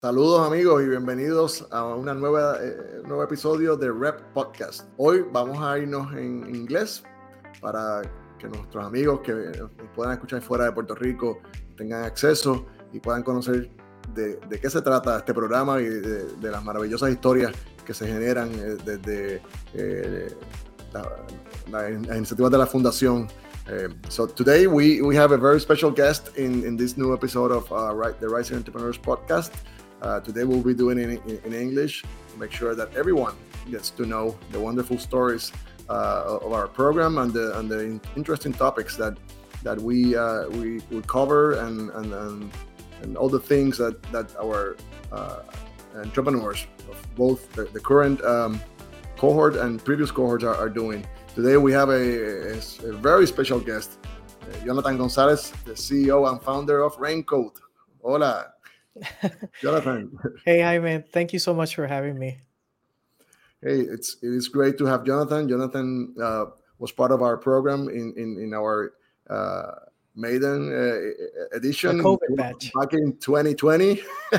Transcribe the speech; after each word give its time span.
Saludos 0.00 0.46
amigos 0.46 0.80
y 0.84 0.88
bienvenidos 0.88 1.66
a 1.72 1.82
nueva, 2.14 2.56
eh, 2.62 3.02
nuevo 3.04 3.24
episodio 3.24 3.76
de 3.76 3.90
Rep 3.90 4.20
Podcast. 4.32 4.82
Hoy 4.96 5.24
vamos 5.32 5.58
a 5.60 5.76
irnos 5.76 6.12
en 6.12 6.54
inglés 6.54 7.02
para 7.60 8.02
que 8.38 8.46
nuestros 8.46 8.86
amigos 8.86 9.22
que 9.24 9.34
puedan 9.96 10.12
escuchar 10.12 10.40
fuera 10.40 10.66
de 10.66 10.72
Puerto 10.72 10.94
Rico 10.94 11.40
tengan 11.76 12.04
acceso 12.04 12.64
y 12.92 13.00
puedan 13.00 13.24
conocer 13.24 13.72
de, 14.14 14.38
qué 14.62 14.70
se 14.70 14.80
trata 14.82 15.18
este 15.18 15.34
programa 15.34 15.80
y 15.80 15.86
de, 15.86 16.48
las 16.48 16.62
maravillosas 16.62 17.10
historias 17.10 17.50
que 17.84 17.92
se 17.92 18.06
generan 18.06 18.52
eh, 18.54 18.76
desde 18.84 19.42
eh, 19.74 20.32
la, 20.92 21.02
la, 21.72 21.90
la, 21.90 22.16
iniciativa 22.16 22.48
de 22.48 22.58
la 22.58 22.66
fundación. 22.68 23.26
Uh, 23.66 23.92
so 24.08 24.28
today 24.28 24.68
we, 24.68 25.02
we 25.02 25.16
have 25.16 25.32
a 25.32 25.36
very 25.36 25.60
special 25.60 25.90
guest 25.90 26.30
in, 26.38 26.64
in 26.64 26.76
this 26.76 26.96
new 26.96 27.12
episode 27.12 27.50
of 27.50 27.70
uh, 27.72 28.12
the 28.20 28.28
Rising 28.28 28.58
Entrepreneurs 28.58 28.96
podcast. 28.96 29.50
Uh, 30.00 30.20
today 30.20 30.44
we'll 30.44 30.62
be 30.62 30.74
doing 30.74 30.98
it 30.98 31.20
in, 31.26 31.38
in, 31.44 31.52
English 31.52 32.02
to 32.02 32.38
make 32.38 32.52
sure 32.52 32.74
that 32.74 32.94
everyone 32.94 33.34
gets 33.68 33.90
to 33.90 34.06
know 34.06 34.36
the 34.52 34.60
wonderful 34.60 34.96
stories 34.96 35.50
uh, 35.88 36.38
of 36.40 36.52
our 36.52 36.68
program 36.68 37.18
and 37.18 37.32
the 37.32 37.58
and 37.58 37.68
the 37.68 38.00
interesting 38.14 38.52
topics 38.52 38.96
that 38.96 39.18
that 39.64 39.78
we 39.80 40.14
uh, 40.14 40.48
we, 40.50 40.80
we 40.90 41.02
cover 41.02 41.54
and, 41.54 41.90
and 41.90 42.12
and, 42.12 42.52
and 43.02 43.16
all 43.16 43.28
the 43.28 43.40
things 43.40 43.76
that 43.78 44.00
that 44.12 44.34
our 44.36 44.76
uh, 45.10 45.40
entrepreneurs 45.96 46.66
of 46.88 47.16
both 47.16 47.52
the, 47.54 47.64
the 47.64 47.80
current 47.80 48.22
um, 48.24 48.60
cohort 49.16 49.56
and 49.56 49.84
previous 49.84 50.12
cohorts 50.12 50.44
are, 50.44 50.54
are, 50.54 50.68
doing. 50.68 51.04
Today 51.34 51.56
we 51.56 51.72
have 51.72 51.88
a, 51.88 52.52
a, 52.52 52.58
a 52.84 52.92
very 52.92 53.26
special 53.26 53.58
guest, 53.58 53.98
uh, 54.42 54.64
Jonathan 54.64 54.96
Gonzalez, 54.96 55.50
the 55.64 55.72
CEO 55.72 56.30
and 56.30 56.40
founder 56.40 56.84
of 56.84 56.96
Raincoat. 56.98 57.58
Hola. 58.00 58.52
Jonathan. 59.62 60.18
hey, 60.44 60.60
hi, 60.60 60.78
man. 60.78 61.04
Thank 61.12 61.32
you 61.32 61.38
so 61.38 61.54
much 61.54 61.74
for 61.74 61.86
having 61.86 62.18
me. 62.18 62.38
Hey, 63.62 63.80
it's 63.80 64.16
it 64.22 64.28
is 64.28 64.48
great 64.48 64.78
to 64.78 64.86
have 64.86 65.04
Jonathan. 65.04 65.48
Jonathan 65.48 66.14
uh, 66.22 66.46
was 66.78 66.92
part 66.92 67.10
of 67.10 67.22
our 67.22 67.36
program 67.36 67.88
in 67.88 68.14
in, 68.16 68.38
in 68.38 68.54
our 68.54 68.94
uh, 69.28 69.72
maiden 70.14 70.72
uh, 70.72 71.56
edition 71.56 71.98
COVID 71.98 72.36
batch 72.36 72.72
back 72.72 72.92
in 72.92 73.16
2020. 73.18 74.00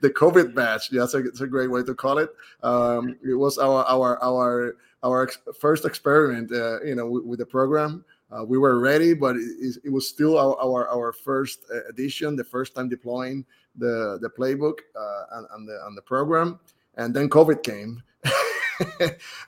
the 0.00 0.10
COVID 0.10 0.54
batch, 0.54 0.92
yeah, 0.92 1.00
that's 1.00 1.14
a, 1.14 1.18
it's 1.18 1.40
a 1.40 1.46
great 1.46 1.70
way 1.70 1.82
to 1.82 1.94
call 1.94 2.18
it. 2.18 2.30
Um, 2.62 3.16
it 3.26 3.34
was 3.34 3.58
our 3.58 3.84
our 3.86 4.22
our 4.22 4.76
our 5.02 5.30
first 5.58 5.84
experiment, 5.84 6.52
uh, 6.52 6.82
you 6.82 6.94
know, 6.94 7.06
with, 7.06 7.24
with 7.24 7.38
the 7.38 7.46
program. 7.46 8.04
Uh, 8.30 8.44
we 8.44 8.58
were 8.58 8.78
ready, 8.78 9.14
but 9.14 9.36
it, 9.36 9.76
it 9.84 9.90
was 9.92 10.08
still 10.08 10.38
our, 10.38 10.56
our, 10.58 10.88
our 10.88 11.12
first 11.12 11.64
uh, 11.72 11.86
edition, 11.88 12.36
the 12.36 12.44
first 12.44 12.74
time 12.74 12.88
deploying 12.88 13.44
the 13.76 14.18
the 14.20 14.30
playbook 14.30 14.78
uh, 14.96 15.24
and, 15.32 15.46
and 15.52 15.68
the 15.68 15.86
and 15.86 15.96
the 15.96 16.02
program, 16.02 16.58
and 16.96 17.14
then 17.14 17.28
COVID 17.28 17.62
came, 17.62 18.02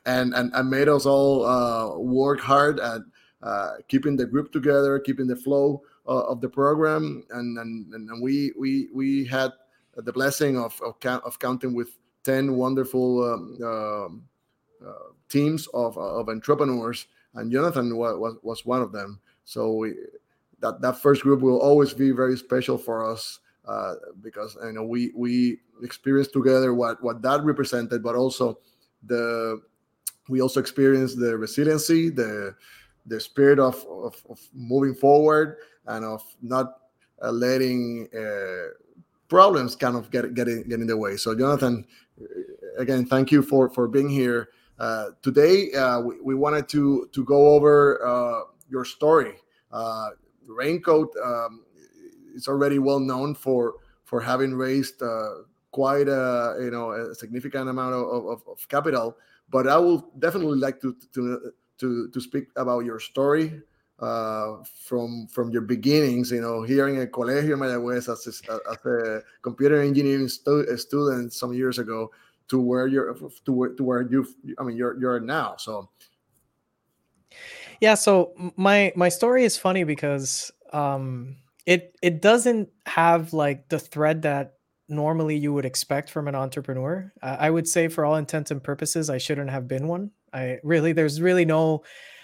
and, 0.06 0.34
and 0.34 0.52
and 0.54 0.70
made 0.70 0.88
us 0.88 1.06
all 1.06 1.44
uh, 1.44 1.98
work 1.98 2.40
hard 2.40 2.80
at 2.80 3.00
uh, 3.42 3.74
keeping 3.88 4.16
the 4.16 4.26
group 4.26 4.52
together, 4.52 4.98
keeping 4.98 5.26
the 5.26 5.36
flow 5.36 5.82
uh, 6.06 6.24
of 6.24 6.40
the 6.40 6.48
program, 6.48 7.24
and, 7.30 7.58
and 7.58 7.92
and 7.92 8.22
we 8.22 8.52
we 8.58 8.88
we 8.92 9.24
had 9.24 9.52
the 9.96 10.12
blessing 10.12 10.58
of 10.58 10.80
of, 10.82 10.96
of 11.04 11.38
counting 11.38 11.74
with 11.74 11.96
ten 12.24 12.56
wonderful 12.56 13.24
um, 13.24 13.62
um 13.64 14.22
teams 15.28 15.66
of 15.68 15.96
of 15.98 16.28
entrepreneurs 16.28 17.06
and 17.36 17.52
Jonathan 17.52 17.96
was, 17.96 18.36
was, 18.42 18.66
one 18.66 18.82
of 18.82 18.92
them. 18.92 19.20
So 19.44 19.72
we, 19.72 19.94
that 20.60 20.80
that 20.80 21.00
first 21.00 21.22
group 21.22 21.40
will 21.40 21.60
always 21.60 21.92
be 21.92 22.10
very 22.10 22.36
special 22.36 22.78
for 22.78 23.08
us 23.10 23.38
uh, 23.66 23.94
because 24.22 24.56
you 24.64 24.72
know 24.72 24.84
we 24.84 25.12
we 25.14 25.58
experienced 25.82 26.32
together 26.32 26.74
what 26.74 27.02
what 27.02 27.22
that 27.22 27.44
represented, 27.44 28.02
but 28.02 28.14
also 28.14 28.58
the 29.04 29.60
we 30.28 30.40
also 30.40 30.60
experienced 30.60 31.18
the 31.18 31.36
resiliency, 31.36 32.10
the 32.10 32.54
the 33.06 33.20
spirit 33.20 33.58
of 33.58 33.84
of, 33.86 34.22
of 34.28 34.40
moving 34.54 34.94
forward 34.94 35.58
and 35.86 36.04
of 36.04 36.22
not 36.42 36.78
uh, 37.22 37.30
letting 37.30 38.08
uh, 38.16 38.72
problems 39.28 39.76
kind 39.76 39.96
of 39.96 40.10
get 40.10 40.34
get 40.34 40.48
in, 40.48 40.68
get 40.68 40.80
in 40.80 40.86
the 40.86 40.96
way. 40.96 41.16
So 41.16 41.34
Jonathan, 41.34 41.86
again, 42.78 43.04
thank 43.06 43.30
you 43.30 43.42
for 43.42 43.68
for 43.70 43.88
being 43.88 44.08
here. 44.08 44.48
Uh, 44.78 45.06
today, 45.22 45.72
uh, 45.72 46.00
we, 46.00 46.20
we, 46.20 46.34
wanted 46.34 46.68
to 46.68 47.08
to 47.12 47.24
go 47.24 47.54
over 47.54 48.04
uh, 48.06 48.40
your 48.68 48.84
story. 48.84 49.34
Uh, 49.72 50.10
Raincoat 50.46 51.14
um, 51.24 51.64
is 52.34 52.46
already 52.46 52.78
well 52.78 53.00
known 53.00 53.34
for 53.34 53.76
for 54.04 54.20
having 54.20 54.54
raised 54.54 55.02
uh, 55.02 55.46
quite 55.70 56.08
a 56.08 56.56
you 56.60 56.70
know 56.70 56.92
a 56.92 57.14
significant 57.14 57.70
amount 57.70 57.94
of, 57.94 58.26
of, 58.26 58.42
of, 58.46 58.68
capital. 58.68 59.16
But 59.48 59.66
I 59.66 59.78
will 59.78 60.10
definitely 60.18 60.58
like 60.58 60.80
to 60.82 60.94
to 61.14 61.52
to, 61.78 62.08
to 62.08 62.20
speak 62.20 62.48
about 62.56 62.84
your 62.84 63.00
story 63.00 63.62
from 63.98 65.26
from 65.28 65.50
your 65.52 65.62
beginnings. 65.62 66.30
You 66.30 66.42
know, 66.42 66.64
here 66.64 66.88
in 66.88 67.00
a 67.00 67.06
Colegio 67.06 67.56
Mayagüez 67.56 68.12
as 68.12 68.26
a, 68.26 68.60
as 68.70 68.84
a 68.84 69.22
computer 69.40 69.80
engineering 69.80 70.28
stu- 70.28 70.76
student 70.76 71.32
some 71.32 71.54
years 71.54 71.78
ago 71.78 72.10
to 72.48 72.60
where 72.60 72.86
you're 72.86 73.14
to 73.44 73.52
where, 73.52 73.70
to 73.70 73.84
where 73.84 74.02
you 74.02 74.26
I 74.58 74.64
mean 74.64 74.76
you're 74.76 74.98
you're 74.98 75.20
now. 75.20 75.56
So 75.58 75.90
yeah, 77.80 77.94
so 77.94 78.32
my 78.56 78.92
my 78.96 79.08
story 79.08 79.44
is 79.44 79.56
funny 79.56 79.84
because 79.84 80.50
um 80.72 81.36
it 81.66 81.96
it 82.02 82.22
doesn't 82.22 82.68
have 82.86 83.32
like 83.32 83.68
the 83.68 83.78
thread 83.78 84.22
that 84.22 84.54
normally 84.88 85.36
you 85.36 85.52
would 85.52 85.64
expect 85.64 86.10
from 86.10 86.28
an 86.28 86.34
entrepreneur. 86.34 87.12
Uh, 87.20 87.36
I 87.40 87.50
would 87.50 87.66
say 87.66 87.88
for 87.88 88.04
all 88.04 88.16
intents 88.16 88.50
and 88.50 88.62
purposes 88.62 89.10
I 89.10 89.18
shouldn't 89.18 89.50
have 89.50 89.66
been 89.66 89.88
one. 89.88 90.12
I 90.32 90.58
really 90.62 90.92
there's 90.92 91.20
really 91.20 91.44
no 91.44 91.82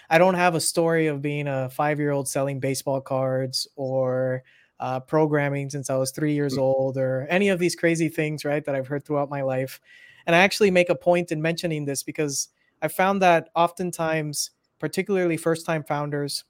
I 0.09 0.17
don't 0.17 0.35
have 0.35 0.55
a 0.55 0.61
story 0.61 1.07
of 1.07 1.21
being 1.21 1.47
a 1.47 1.71
5-year-old 1.75 2.27
selling 2.27 2.59
baseball 2.59 3.01
cards 3.01 3.67
or 3.75 4.43
uh, 4.79 4.99
programming 4.99 5.69
since 5.69 5.89
I 5.89 5.95
was 5.95 6.11
three 6.11 6.33
years 6.33 6.55
mm. 6.55 6.59
old, 6.59 6.97
or 6.97 7.25
any 7.29 7.49
of 7.49 7.57
these 7.57 7.75
crazy 7.75 8.09
things, 8.09 8.43
right, 8.43 8.63
that 8.65 8.75
I've 8.75 8.87
heard 8.87 9.05
throughout 9.05 9.29
my 9.29 9.41
life. 9.41 9.79
And 10.25 10.35
I 10.35 10.39
actually 10.39 10.71
make 10.71 10.89
a 10.89 10.95
point 10.95 11.31
in 11.31 11.41
mentioning 11.41 11.85
this 11.85 12.03
because 12.03 12.49
I 12.81 12.87
found 12.87 13.21
that 13.21 13.49
oftentimes, 13.55 14.51
particularly 14.79 15.37
first 15.37 15.65
time 15.65 15.83
founders, 15.83 16.43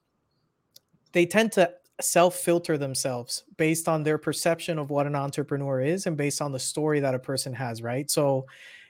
they 1.11 1.25
tend 1.25 1.51
to 1.53 1.72
self 2.01 2.35
filter 2.35 2.78
themselves 2.78 3.44
based 3.57 3.88
on 3.88 4.03
their 4.03 4.17
perception 4.17 4.79
of 4.79 4.89
what 4.89 5.07
an 5.07 5.16
entrepreneur 5.16 5.81
is 5.81 6.06
and 6.06 6.17
based 6.17 6.41
on 6.41 6.51
the 6.51 6.59
story 6.59 7.00
that 7.00 7.16
a 7.16 7.19
person 7.19 7.53
has, 7.53 7.81
right? 7.81 8.09
So 8.09 8.45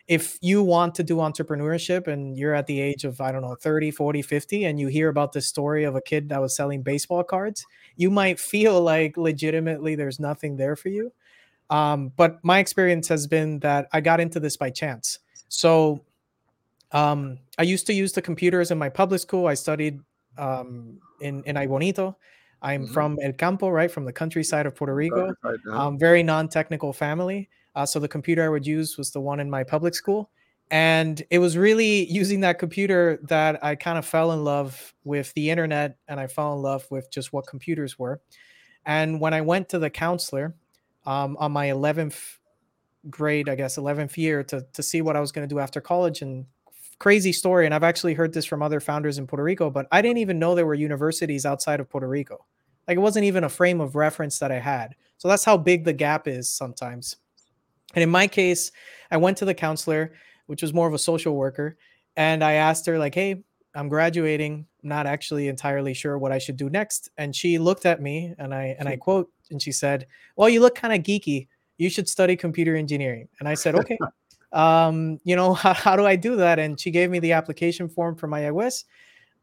if 0.07 0.37
you 0.41 0.61
want 0.61 0.95
to 0.95 1.03
do 1.03 1.17
entrepreneurship 1.17 2.07
and 2.07 2.37
you're 2.37 2.53
at 2.53 2.67
the 2.67 2.79
age 2.79 3.05
of 3.05 3.21
i 3.21 3.31
don't 3.31 3.41
know 3.41 3.55
30 3.55 3.89
40 3.91 4.21
50 4.21 4.65
and 4.65 4.79
you 4.79 4.87
hear 4.87 5.09
about 5.09 5.31
the 5.31 5.41
story 5.41 5.85
of 5.85 5.95
a 5.95 6.01
kid 6.01 6.27
that 6.29 6.41
was 6.41 6.55
selling 6.55 6.81
baseball 6.81 7.23
cards 7.23 7.65
you 7.95 8.11
might 8.11 8.39
feel 8.39 8.81
like 8.81 9.15
legitimately 9.15 9.95
there's 9.95 10.19
nothing 10.19 10.57
there 10.57 10.75
for 10.75 10.89
you 10.89 11.11
um, 11.73 12.11
but 12.15 12.37
my 12.43 12.59
experience 12.59 13.07
has 13.07 13.25
been 13.25 13.57
that 13.59 13.87
I 13.91 13.99
got 13.99 14.19
into 14.19 14.39
this 14.39 14.55
by 14.55 14.69
chance. 14.69 15.17
So 15.49 16.05
um, 16.91 17.39
I 17.57 17.63
used 17.63 17.87
to 17.87 17.93
use 17.93 18.13
the 18.13 18.21
computers 18.21 18.69
in 18.69 18.77
my 18.77 18.89
public 18.89 19.21
school. 19.21 19.47
I 19.47 19.55
studied 19.55 19.99
um, 20.37 20.99
in 21.19 21.43
in 21.45 21.55
Aibonito. 21.55 22.15
I'm 22.61 22.83
mm-hmm. 22.83 22.93
from 22.93 23.17
El 23.23 23.33
Campo, 23.33 23.69
right, 23.69 23.89
from 23.89 24.05
the 24.05 24.13
countryside 24.13 24.67
of 24.67 24.75
Puerto 24.75 24.93
Rico. 24.93 25.33
Um, 25.71 25.97
very 25.97 26.21
non-technical 26.21 26.93
family. 26.93 27.49
Uh, 27.75 27.87
so 27.87 27.99
the 27.99 28.07
computer 28.07 28.45
I 28.45 28.49
would 28.49 28.67
use 28.67 28.95
was 28.95 29.09
the 29.09 29.19
one 29.19 29.39
in 29.39 29.49
my 29.49 29.63
public 29.63 29.95
school, 29.95 30.29
and 30.69 31.23
it 31.31 31.39
was 31.39 31.57
really 31.57 32.05
using 32.19 32.41
that 32.41 32.59
computer 32.59 33.19
that 33.23 33.63
I 33.63 33.73
kind 33.73 33.97
of 33.97 34.05
fell 34.05 34.31
in 34.31 34.43
love 34.43 34.93
with 35.03 35.33
the 35.33 35.49
internet, 35.49 35.97
and 36.07 36.19
I 36.19 36.27
fell 36.27 36.53
in 36.53 36.61
love 36.61 36.85
with 36.91 37.09
just 37.09 37.33
what 37.33 37.47
computers 37.47 37.97
were. 37.97 38.21
And 38.85 39.19
when 39.19 39.33
I 39.33 39.41
went 39.41 39.69
to 39.69 39.79
the 39.79 39.89
counselor, 39.89 40.53
um, 41.05 41.37
on 41.39 41.51
my 41.51 41.67
11th 41.67 42.37
grade, 43.09 43.49
I 43.49 43.55
guess 43.55 43.77
11th 43.77 44.17
year 44.17 44.43
to 44.43 44.65
to 44.73 44.83
see 44.83 45.01
what 45.01 45.15
I 45.15 45.19
was 45.19 45.31
going 45.31 45.47
to 45.47 45.53
do 45.53 45.59
after 45.59 45.81
college 45.81 46.21
and 46.21 46.45
crazy 46.99 47.33
story 47.33 47.65
and 47.65 47.75
I've 47.75 47.83
actually 47.83 48.13
heard 48.13 48.33
this 48.33 48.45
from 48.45 48.61
other 48.61 48.79
founders 48.79 49.17
in 49.17 49.27
Puerto 49.27 49.43
Rico, 49.43 49.69
but 49.69 49.87
I 49.91 50.01
didn't 50.01 50.19
even 50.19 50.39
know 50.39 50.55
there 50.55 50.65
were 50.65 50.73
universities 50.73 51.45
outside 51.45 51.79
of 51.81 51.89
Puerto 51.89 52.07
Rico. 52.07 52.45
Like 52.87 52.95
it 52.95 53.01
wasn't 53.01 53.25
even 53.25 53.43
a 53.43 53.49
frame 53.49 53.81
of 53.81 53.95
reference 53.95 54.39
that 54.39 54.51
I 54.51 54.59
had. 54.59 54.95
So 55.17 55.27
that's 55.27 55.43
how 55.43 55.57
big 55.57 55.83
the 55.83 55.93
gap 55.93 56.27
is 56.27 56.49
sometimes. 56.49 57.17
And 57.93 58.03
in 58.03 58.09
my 58.09 58.27
case, 58.27 58.71
I 59.11 59.17
went 59.17 59.37
to 59.37 59.45
the 59.45 59.53
counselor, 59.53 60.13
which 60.47 60.61
was 60.61 60.73
more 60.73 60.87
of 60.87 60.93
a 60.93 60.99
social 60.99 61.35
worker, 61.35 61.77
and 62.15 62.43
I 62.43 62.53
asked 62.53 62.85
her 62.85 62.97
like, 62.97 63.15
"Hey, 63.15 63.43
I'm 63.75 63.89
graduating, 63.89 64.65
not 64.81 65.05
actually 65.05 65.47
entirely 65.47 65.93
sure 65.93 66.17
what 66.17 66.31
I 66.31 66.37
should 66.39 66.57
do 66.57 66.69
next." 66.69 67.09
And 67.17 67.35
she 67.35 67.57
looked 67.57 67.85
at 67.85 68.01
me 68.01 68.33
and 68.37 68.53
I 68.53 68.75
and 68.79 68.87
I 68.87 68.97
quote, 68.97 69.29
and 69.53 69.61
she 69.61 69.71
said, 69.71 70.07
"Well, 70.35 70.49
you 70.49 70.59
look 70.59 70.75
kind 70.75 70.93
of 70.93 71.01
geeky. 71.01 71.47
You 71.77 71.89
should 71.89 72.09
study 72.09 72.35
computer 72.35 72.75
engineering." 72.75 73.29
And 73.39 73.47
I 73.47 73.53
said, 73.53 73.75
"Okay." 73.75 73.97
um, 74.53 75.19
you 75.23 75.35
know, 75.35 75.53
how, 75.63 75.73
how, 75.73 75.95
do 75.95 76.05
I 76.05 76.15
do 76.15 76.35
that? 76.37 76.59
And 76.59 76.79
she 76.79 76.91
gave 76.91 77.09
me 77.09 77.19
the 77.19 77.33
application 77.33 77.89
form 77.89 78.15
for 78.15 78.27
Mayagüez. 78.27 78.85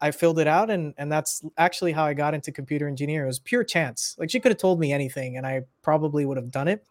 I 0.02 0.12
filled 0.12 0.38
it 0.38 0.46
out, 0.46 0.70
and 0.70 0.94
and 0.96 1.12
that's 1.12 1.42
actually 1.58 1.92
how 1.92 2.04
I 2.04 2.14
got 2.14 2.32
into 2.32 2.52
computer 2.52 2.88
engineering. 2.88 3.24
It 3.24 3.26
was 3.26 3.38
pure 3.38 3.64
chance. 3.64 4.16
Like 4.18 4.30
she 4.30 4.40
could 4.40 4.50
have 4.50 4.58
told 4.58 4.80
me 4.80 4.92
anything, 4.92 5.36
and 5.36 5.46
I 5.46 5.62
probably 5.82 6.24
would 6.24 6.38
have 6.38 6.50
done 6.50 6.68
it. 6.68 6.86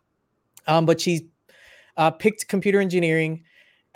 Um, 0.68 0.86
but 0.86 1.02
she 1.02 1.28
uh, 1.98 2.12
picked 2.12 2.48
computer 2.48 2.80
engineering, 2.80 3.46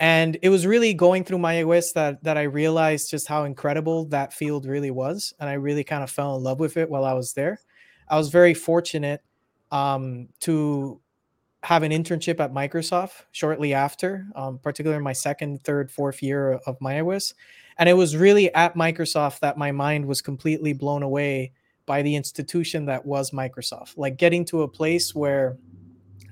and 0.00 0.36
it 0.42 0.48
was 0.48 0.66
really 0.66 0.94
going 0.94 1.22
through 1.22 1.38
Mayagüez 1.38 1.92
that 1.92 2.24
that 2.24 2.36
I 2.36 2.42
realized 2.42 3.08
just 3.08 3.28
how 3.28 3.44
incredible 3.44 4.06
that 4.06 4.32
field 4.32 4.66
really 4.66 4.90
was, 4.90 5.32
and 5.38 5.48
I 5.48 5.54
really 5.54 5.84
kind 5.84 6.02
of 6.02 6.10
fell 6.10 6.34
in 6.36 6.42
love 6.42 6.58
with 6.58 6.76
it 6.76 6.90
while 6.90 7.04
I 7.04 7.12
was 7.12 7.34
there. 7.34 7.60
I 8.08 8.16
was 8.16 8.28
very 8.28 8.54
fortunate 8.54 9.22
um, 9.70 10.28
to 10.40 11.00
have 11.62 11.82
an 11.82 11.92
internship 11.92 12.40
at 12.40 12.52
Microsoft 12.52 13.24
shortly 13.32 13.72
after, 13.72 14.26
um, 14.36 14.58
particularly 14.58 15.02
my 15.02 15.14
second, 15.14 15.64
third, 15.64 15.90
fourth 15.90 16.22
year 16.22 16.52
of 16.66 16.78
Mayagüez. 16.80 17.32
And 17.78 17.88
it 17.88 17.94
was 17.94 18.16
really 18.16 18.54
at 18.54 18.74
Microsoft 18.74 19.40
that 19.40 19.56
my 19.56 19.72
mind 19.72 20.06
was 20.06 20.20
completely 20.20 20.74
blown 20.74 21.02
away 21.02 21.52
by 21.86 22.02
the 22.02 22.14
institution 22.14 22.84
that 22.86 23.04
was 23.04 23.30
Microsoft. 23.30 23.96
Like 23.96 24.16
getting 24.16 24.44
to 24.46 24.62
a 24.62 24.68
place 24.68 25.14
where 25.14 25.56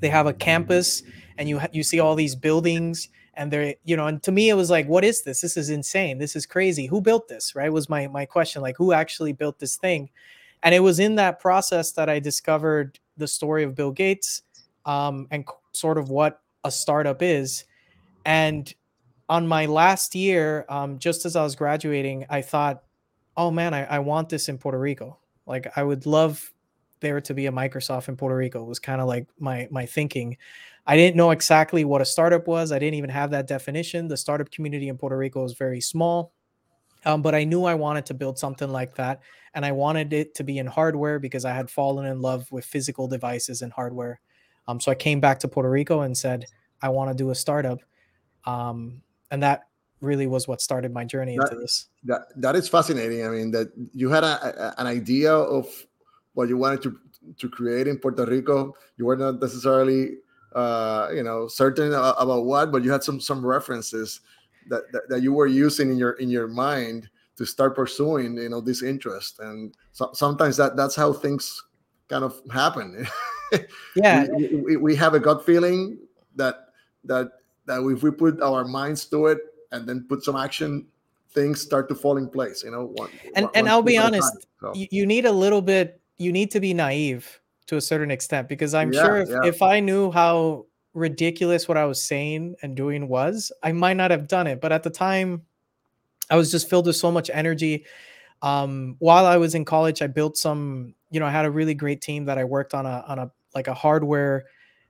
they 0.00 0.08
have 0.08 0.26
a 0.26 0.32
campus 0.32 1.02
and 1.38 1.48
you 1.48 1.60
you 1.72 1.82
see 1.82 2.00
all 2.00 2.14
these 2.14 2.34
buildings 2.34 3.08
and 3.34 3.50
they're 3.50 3.74
you 3.84 3.96
know 3.96 4.06
and 4.06 4.22
to 4.22 4.32
me 4.32 4.50
it 4.50 4.54
was 4.54 4.70
like 4.70 4.86
what 4.86 5.04
is 5.04 5.22
this? 5.22 5.40
This 5.40 5.56
is 5.56 5.70
insane. 5.70 6.18
This 6.18 6.36
is 6.36 6.44
crazy. 6.46 6.86
Who 6.86 7.00
built 7.00 7.28
this? 7.28 7.54
Right? 7.54 7.72
Was 7.72 7.88
my 7.88 8.06
my 8.08 8.26
question. 8.26 8.62
Like 8.62 8.76
who 8.76 8.92
actually 8.92 9.32
built 9.32 9.58
this 9.58 9.76
thing 9.76 10.10
and 10.62 10.74
it 10.74 10.80
was 10.80 10.98
in 10.98 11.14
that 11.16 11.40
process 11.40 11.92
that 11.92 12.08
i 12.08 12.18
discovered 12.18 12.98
the 13.16 13.26
story 13.26 13.62
of 13.64 13.74
bill 13.74 13.90
gates 13.90 14.42
um, 14.84 15.28
and 15.30 15.46
sort 15.72 15.98
of 15.98 16.10
what 16.10 16.40
a 16.64 16.70
startup 16.70 17.22
is 17.22 17.64
and 18.24 18.74
on 19.28 19.46
my 19.46 19.66
last 19.66 20.14
year 20.14 20.64
um, 20.68 20.98
just 20.98 21.24
as 21.24 21.36
i 21.36 21.42
was 21.42 21.54
graduating 21.54 22.24
i 22.30 22.40
thought 22.40 22.82
oh 23.36 23.50
man 23.50 23.74
I, 23.74 23.84
I 23.84 23.98
want 24.00 24.28
this 24.28 24.48
in 24.48 24.58
puerto 24.58 24.78
rico 24.78 25.18
like 25.46 25.72
i 25.76 25.82
would 25.82 26.06
love 26.06 26.52
there 27.00 27.20
to 27.20 27.34
be 27.34 27.46
a 27.46 27.52
microsoft 27.52 28.08
in 28.08 28.16
puerto 28.16 28.36
rico 28.36 28.62
was 28.64 28.78
kind 28.78 29.00
of 29.00 29.08
like 29.08 29.26
my 29.38 29.68
my 29.70 29.86
thinking 29.86 30.36
I 30.86 30.96
didn't 30.96 31.16
know 31.16 31.30
exactly 31.30 31.84
what 31.84 32.00
a 32.00 32.04
startup 32.04 32.46
was. 32.46 32.72
I 32.72 32.78
didn't 32.78 32.94
even 32.94 33.10
have 33.10 33.30
that 33.30 33.46
definition. 33.46 34.08
The 34.08 34.16
startup 34.16 34.50
community 34.50 34.88
in 34.88 34.98
Puerto 34.98 35.16
Rico 35.16 35.44
is 35.44 35.52
very 35.52 35.80
small. 35.80 36.32
Um, 37.04 37.22
but 37.22 37.34
I 37.34 37.44
knew 37.44 37.64
I 37.64 37.74
wanted 37.74 38.06
to 38.06 38.14
build 38.14 38.38
something 38.38 38.70
like 38.70 38.94
that. 38.96 39.20
And 39.54 39.64
I 39.64 39.72
wanted 39.72 40.12
it 40.12 40.34
to 40.36 40.44
be 40.44 40.58
in 40.58 40.66
hardware 40.66 41.18
because 41.18 41.44
I 41.44 41.52
had 41.52 41.70
fallen 41.70 42.06
in 42.06 42.20
love 42.20 42.50
with 42.50 42.64
physical 42.64 43.06
devices 43.08 43.62
and 43.62 43.72
hardware. 43.72 44.20
Um, 44.68 44.80
so 44.80 44.90
I 44.90 44.94
came 44.94 45.20
back 45.20 45.38
to 45.40 45.48
Puerto 45.48 45.68
Rico 45.68 46.02
and 46.02 46.16
said, 46.16 46.46
I 46.80 46.88
want 46.88 47.10
to 47.10 47.16
do 47.16 47.30
a 47.30 47.34
startup. 47.34 47.80
Um, 48.44 49.02
and 49.30 49.42
that 49.42 49.68
really 50.00 50.26
was 50.26 50.48
what 50.48 50.60
started 50.60 50.92
my 50.92 51.04
journey 51.04 51.36
that, 51.36 51.50
into 51.50 51.60
this. 51.60 51.88
That, 52.04 52.22
that 52.36 52.56
is 52.56 52.68
fascinating. 52.68 53.26
I 53.26 53.28
mean, 53.28 53.50
that 53.50 53.72
you 53.92 54.08
had 54.08 54.24
a, 54.24 54.68
a, 54.68 54.80
an 54.80 54.86
idea 54.86 55.32
of 55.32 55.66
what 56.34 56.48
you 56.48 56.56
wanted 56.56 56.82
to, 56.82 56.98
to 57.38 57.48
create 57.48 57.86
in 57.86 57.98
Puerto 57.98 58.24
Rico. 58.24 58.74
You 58.96 59.06
were 59.06 59.16
not 59.16 59.40
necessarily 59.40 60.16
uh, 60.54 61.08
you 61.14 61.22
know, 61.22 61.48
certain 61.48 61.92
about 61.94 62.44
what, 62.44 62.70
but 62.70 62.84
you 62.84 62.90
had 62.90 63.02
some 63.02 63.20
some 63.20 63.44
references 63.44 64.20
that, 64.68 64.90
that, 64.92 65.08
that 65.08 65.22
you 65.22 65.32
were 65.32 65.46
using 65.46 65.90
in 65.90 65.96
your 65.96 66.12
in 66.12 66.30
your 66.30 66.48
mind 66.48 67.08
to 67.36 67.44
start 67.44 67.74
pursuing, 67.74 68.36
you 68.36 68.48
know, 68.48 68.60
this 68.60 68.82
interest. 68.82 69.38
And 69.40 69.74
so, 69.92 70.10
sometimes 70.12 70.56
that 70.56 70.76
that's 70.76 70.94
how 70.94 71.12
things 71.12 71.62
kind 72.08 72.24
of 72.24 72.40
happen. 72.52 73.06
Yeah, 73.94 74.28
we, 74.34 74.56
we, 74.56 74.76
we 74.78 74.96
have 74.96 75.12
a 75.12 75.20
gut 75.20 75.44
feeling 75.44 75.98
that 76.36 76.68
that 77.04 77.32
that 77.66 77.82
if 77.82 78.02
we 78.02 78.10
put 78.10 78.40
our 78.40 78.64
minds 78.64 79.04
to 79.06 79.26
it 79.26 79.40
and 79.72 79.86
then 79.86 80.06
put 80.08 80.24
some 80.24 80.36
action 80.36 80.86
things 81.32 81.60
start 81.60 81.86
to 81.90 81.94
fall 81.94 82.16
in 82.16 82.30
place 82.30 82.62
you 82.64 82.70
know 82.70 82.86
one, 82.86 83.10
and 83.36 83.44
one, 83.44 83.52
and 83.54 83.68
i'll 83.68 83.82
be 83.82 83.98
honest 83.98 84.32
time, 84.32 84.72
so. 84.72 84.72
you, 84.74 84.86
you 84.90 85.04
need 85.04 85.26
a 85.26 85.30
little 85.30 85.60
bit 85.60 86.00
you 86.16 86.32
need 86.32 86.50
to 86.50 86.60
be 86.60 86.72
naive 86.72 87.42
to 87.66 87.76
a 87.76 87.80
certain 87.80 88.10
extent 88.10 88.48
because 88.48 88.74
I'm 88.74 88.92
Yeah, 88.92 89.02
sure 89.02 89.16
if, 89.18 89.28
yeah. 89.28 89.40
if 89.44 89.62
I 89.62 89.80
knew 89.80 90.10
how 90.10 90.66
ridiculous 90.94 91.68
what 91.68 91.76
I 91.76 91.84
was 91.84 92.02
saying 92.02 92.56
and 92.62 92.76
doing 92.76 93.08
was, 93.08 93.52
I 93.62 93.72
might 93.72 93.96
not 93.96 94.10
have 94.10 94.28
done 94.28 94.46
it. 94.46 94.60
But 94.60 94.72
at 94.72 94.82
the 94.82 94.90
time, 94.90 95.42
I 96.30 96.36
was 96.36 96.50
just 96.50 96.68
filled 96.68 96.86
with 96.86 96.96
so 96.96 97.10
much 97.10 97.30
energy. 97.32 97.84
Um, 98.42 98.96
while 98.98 99.26
I 99.26 99.36
was 99.36 99.54
in 99.54 99.64
college, 99.64 100.02
I 100.02 100.06
built 100.06 100.36
some, 100.36 100.94
you 101.10 101.20
know, 101.20 101.26
I 101.26 101.30
had 101.30 101.44
a 101.44 101.50
really 101.50 101.74
great 101.74 102.00
team 102.00 102.24
that 102.26 102.38
I 102.38 102.44
worked 102.44 102.74
on 102.74 102.86
a 102.86 103.04
on 103.06 103.18
a 103.18 103.30
like 103.54 103.68
a 103.68 103.74
hardware, 103.74 104.44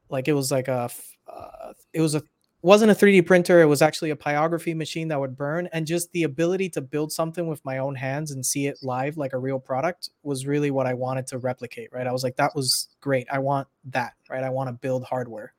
like 0.09 0.29
it 0.29 0.33
was 0.35 0.53
like 0.53 0.69
a, 0.69 0.89
uh, 1.29 1.73
it 1.93 2.01
was 2.01 2.15
a 2.15 2.23
wasn't 2.63 2.93
a 2.93 2.95
3D 2.95 3.27
printer. 3.27 3.61
It 3.61 3.67
was 3.67 3.83
actually 3.83 4.11
a 4.11 4.17
pyrography 4.17 4.75
machine 4.75 5.09
that 5.09 5.19
would 5.19 5.37
burn. 5.37 5.69
And 5.73 5.85
just 5.85 6.13
the 6.13 6.23
ability 6.23 6.71
to 6.71 6.81
build 6.81 7.13
something 7.13 7.49
with 7.49 7.65
my 7.65 7.79
own 7.79 7.97
hands 7.97 8.31
and 8.31 8.47
see 8.47 8.69
it 8.69 8.79
live 8.83 9.17
like 9.17 9.33
a 9.33 9.39
real 9.39 9.59
product 9.59 10.11
was 10.23 10.47
really 10.47 10.71
what 10.71 10.87
I 10.87 10.95
wanted 10.95 11.27
to 11.29 11.39
replicate. 11.39 11.93
Right. 11.93 12.07
I 12.07 12.13
was 12.13 12.23
like, 12.23 12.37
that 12.37 12.55
was 12.55 12.89
great. 13.01 13.27
I 13.31 13.41
want 13.41 13.67
that. 13.87 14.15
Right. 14.31 14.45
I 14.45 14.51
want 14.51 14.69
to 14.69 14.73
build 14.73 15.03
hardware. 15.03 15.53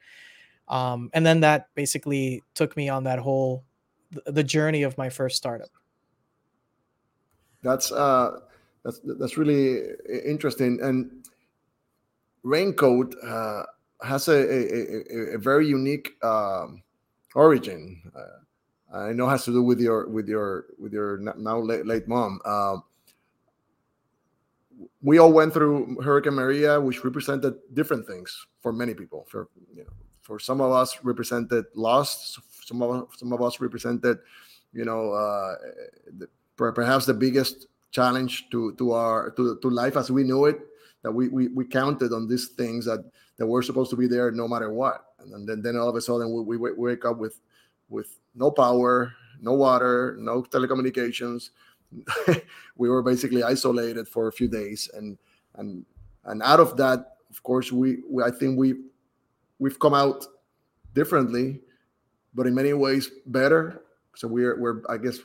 Um, 0.67 1.09
and 1.13 1.25
then 1.25 1.41
that 1.41 1.67
basically 1.75 2.43
took 2.53 2.75
me 2.77 2.89
on 2.89 3.03
that 3.03 3.19
whole 3.19 3.63
the 4.25 4.43
journey 4.43 4.83
of 4.83 4.97
my 4.97 5.09
first 5.09 5.37
startup. 5.37 5.69
That's 7.61 7.91
uh, 7.91 8.39
that's 8.83 8.99
that's 9.03 9.37
really 9.37 9.81
interesting. 10.25 10.79
And 10.81 11.25
Raincoat 12.43 13.15
uh, 13.23 13.63
has 14.01 14.27
a, 14.27 14.33
a, 14.33 15.35
a, 15.35 15.37
very 15.37 15.65
unique 15.65 16.11
um, 16.23 16.83
origin. 17.35 18.01
Uh, 18.15 18.97
I 18.97 19.13
know 19.13 19.27
it 19.27 19.31
has 19.31 19.45
to 19.45 19.51
do 19.51 19.63
with 19.63 19.79
your 19.79 20.07
with 20.09 20.27
your 20.27 20.65
with 20.77 20.93
your 20.93 21.17
now 21.17 21.59
late, 21.59 21.85
late 21.85 22.07
mom. 22.07 22.39
Uh, 22.43 22.77
we 25.01 25.17
all 25.17 25.31
went 25.31 25.53
through 25.53 26.01
Hurricane 26.01 26.33
Maria, 26.33 26.79
which 26.79 27.03
represented 27.03 27.55
different 27.73 28.05
things 28.05 28.45
for 28.61 28.73
many 28.73 28.93
people. 28.93 29.25
For 29.29 29.47
you 29.73 29.83
know, 29.83 29.89
for 30.23 30.39
some 30.39 30.61
of 30.61 30.71
us, 30.71 30.97
represented 31.03 31.65
loss. 31.75 32.39
Some 32.65 32.81
of 32.81 33.09
some 33.15 33.31
of 33.33 33.41
us 33.41 33.59
represented, 33.59 34.19
you 34.73 34.85
know, 34.85 35.11
uh, 35.11 35.55
the, 36.17 36.27
perhaps 36.55 37.05
the 37.05 37.13
biggest 37.13 37.67
challenge 37.91 38.49
to 38.49 38.73
to 38.75 38.93
our 38.93 39.31
to, 39.31 39.59
to 39.61 39.69
life 39.69 39.95
as 39.97 40.09
we 40.09 40.23
knew 40.23 40.45
it. 40.45 40.59
That 41.03 41.11
we, 41.11 41.27
we 41.27 41.49
we 41.49 41.65
counted 41.65 42.13
on 42.13 42.27
these 42.27 42.47
things 42.47 42.85
that 42.85 43.03
that 43.37 43.45
were 43.45 43.61
supposed 43.61 43.89
to 43.91 43.97
be 43.97 44.07
there 44.07 44.31
no 44.31 44.47
matter 44.47 44.71
what, 44.71 45.05
and 45.19 45.47
then 45.47 45.61
then 45.61 45.75
all 45.75 45.89
of 45.89 45.95
a 45.95 46.01
sudden 46.01 46.31
we, 46.31 46.57
we 46.57 46.71
wake 46.71 47.03
up 47.03 47.17
with 47.17 47.41
with 47.89 48.17
no 48.33 48.49
power, 48.49 49.13
no 49.41 49.53
water, 49.53 50.15
no 50.17 50.41
telecommunications. 50.41 51.49
we 52.77 52.89
were 52.89 53.03
basically 53.03 53.43
isolated 53.43 54.07
for 54.07 54.29
a 54.29 54.31
few 54.31 54.47
days, 54.47 54.89
and 54.93 55.17
and 55.55 55.85
and 56.23 56.41
out 56.41 56.61
of 56.61 56.77
that, 56.77 57.17
of 57.29 57.43
course, 57.43 57.71
we, 57.71 57.97
we 58.09 58.23
I 58.23 58.31
think 58.31 58.57
we 58.57 58.75
we've 59.59 59.79
come 59.79 59.93
out 59.93 60.25
differently, 60.93 61.61
but 62.33 62.47
in 62.47 62.55
many 62.55 62.73
ways 62.73 63.09
better. 63.25 63.83
So 64.15 64.27
we're 64.27 64.59
we're 64.59 64.81
I 64.89 64.97
guess 64.97 65.19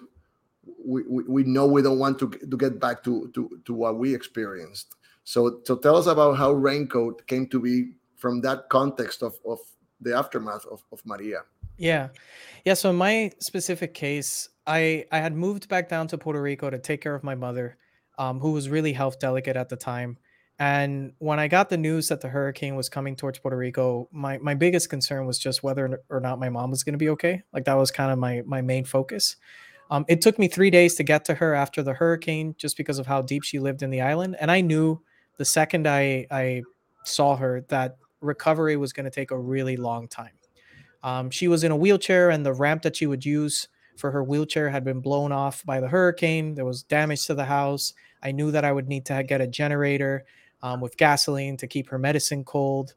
we, 0.84 1.02
we, 1.08 1.22
we 1.24 1.42
know 1.44 1.66
we 1.66 1.82
don't 1.82 1.98
want 1.98 2.18
to 2.20 2.30
to 2.30 2.56
get 2.56 2.80
back 2.80 3.04
to 3.04 3.30
to 3.34 3.60
to 3.64 3.74
what 3.74 3.98
we 3.98 4.14
experienced. 4.14 4.94
So 5.24 5.60
so 5.64 5.76
tell 5.76 5.96
us 5.96 6.06
about 6.06 6.36
how 6.36 6.52
Raincoat 6.52 7.26
came 7.26 7.46
to 7.48 7.60
be 7.60 7.92
from 8.16 8.40
that 8.42 8.68
context 8.68 9.22
of 9.22 9.38
of 9.46 9.58
the 10.00 10.16
aftermath 10.16 10.64
of, 10.66 10.82
of 10.92 11.04
Maria. 11.04 11.42
Yeah. 11.76 12.08
Yeah. 12.64 12.74
So 12.74 12.90
in 12.90 12.96
my 12.96 13.32
specific 13.40 13.94
case, 13.94 14.48
I 14.66 15.06
I 15.12 15.18
had 15.18 15.34
moved 15.34 15.68
back 15.68 15.88
down 15.88 16.08
to 16.08 16.18
Puerto 16.18 16.40
Rico 16.42 16.70
to 16.70 16.78
take 16.78 17.00
care 17.00 17.14
of 17.14 17.22
my 17.22 17.34
mother, 17.34 17.76
um, 18.18 18.40
who 18.40 18.52
was 18.52 18.68
really 18.68 18.92
health 18.92 19.18
delicate 19.18 19.56
at 19.56 19.68
the 19.68 19.76
time. 19.76 20.18
And 20.60 21.12
when 21.18 21.38
I 21.38 21.46
got 21.46 21.68
the 21.68 21.76
news 21.76 22.08
that 22.08 22.20
the 22.20 22.28
hurricane 22.28 22.74
was 22.74 22.88
coming 22.88 23.14
towards 23.14 23.38
Puerto 23.38 23.56
Rico, 23.56 24.08
my 24.10 24.38
my 24.38 24.54
biggest 24.54 24.90
concern 24.90 25.24
was 25.26 25.38
just 25.38 25.62
whether 25.62 26.02
or 26.10 26.20
not 26.20 26.40
my 26.40 26.48
mom 26.48 26.70
was 26.70 26.82
going 26.82 26.94
to 26.94 26.98
be 26.98 27.10
okay. 27.10 27.42
Like 27.52 27.64
that 27.64 27.74
was 27.74 27.90
kind 27.90 28.10
of 28.10 28.18
my 28.18 28.42
my 28.44 28.60
main 28.60 28.84
focus. 28.84 29.36
Um, 29.90 30.04
it 30.08 30.20
took 30.20 30.38
me 30.38 30.48
three 30.48 30.70
days 30.70 30.96
to 30.96 31.02
get 31.02 31.24
to 31.26 31.34
her 31.34 31.54
after 31.54 31.82
the 31.82 31.94
hurricane, 31.94 32.54
just 32.58 32.76
because 32.76 32.98
of 32.98 33.06
how 33.06 33.22
deep 33.22 33.42
she 33.44 33.58
lived 33.58 33.82
in 33.82 33.90
the 33.90 34.00
island. 34.00 34.36
And 34.40 34.50
I 34.50 34.60
knew 34.60 35.00
the 35.36 35.44
second 35.44 35.86
I 35.86 36.26
I 36.30 36.62
saw 37.04 37.36
her 37.36 37.64
that 37.68 37.96
recovery 38.20 38.76
was 38.76 38.92
going 38.92 39.04
to 39.04 39.10
take 39.10 39.30
a 39.30 39.38
really 39.38 39.76
long 39.76 40.08
time. 40.08 40.32
Um, 41.04 41.30
she 41.30 41.46
was 41.46 41.62
in 41.62 41.70
a 41.70 41.76
wheelchair, 41.76 42.30
and 42.30 42.44
the 42.44 42.52
ramp 42.52 42.82
that 42.82 42.96
she 42.96 43.06
would 43.06 43.24
use 43.24 43.68
for 43.96 44.10
her 44.10 44.24
wheelchair 44.24 44.70
had 44.70 44.84
been 44.84 45.00
blown 45.00 45.30
off 45.30 45.64
by 45.64 45.80
the 45.80 45.88
hurricane. 45.88 46.54
There 46.54 46.64
was 46.64 46.82
damage 46.82 47.26
to 47.26 47.34
the 47.34 47.44
house. 47.44 47.92
I 48.22 48.32
knew 48.32 48.50
that 48.50 48.64
I 48.64 48.72
would 48.72 48.88
need 48.88 49.06
to 49.06 49.22
get 49.22 49.40
a 49.40 49.46
generator 49.46 50.24
um, 50.62 50.80
with 50.80 50.96
gasoline 50.96 51.56
to 51.58 51.66
keep 51.66 51.88
her 51.88 51.98
medicine 51.98 52.44
cold. 52.44 52.94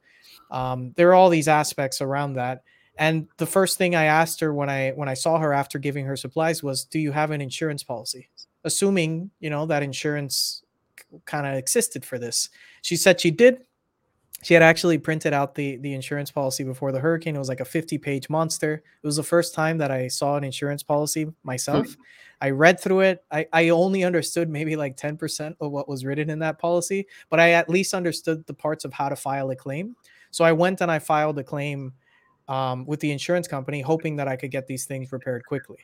Um, 0.50 0.94
there 0.96 1.10
are 1.10 1.14
all 1.14 1.30
these 1.30 1.48
aspects 1.48 2.02
around 2.02 2.34
that. 2.34 2.64
And 2.98 3.28
the 3.38 3.46
first 3.46 3.78
thing 3.78 3.96
I 3.96 4.06
asked 4.06 4.40
her 4.42 4.54
when 4.54 4.70
I 4.70 4.92
when 4.92 5.10
I 5.10 5.14
saw 5.14 5.40
her 5.40 5.54
after 5.54 5.80
giving 5.80 6.06
her 6.06 6.18
supplies 6.18 6.62
was, 6.62 6.84
"Do 6.84 7.00
you 7.00 7.12
have 7.12 7.32
an 7.32 7.42
insurance 7.42 7.84
policy?" 7.84 8.30
Assuming 8.64 9.32
you 9.40 9.50
know 9.50 9.66
that 9.66 9.82
insurance 9.82 10.64
kind 11.26 11.48
of 11.48 11.56
existed 11.56 12.06
for 12.06 12.20
this. 12.20 12.50
She 12.82 12.96
said 12.96 13.20
she 13.20 13.32
did, 13.32 13.64
she 14.44 14.54
had 14.54 14.64
actually 14.64 14.98
printed 14.98 15.34
out 15.34 15.56
the 15.56 15.78
the 15.78 15.94
insurance 15.94 16.32
policy 16.32 16.64
before 16.64 16.92
the 16.92 17.00
hurricane. 17.00 17.36
It 17.36 17.40
was 17.40 17.50
like 17.50 17.60
a 17.60 17.66
50 17.66 17.98
page 17.98 18.30
monster. 18.30 18.74
It 18.74 19.06
was 19.06 19.16
the 19.16 19.24
first 19.24 19.54
time 19.54 19.78
that 19.78 19.92
I 19.92 20.08
saw 20.08 20.36
an 20.36 20.44
insurance 20.44 20.84
policy 20.84 21.28
myself. 21.44 21.88
Mm-hmm. 21.88 22.02
I 22.42 22.50
read 22.50 22.80
through 22.80 23.02
it. 23.02 23.24
I, 23.32 23.46
I 23.54 23.70
only 23.70 24.04
understood 24.04 24.50
maybe 24.50 24.76
like 24.76 24.98
10% 24.98 25.56
of 25.62 25.72
what 25.72 25.88
was 25.88 26.04
written 26.04 26.32
in 26.32 26.40
that 26.40 26.58
policy, 26.58 27.06
but 27.30 27.40
I 27.40 27.52
at 27.52 27.70
least 27.70 27.94
understood 27.94 28.46
the 28.48 28.54
parts 28.54 28.84
of 28.84 28.92
how 28.92 29.10
to 29.10 29.16
file 29.16 29.52
a 29.52 29.56
claim. 29.56 29.96
So 30.32 30.44
I 30.44 30.52
went 30.52 30.82
and 30.82 30.90
I 30.90 30.98
filed 30.98 31.38
a 31.38 31.44
claim 31.44 31.94
um, 32.48 32.86
with 32.88 33.00
the 33.00 33.12
insurance 33.12 33.48
company, 33.48 33.82
hoping 33.82 34.16
that 34.16 34.28
I 34.28 34.38
could 34.38 34.50
get 34.50 34.66
these 34.66 34.86
things 34.86 35.12
repaired 35.12 35.46
quickly. 35.46 35.78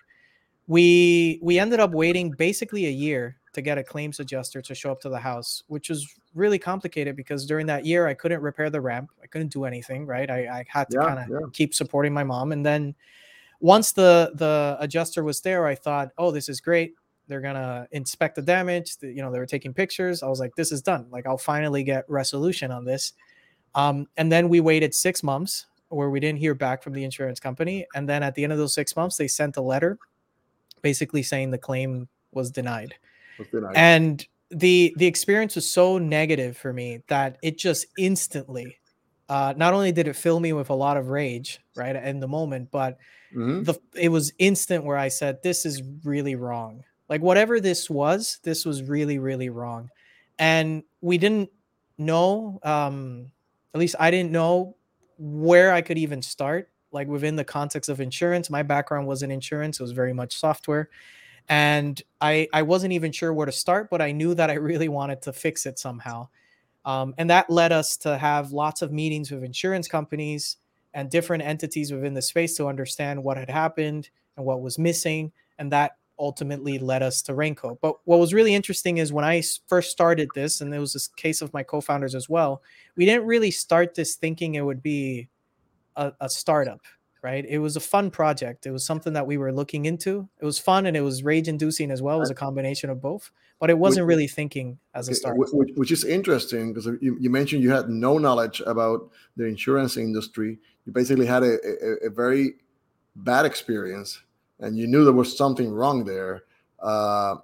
We 0.66 1.40
we 1.44 1.60
ended 1.60 1.80
up 1.80 1.92
waiting 1.92 2.32
basically 2.32 2.88
a 2.88 2.92
year 2.92 3.38
to 3.58 3.62
get 3.62 3.78
a 3.78 3.84
claims 3.84 4.20
adjuster 4.20 4.62
to 4.62 4.76
show 4.76 4.92
up 4.92 5.02
to 5.02 5.10
the 5.10 5.20
house, 5.20 5.64
which 5.68 5.90
was 5.90 6.08
really 6.36 6.60
complicated 6.60 7.16
because 7.16 7.46
during 7.46 7.66
that 7.66 7.86
year 7.86 8.08
I 8.08 8.14
couldn't 8.14 8.42
repair 8.42 8.70
the 8.70 8.80
ramp, 8.80 9.10
I 9.22 9.26
couldn't 9.28 9.52
do 9.52 9.66
anything. 9.66 10.06
Right, 10.06 10.30
I, 10.30 10.60
I 10.60 10.66
had 10.68 10.90
to 10.92 10.98
yeah, 11.02 11.08
kind 11.08 11.20
of 11.20 11.30
yeah. 11.30 11.48
keep 11.52 11.74
supporting 11.74 12.14
my 12.14 12.24
mom, 12.24 12.52
and 12.52 12.66
then 12.66 12.96
once 13.60 13.92
the 13.92 14.32
the 14.36 14.78
adjuster 14.80 15.24
was 15.24 15.42
there, 15.42 15.66
I 15.66 15.76
thought, 15.76 16.12
oh, 16.18 16.32
this 16.32 16.48
is 16.48 16.62
great. 16.62 16.94
They're 17.28 17.42
gonna 17.42 17.88
inspect 17.92 18.36
the 18.36 18.44
damage. 18.44 18.98
The, 18.98 19.12
you 19.12 19.22
know, 19.22 19.32
they 19.32 19.40
were 19.40 19.48
taking 19.48 19.74
pictures. 19.74 20.22
I 20.22 20.28
was 20.28 20.40
like, 20.40 20.56
this 20.56 20.72
is 20.72 20.82
done. 20.82 21.08
Like, 21.10 21.26
I'll 21.26 21.38
finally 21.38 21.84
get 21.84 22.06
resolution 22.08 22.72
on 22.72 22.86
this. 22.86 23.14
Um, 23.76 24.08
and 24.18 24.32
then 24.32 24.50
we 24.50 24.60
waited 24.60 24.94
six 24.94 25.24
months 25.24 25.66
where 25.90 26.10
we 26.10 26.20
didn't 26.20 26.40
hear 26.40 26.54
back 26.54 26.84
from 26.84 26.94
the 26.94 27.04
insurance 27.04 27.40
company. 27.40 27.86
And 27.96 28.08
then 28.08 28.24
at 28.24 28.36
the 28.36 28.44
end 28.44 28.54
of 28.54 28.60
those 28.60 28.74
six 28.74 28.96
months, 28.96 29.18
they 29.18 29.28
sent 29.28 29.58
a 29.58 29.62
letter 29.62 29.98
basically 30.82 31.24
saying 31.24 31.52
the 31.52 31.58
claim 31.58 32.08
was 32.32 32.52
denied. 32.52 32.96
And 33.76 34.26
the 34.50 34.94
the 34.98 35.06
experience 35.06 35.56
was 35.56 35.70
so 35.70 35.98
negative 35.98 36.58
for 36.58 36.72
me 36.72 37.04
that 37.08 37.38
it 37.42 37.58
just 37.58 37.86
instantly 37.98 38.78
uh, 39.30 39.54
not 39.58 39.74
only 39.74 39.92
did 39.92 40.08
it 40.08 40.16
fill 40.16 40.40
me 40.40 40.54
with 40.54 40.70
a 40.70 40.74
lot 40.74 40.96
of 40.96 41.10
rage 41.10 41.60
right 41.76 41.98
in 41.98 42.22
the 42.22 42.28
moment 42.30 42.72
but 42.72 42.98
mm-hmm. 43.36 43.64
the 43.64 43.78
it 43.94 44.08
was 44.08 44.32
instant 44.40 44.86
where 44.86 44.96
i 44.96 45.10
said 45.10 45.38
this 45.44 45.66
is 45.66 45.84
really 46.06 46.36
wrong 46.36 46.82
like 47.10 47.20
whatever 47.20 47.60
this 47.60 47.90
was 47.90 48.40
this 48.44 48.64
was 48.64 48.84
really 48.84 49.20
really 49.20 49.50
wrong 49.50 49.90
and 50.40 50.82
we 51.02 51.18
didn't 51.18 51.50
know 51.98 52.58
um 52.64 53.30
at 53.74 53.82
least 53.82 53.98
i 54.00 54.10
didn't 54.10 54.32
know 54.32 54.78
where 55.18 55.72
I 55.72 55.82
could 55.82 55.98
even 55.98 56.22
start, 56.22 56.70
like 56.92 57.08
within 57.08 57.36
the 57.36 57.44
context 57.44 57.90
of 57.90 58.00
insurance. 58.00 58.50
My 58.50 58.64
background 58.64 59.08
was 59.08 59.24
in 59.24 59.32
insurance, 59.32 59.80
it 59.80 59.84
was 59.84 59.92
very 59.92 60.14
much 60.14 60.36
software. 60.36 60.90
And 61.50 62.02
I, 62.20 62.48
I 62.52 62.62
wasn't 62.62 62.94
even 62.94 63.12
sure 63.12 63.34
where 63.34 63.46
to 63.46 63.52
start, 63.52 63.90
but 63.90 64.02
I 64.02 64.12
knew 64.12 64.34
that 64.36 64.50
I 64.50 64.54
really 64.56 64.90
wanted 64.90 65.22
to 65.24 65.34
fix 65.34 65.66
it 65.66 65.80
somehow. 65.80 66.28
Um, 66.86 67.14
and 67.18 67.30
that 67.30 67.50
led 67.50 67.72
us 67.72 67.98
to 67.98 68.18
have 68.18 68.52
lots 68.52 68.82
of 68.82 68.92
meetings 68.92 69.30
with 69.32 69.44
insurance 69.44 69.88
companies 69.88 70.58
and 70.94 71.10
different 71.10 71.44
entities 71.44 71.92
within 71.92 72.14
the 72.14 72.22
space 72.22 72.56
to 72.58 72.68
understand 72.68 73.22
what 73.22 73.38
had 73.38 73.50
happened 73.50 74.10
and 74.38 74.46
what 74.46 74.62
was 74.62 74.80
missing. 74.80 75.32
And 75.60 75.72
that 75.72 75.98
ultimately 76.20 76.80
led 76.80 77.04
us 77.04 77.22
to 77.24 77.36
Raincoat. 77.36 77.80
But 77.82 77.98
what 78.06 78.20
was 78.20 78.34
really 78.34 78.56
interesting 78.56 78.98
is 78.98 79.14
when 79.14 79.26
I 79.26 79.44
first 79.68 79.92
started 79.92 80.30
this, 80.34 80.62
and 80.62 80.74
it 80.74 80.80
was 80.80 80.94
this 80.94 81.08
case 81.08 81.42
of 81.42 81.54
my 81.54 81.64
co-founders 81.64 82.16
as 82.16 82.30
well, 82.30 82.62
we 82.96 83.06
didn't 83.06 83.26
really 83.26 83.52
start 83.52 83.94
this 83.94 84.16
thinking 84.16 84.56
it 84.56 84.66
would 84.66 84.82
be 84.82 85.28
a, 85.96 86.14
a, 86.22 86.30
startup, 86.30 86.82
right? 87.22 87.46
It 87.46 87.60
was 87.60 87.76
a 87.76 87.80
fun 87.80 88.12
project. 88.12 88.66
It 88.66 88.72
was 88.72 88.86
something 88.86 89.14
that 89.14 89.28
we 89.28 89.38
were 89.38 89.52
looking 89.52 89.86
into. 89.86 90.28
It 90.40 90.46
was 90.46 90.60
fun 90.60 90.86
and 90.86 90.96
it 90.96 91.02
was 91.02 91.24
rage-inducing 91.24 91.92
as 91.92 92.02
well. 92.02 92.18
It 92.18 92.22
was 92.22 92.30
a 92.30 92.36
combination 92.36 92.90
of 92.90 93.02
both, 93.02 93.32
but 93.60 93.70
it 93.70 93.78
wasn't 93.78 94.06
which, 94.06 94.14
really 94.14 94.28
thinking 94.28 94.80
as 94.94 95.10
a 95.10 95.16
startup. 95.16 95.48
Which, 95.52 95.72
which 95.76 95.92
is 95.92 96.04
interesting 96.04 96.74
because 96.74 96.86
you, 97.02 97.18
you, 97.20 97.30
mentioned 97.30 97.64
you 97.64 97.72
had 97.72 97.90
no 97.90 98.18
knowledge 98.18 98.62
about 98.66 99.10
the 99.36 99.46
insurance 99.46 99.98
industry. 99.98 100.60
You 100.86 100.94
basically 100.94 101.26
had 101.26 101.44
a, 101.44 101.58
a, 101.66 102.08
a 102.08 102.10
very 102.10 102.54
bad 103.16 103.46
experience 103.46 104.22
and 104.60 104.78
you 104.78 104.88
knew 104.88 105.04
there 105.04 105.14
was 105.14 105.38
something 105.38 105.72
wrong 105.72 106.06
there. 106.06 106.44
Uh, 106.80 107.36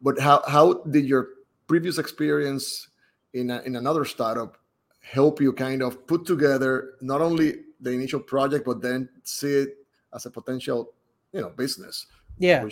but 0.00 0.18
how 0.18 0.42
how 0.46 0.74
did 0.90 1.04
your 1.06 1.28
previous 1.66 1.98
experience 1.98 2.88
in 3.34 3.50
a, 3.50 3.60
in 3.62 3.76
another 3.76 4.04
startup 4.04 4.58
help 5.00 5.40
you 5.40 5.52
kind 5.52 5.82
of 5.82 6.06
put 6.06 6.26
together 6.26 6.94
not 7.00 7.20
only 7.20 7.54
the 7.80 7.90
initial 7.90 8.20
project 8.20 8.64
but 8.66 8.80
then 8.80 9.08
see 9.24 9.54
it 9.62 9.68
as 10.14 10.26
a 10.26 10.30
potential 10.30 10.92
you 11.32 11.40
know 11.40 11.50
business? 11.50 12.06
Yeah. 12.38 12.68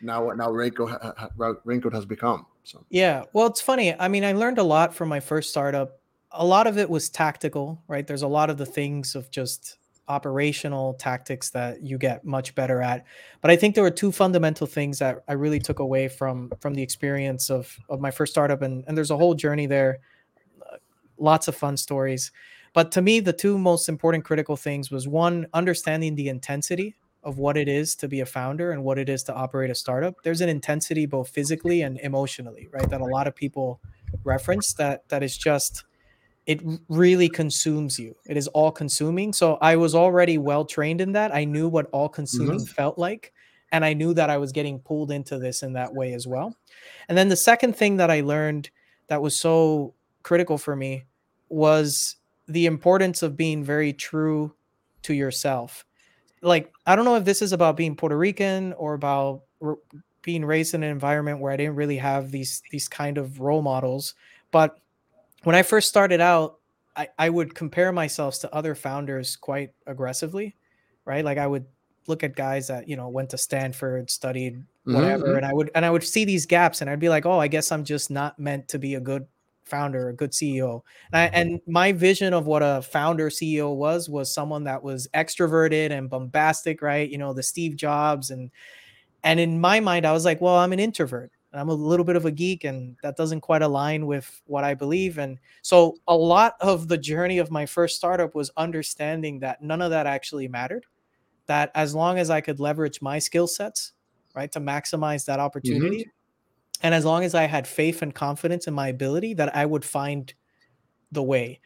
Now 0.00 0.30
now 0.30 0.50
Raincoat 0.50 0.90
Raincoat 1.64 1.92
has 1.92 2.04
become. 2.04 2.46
So 2.64 2.84
yeah, 2.90 3.24
well, 3.32 3.46
it's 3.46 3.60
funny. 3.60 3.98
I 3.98 4.08
mean, 4.08 4.24
I 4.24 4.32
learned 4.32 4.58
a 4.58 4.62
lot 4.62 4.94
from 4.94 5.08
my 5.08 5.20
first 5.20 5.50
startup. 5.50 5.98
A 6.30 6.44
lot 6.44 6.66
of 6.66 6.78
it 6.78 6.88
was 6.88 7.08
tactical, 7.10 7.82
right? 7.88 8.06
There's 8.06 8.22
a 8.22 8.28
lot 8.28 8.50
of 8.50 8.56
the 8.56 8.66
things 8.66 9.14
of 9.14 9.30
just 9.30 9.78
operational 10.08 10.94
tactics 10.94 11.50
that 11.50 11.82
you 11.82 11.96
get 11.96 12.24
much 12.24 12.54
better 12.54 12.82
at. 12.82 13.04
But 13.40 13.50
I 13.50 13.56
think 13.56 13.74
there 13.74 13.84
were 13.84 13.90
two 13.90 14.12
fundamental 14.12 14.66
things 14.66 14.98
that 14.98 15.22
I 15.28 15.34
really 15.34 15.58
took 15.58 15.78
away 15.78 16.08
from 16.08 16.52
from 16.60 16.74
the 16.74 16.82
experience 16.82 17.50
of 17.50 17.76
of 17.88 18.00
my 18.00 18.10
first 18.10 18.32
startup, 18.32 18.62
and 18.62 18.84
and 18.86 18.96
there's 18.96 19.10
a 19.10 19.16
whole 19.16 19.34
journey 19.34 19.66
there, 19.66 19.98
uh, 20.70 20.76
lots 21.18 21.48
of 21.48 21.54
fun 21.54 21.76
stories. 21.76 22.32
But 22.72 22.90
to 22.92 23.02
me, 23.02 23.20
the 23.20 23.32
two 23.32 23.58
most 23.58 23.88
important 23.88 24.24
critical 24.24 24.56
things 24.56 24.90
was 24.90 25.06
one, 25.06 25.46
understanding 25.52 26.14
the 26.14 26.28
intensity 26.28 26.96
of 27.22 27.38
what 27.38 27.56
it 27.56 27.68
is 27.68 27.94
to 27.96 28.08
be 28.08 28.20
a 28.20 28.26
founder 28.26 28.72
and 28.72 28.82
what 28.82 28.98
it 28.98 29.08
is 29.08 29.22
to 29.24 29.34
operate 29.34 29.70
a 29.70 29.74
startup. 29.74 30.14
There's 30.24 30.40
an 30.40 30.48
intensity 30.48 31.06
both 31.06 31.28
physically 31.28 31.82
and 31.82 32.00
emotionally, 32.00 32.68
right? 32.72 32.88
That 32.88 33.00
a 33.00 33.04
lot 33.04 33.26
of 33.26 33.34
people 33.36 33.80
reference 34.24 34.72
that 34.74 35.08
that 35.08 35.22
is 35.22 35.36
just 35.36 35.84
it 36.46 36.60
really 36.88 37.28
consumes 37.28 37.98
you. 37.98 38.16
It 38.26 38.36
is 38.36 38.48
all 38.48 38.72
consuming. 38.72 39.32
So 39.32 39.58
I 39.60 39.76
was 39.76 39.94
already 39.94 40.38
well 40.38 40.64
trained 40.64 41.00
in 41.00 41.12
that. 41.12 41.32
I 41.32 41.44
knew 41.44 41.68
what 41.68 41.88
all 41.92 42.08
consuming 42.08 42.58
mm-hmm. 42.58 42.74
felt 42.74 42.98
like. 42.98 43.32
And 43.70 43.84
I 43.84 43.94
knew 43.94 44.12
that 44.14 44.28
I 44.28 44.38
was 44.38 44.52
getting 44.52 44.80
pulled 44.80 45.12
into 45.12 45.38
this 45.38 45.62
in 45.62 45.72
that 45.74 45.94
way 45.94 46.12
as 46.12 46.26
well. 46.26 46.56
And 47.08 47.16
then 47.16 47.28
the 47.28 47.36
second 47.36 47.76
thing 47.76 47.96
that 47.98 48.10
I 48.10 48.20
learned 48.20 48.70
that 49.06 49.22
was 49.22 49.36
so 49.36 49.94
critical 50.24 50.58
for 50.58 50.74
me 50.74 51.04
was 51.48 52.16
the 52.52 52.66
importance 52.66 53.22
of 53.22 53.36
being 53.36 53.64
very 53.64 53.92
true 53.92 54.54
to 55.02 55.14
yourself. 55.14 55.84
Like, 56.42 56.72
I 56.86 56.96
don't 56.96 57.04
know 57.04 57.16
if 57.16 57.24
this 57.24 57.42
is 57.42 57.52
about 57.52 57.76
being 57.76 57.96
Puerto 57.96 58.16
Rican 58.16 58.72
or 58.74 58.94
about 58.94 59.42
r- 59.62 59.78
being 60.22 60.44
raised 60.44 60.74
in 60.74 60.82
an 60.82 60.90
environment 60.90 61.40
where 61.40 61.52
I 61.52 61.56
didn't 61.56 61.76
really 61.76 61.96
have 61.98 62.30
these 62.30 62.62
these 62.70 62.88
kind 62.88 63.18
of 63.18 63.40
role 63.40 63.62
models, 63.62 64.14
but 64.50 64.78
when 65.44 65.56
I 65.56 65.62
first 65.62 65.88
started 65.88 66.20
out, 66.20 66.58
I, 66.96 67.08
I 67.18 67.30
would 67.30 67.54
compare 67.54 67.92
myself 67.92 68.38
to 68.40 68.54
other 68.54 68.74
founders 68.74 69.36
quite 69.36 69.72
aggressively, 69.86 70.54
right? 71.04 71.24
Like 71.24 71.38
I 71.38 71.46
would 71.46 71.66
look 72.06 72.22
at 72.22 72.36
guys 72.36 72.68
that 72.68 72.88
you 72.88 72.96
know 72.96 73.08
went 73.08 73.30
to 73.30 73.38
Stanford, 73.38 74.10
studied 74.10 74.62
whatever, 74.84 75.28
mm-hmm. 75.28 75.36
and 75.36 75.46
I 75.46 75.52
would 75.52 75.70
and 75.74 75.84
I 75.84 75.90
would 75.90 76.04
see 76.04 76.24
these 76.24 76.46
gaps, 76.46 76.80
and 76.80 76.90
I'd 76.90 77.00
be 77.00 77.08
like, 77.08 77.26
oh, 77.26 77.38
I 77.38 77.48
guess 77.48 77.72
I'm 77.72 77.84
just 77.84 78.10
not 78.10 78.38
meant 78.38 78.68
to 78.68 78.78
be 78.78 78.94
a 78.94 79.00
good 79.00 79.26
founder, 79.72 80.10
a 80.10 80.14
good 80.14 80.32
CEO. 80.32 80.82
And, 81.12 81.20
I, 81.20 81.24
and 81.38 81.60
my 81.66 81.92
vision 81.92 82.34
of 82.34 82.46
what 82.46 82.62
a 82.62 82.82
founder 82.82 83.30
CEO 83.30 83.74
was 83.74 84.10
was 84.10 84.32
someone 84.32 84.64
that 84.64 84.82
was 84.82 85.08
extroverted 85.14 85.90
and 85.90 86.10
bombastic, 86.10 86.82
right? 86.82 87.08
You 87.08 87.16
know, 87.18 87.32
the 87.32 87.42
Steve 87.42 87.74
Jobs 87.76 88.30
and 88.30 88.50
and 89.24 89.40
in 89.40 89.60
my 89.60 89.80
mind, 89.80 90.04
I 90.04 90.12
was 90.12 90.24
like, 90.24 90.40
well, 90.40 90.56
I'm 90.56 90.72
an 90.72 90.80
introvert. 90.80 91.30
I'm 91.54 91.68
a 91.68 91.74
little 91.74 92.04
bit 92.04 92.16
of 92.16 92.24
a 92.24 92.30
geek, 92.30 92.64
and 92.64 92.96
that 93.02 93.16
doesn't 93.16 93.42
quite 93.42 93.62
align 93.62 94.06
with 94.06 94.40
what 94.46 94.64
I 94.64 94.74
believe. 94.74 95.18
And 95.18 95.38
so, 95.60 95.96
a 96.08 96.16
lot 96.16 96.54
of 96.60 96.88
the 96.88 96.96
journey 96.98 97.38
of 97.38 97.50
my 97.50 97.66
first 97.66 97.96
startup 97.96 98.34
was 98.34 98.50
understanding 98.56 99.40
that 99.40 99.62
none 99.62 99.82
of 99.82 99.90
that 99.90 100.06
actually 100.06 100.48
mattered. 100.48 100.86
That 101.46 101.70
as 101.74 101.94
long 101.94 102.18
as 102.18 102.30
I 102.30 102.40
could 102.40 102.58
leverage 102.58 103.02
my 103.02 103.18
skill 103.18 103.46
sets, 103.46 103.92
right, 104.34 104.50
to 104.52 104.60
maximize 104.60 105.26
that 105.26 105.40
opportunity, 105.40 106.00
mm-hmm. 106.00 106.10
And 106.82 106.94
as 106.94 107.04
long 107.04 107.24
as 107.24 107.34
I 107.34 107.44
had 107.44 107.66
faith 107.66 108.02
and 108.02 108.14
confidence 108.14 108.66
in 108.66 108.74
my 108.74 108.88
ability, 108.88 109.34
that 109.34 109.54
I 109.56 109.64
would 109.64 109.84
find 109.84 110.32
the 111.10 111.22
way. 111.22 111.60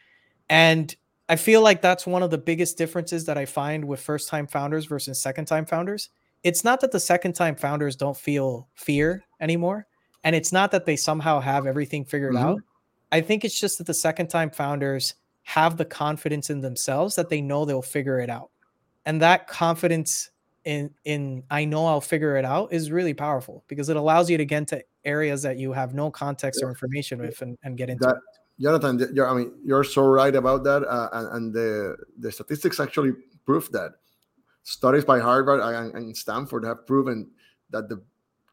And 0.49 0.95
I 1.29 1.35
feel 1.35 1.61
like 1.61 1.81
that's 1.81 2.07
one 2.07 2.23
of 2.23 2.31
the 2.31 2.37
biggest 2.37 2.77
differences 2.77 3.25
that 3.25 3.37
I 3.37 3.45
find 3.45 3.85
with 3.85 3.99
first 3.99 4.29
time 4.29 4.47
founders 4.47 4.85
versus 4.85 5.21
second 5.21 5.45
time 5.45 5.65
founders 5.65 6.09
it's 6.43 6.63
not 6.63 6.81
that 6.81 6.91
the 6.91 6.99
second 6.99 7.33
time 7.33 7.55
founders 7.55 7.95
don't 7.95 8.17
feel 8.17 8.67
fear 8.73 9.23
anymore. 9.39 9.87
And 10.23 10.35
it's 10.35 10.51
not 10.51 10.71
that 10.71 10.85
they 10.85 10.95
somehow 10.95 11.39
have 11.39 11.65
everything 11.65 12.05
figured 12.05 12.35
mm-hmm. 12.35 12.45
out. 12.45 12.61
I 13.11 13.21
think 13.21 13.45
it's 13.45 13.59
just 13.59 13.77
that 13.77 13.87
the 13.87 13.93
second 13.93 14.27
time 14.27 14.49
founders 14.49 15.15
have 15.43 15.77
the 15.77 15.85
confidence 15.85 16.49
in 16.49 16.61
themselves 16.61 17.15
that 17.15 17.29
they 17.29 17.41
know 17.41 17.65
they'll 17.65 17.81
figure 17.81 18.19
it 18.19 18.29
out. 18.29 18.49
And 19.05 19.21
that 19.21 19.47
confidence 19.47 20.29
in 20.67 20.91
in 21.05 21.43
I 21.49 21.63
know 21.63 21.85
I'll 21.85 22.01
figure 22.01 22.35
it 22.35 22.43
out 22.43 22.73
is 22.73 22.91
really 22.91 23.13
powerful 23.13 23.63
because 23.69 23.87
it 23.87 23.95
allows 23.95 24.29
you 24.29 24.37
to 24.37 24.43
get 24.43 24.57
into 24.57 24.83
areas 25.05 25.41
that 25.43 25.57
you 25.57 25.71
have 25.71 25.93
no 25.93 26.11
context 26.11 26.61
or 26.61 26.67
information 26.67 27.19
with 27.19 27.41
and, 27.41 27.57
and 27.63 27.77
get 27.77 27.89
into. 27.89 28.05
That, 28.05 28.17
Jonathan, 28.59 29.17
I 29.21 29.33
mean, 29.33 29.53
you're 29.63 29.85
so 29.85 30.01
right 30.01 30.35
about 30.35 30.65
that, 30.65 30.83
uh, 30.83 31.09
and, 31.13 31.27
and 31.35 31.53
the 31.53 31.95
the 32.19 32.31
statistics 32.31 32.81
actually 32.81 33.13
prove 33.45 33.71
that. 33.71 33.93
Studies 34.63 35.05
by 35.05 35.19
Harvard 35.19 35.61
and, 35.61 35.95
and 35.95 36.17
Stanford 36.17 36.65
have 36.65 36.85
proven 36.85 37.31
that 37.69 37.87
the 37.87 38.03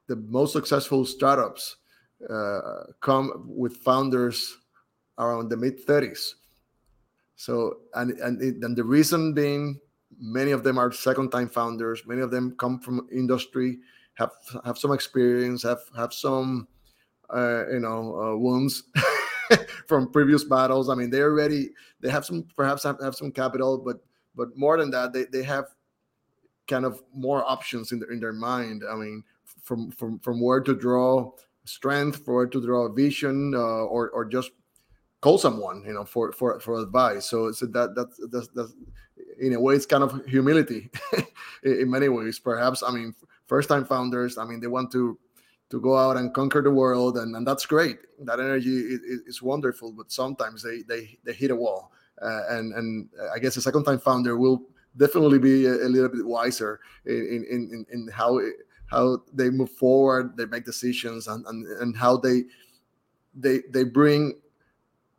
the 0.06 0.14
most 0.16 0.52
successful 0.52 1.04
startups 1.04 1.76
uh, 2.30 2.85
come 3.00 3.44
with 3.49 3.78
founders 3.78 4.59
around 5.18 5.49
the 5.49 5.56
mid 5.56 5.85
30s. 5.85 6.35
So 7.35 7.78
and 7.94 8.12
and, 8.21 8.40
it, 8.40 8.62
and 8.62 8.76
the 8.76 8.85
reason 8.85 9.35
being, 9.35 9.80
many 10.18 10.50
of 10.50 10.64
them 10.64 10.78
are 10.78 10.92
second 10.92 11.30
time 11.30 11.49
founders. 11.49 12.02
Many 12.06 12.21
of 12.21 12.30
them 12.30 12.54
come 12.59 12.78
from 12.78 13.09
industry, 13.12 13.78
have 14.14 14.33
have 14.64 14.78
some 14.78 14.92
experience, 14.92 15.62
have 15.62 15.80
have 15.97 16.12
some 16.12 16.68
uh, 17.30 17.64
you 17.71 17.80
know 17.80 18.21
uh, 18.21 18.37
wounds 18.37 18.85
from 19.87 20.11
previous 20.11 20.44
battles. 20.44 20.88
I 20.88 20.94
mean, 20.94 21.11
they're 21.11 21.30
already 21.30 21.71
they 22.00 22.11
have 22.11 22.25
some 22.25 22.47
perhaps 22.56 22.83
have, 22.85 23.00
have 23.02 23.14
some 23.14 23.33
capital, 23.33 23.78
but 23.78 23.99
but 24.35 24.56
more 24.56 24.76
than 24.76 24.90
that, 24.90 25.12
they, 25.12 25.25
they 25.25 25.42
have 25.42 25.66
kind 26.66 26.85
of 26.85 27.02
more 27.14 27.44
options 27.49 27.92
in 27.92 28.00
their 28.00 28.11
in 28.11 28.21
their 28.21 28.33
mind. 28.33 28.83
I 28.88 28.94
mean, 28.97 29.23
from 29.62 29.90
from 29.90 30.18
from 30.21 30.40
where 30.40 30.61
to 30.61 30.75
draw 30.75 31.33
strength, 31.64 32.25
for 32.25 32.35
where 32.35 32.47
to 32.47 32.61
draw 32.64 32.87
a 32.87 32.92
vision, 32.92 33.54
uh, 33.54 33.85
or 33.85 34.11
or 34.11 34.25
just 34.25 34.50
call 35.21 35.38
someone, 35.38 35.83
you 35.87 35.92
know, 35.94 36.04
for 36.04 36.33
for 36.33 36.61
for 36.61 36.80
advice. 36.80 37.26
So 37.26 37.52
so 37.52 37.66
that 37.66 37.94
that's 37.94 38.21
that's, 38.30 38.49
that's 38.49 38.75
in 39.38 39.53
a 39.55 39.61
way 39.61 39.75
it's 39.75 39.87
kind 39.87 40.03
of 40.03 40.25
humility 40.26 40.91
in 41.62 41.91
many 41.91 42.09
ways. 42.09 42.38
Perhaps 42.38 42.83
I 42.83 42.91
mean, 42.91 43.14
first 43.47 43.69
time 43.69 43.85
founders. 43.85 44.38
I 44.38 44.45
mean, 44.45 44.61
they 44.61 44.67
want 44.67 44.91
to 44.93 45.19
to 45.71 45.81
go 45.81 45.97
out 45.97 46.17
and 46.17 46.33
conquer 46.35 46.62
the 46.62 46.71
world, 46.71 47.17
and, 47.17 47.35
and 47.35 47.47
that's 47.47 47.67
great. 47.67 47.99
That 48.21 48.38
energy 48.38 48.76
is, 48.76 49.00
is 49.26 49.43
wonderful, 49.43 49.93
but 49.93 50.12
sometimes 50.12 50.62
they 50.62 50.83
they 50.83 51.19
they 51.25 51.33
hit 51.33 51.50
a 51.50 51.57
wall. 51.57 51.93
Uh, 52.23 52.43
and 52.50 52.73
and 52.75 53.09
I 53.35 53.38
guess 53.38 53.57
a 53.57 53.62
second 53.62 53.85
time 53.85 53.99
founder 53.99 54.37
will 54.38 54.62
definitely 54.97 55.38
be 55.38 55.67
a, 55.67 55.75
a 55.75 55.88
little 55.88 56.09
bit 56.09 56.25
wiser 56.25 56.81
in 57.07 57.47
in, 57.50 57.71
in, 57.73 57.87
in 57.93 58.09
how 58.09 58.41
how 58.87 59.23
they 59.33 59.50
move 59.50 59.71
forward, 59.71 60.37
they 60.37 60.47
make 60.47 60.64
decisions, 60.64 61.26
and, 61.26 61.45
and 61.47 61.67
and 61.67 61.97
how 61.97 62.17
they 62.17 62.45
they 63.35 63.61
they 63.71 63.85
bring 63.85 64.35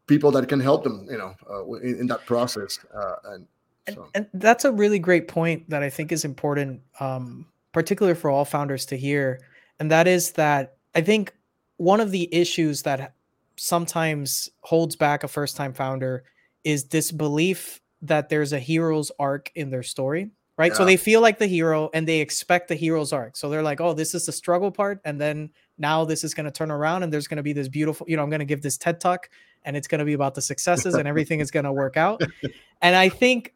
people 0.08 0.32
that 0.32 0.48
can 0.48 0.60
help 0.60 0.84
them, 0.84 1.08
you 1.10 1.18
know, 1.18 1.36
uh, 1.50 1.64
in, 1.82 2.02
in, 2.02 2.08
that 2.08 2.26
process. 2.26 2.80
Uh, 2.94 3.16
and, 3.34 3.48
so. 3.90 4.10
and, 4.14 4.28
and 4.34 4.42
that's 4.42 4.66
a 4.66 4.72
really 4.72 5.00
great 5.00 5.28
point 5.28 5.70
that 5.70 5.84
I 5.84 5.90
think 5.90 6.12
is 6.12 6.26
important, 6.26 6.82
um, 7.00 7.46
particularly 7.72 8.18
for 8.18 8.30
all 8.30 8.46
founders 8.46 8.86
to 8.88 8.98
hear, 8.98 9.42
and 9.80 9.92
that 9.92 10.08
is 10.08 10.32
that 10.34 10.78
I 10.94 11.02
think 11.02 11.34
one 11.78 12.00
of 12.00 12.12
the 12.12 12.34
issues 12.34 12.84
that 12.84 13.14
sometimes 13.58 14.50
holds 14.62 14.96
back 14.96 15.24
a 15.24 15.28
first 15.28 15.56
time 15.56 15.74
founder 15.74 16.24
is 16.64 16.86
this 16.86 17.12
belief 17.12 17.80
that 18.02 18.30
there's 18.30 18.54
a 18.54 18.60
hero's 18.60 19.12
arc 19.20 19.52
in 19.56 19.70
their 19.70 19.84
story 19.84 20.30
right 20.58 20.72
yeah. 20.72 20.78
so 20.78 20.86
they 20.86 20.98
feel 20.98 21.22
like 21.22 21.40
the 21.40 21.48
hero 21.48 21.90
and 21.94 22.08
they 22.08 22.20
expect 22.20 22.68
the 22.68 22.76
hero's 22.76 23.14
arc 23.14 23.38
so 23.38 23.50
they're 23.50 23.64
like 23.64 23.80
oh 23.80 23.94
this 23.94 24.14
is 24.14 24.26
the 24.26 24.32
struggle 24.32 24.72
part 24.72 25.00
and 25.06 25.20
then 25.20 25.50
now 25.78 26.04
this 26.04 26.24
is 26.24 26.34
going 26.34 26.46
to 26.46 26.52
turn 26.52 26.72
around 26.72 27.04
and 27.04 27.12
there's 27.12 27.28
going 27.28 27.38
to 27.38 27.44
be 27.44 27.54
this 27.54 27.68
beautiful 27.68 28.06
you 28.10 28.18
know 28.18 28.24
i'm 28.24 28.30
going 28.30 28.40
to 28.40 28.46
give 28.46 28.62
this 28.62 28.78
ted 28.78 29.00
talk 29.00 29.30
and 29.64 29.78
it's 29.78 29.88
going 29.88 30.00
to 30.00 30.06
be 30.06 30.14
about 30.14 30.36
the 30.36 30.42
successes 30.42 30.96
and 30.96 31.08
everything 31.08 31.40
is 31.40 31.52
going 31.52 31.66
to 31.66 31.72
work 31.72 31.98
out 31.98 32.22
and 32.82 32.96
i 32.96 33.08
think 33.08 33.54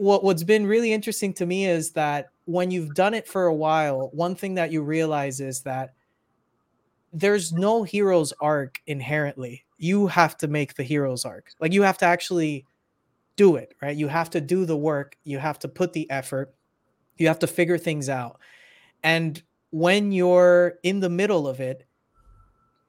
what 0.00 0.24
what's 0.24 0.44
been 0.44 0.66
really 0.66 0.92
interesting 0.92 1.32
to 1.34 1.46
me 1.46 1.66
is 1.66 1.92
that 1.92 2.30
when 2.46 2.70
you've 2.70 2.94
done 2.94 3.14
it 3.14 3.28
for 3.28 3.46
a 3.46 3.54
while 3.54 4.10
one 4.12 4.34
thing 4.34 4.54
that 4.54 4.72
you 4.72 4.82
realize 4.82 5.40
is 5.40 5.62
that 5.62 5.94
there's 7.12 7.52
no 7.52 7.82
hero's 7.82 8.32
arc 8.40 8.80
inherently 8.86 9.64
you 9.80 10.08
have 10.08 10.36
to 10.36 10.46
make 10.46 10.74
the 10.74 10.82
hero's 10.82 11.24
arc. 11.24 11.52
Like 11.58 11.72
you 11.72 11.82
have 11.82 11.96
to 11.98 12.04
actually 12.04 12.66
do 13.36 13.56
it, 13.56 13.74
right? 13.80 13.96
You 13.96 14.08
have 14.08 14.28
to 14.30 14.40
do 14.40 14.66
the 14.66 14.76
work, 14.76 15.16
you 15.24 15.38
have 15.38 15.58
to 15.60 15.68
put 15.68 15.94
the 15.94 16.08
effort, 16.10 16.54
you 17.16 17.26
have 17.28 17.38
to 17.38 17.46
figure 17.46 17.78
things 17.78 18.10
out. 18.10 18.38
And 19.02 19.42
when 19.70 20.12
you're 20.12 20.74
in 20.82 21.00
the 21.00 21.08
middle 21.08 21.48
of 21.48 21.60
it, 21.60 21.86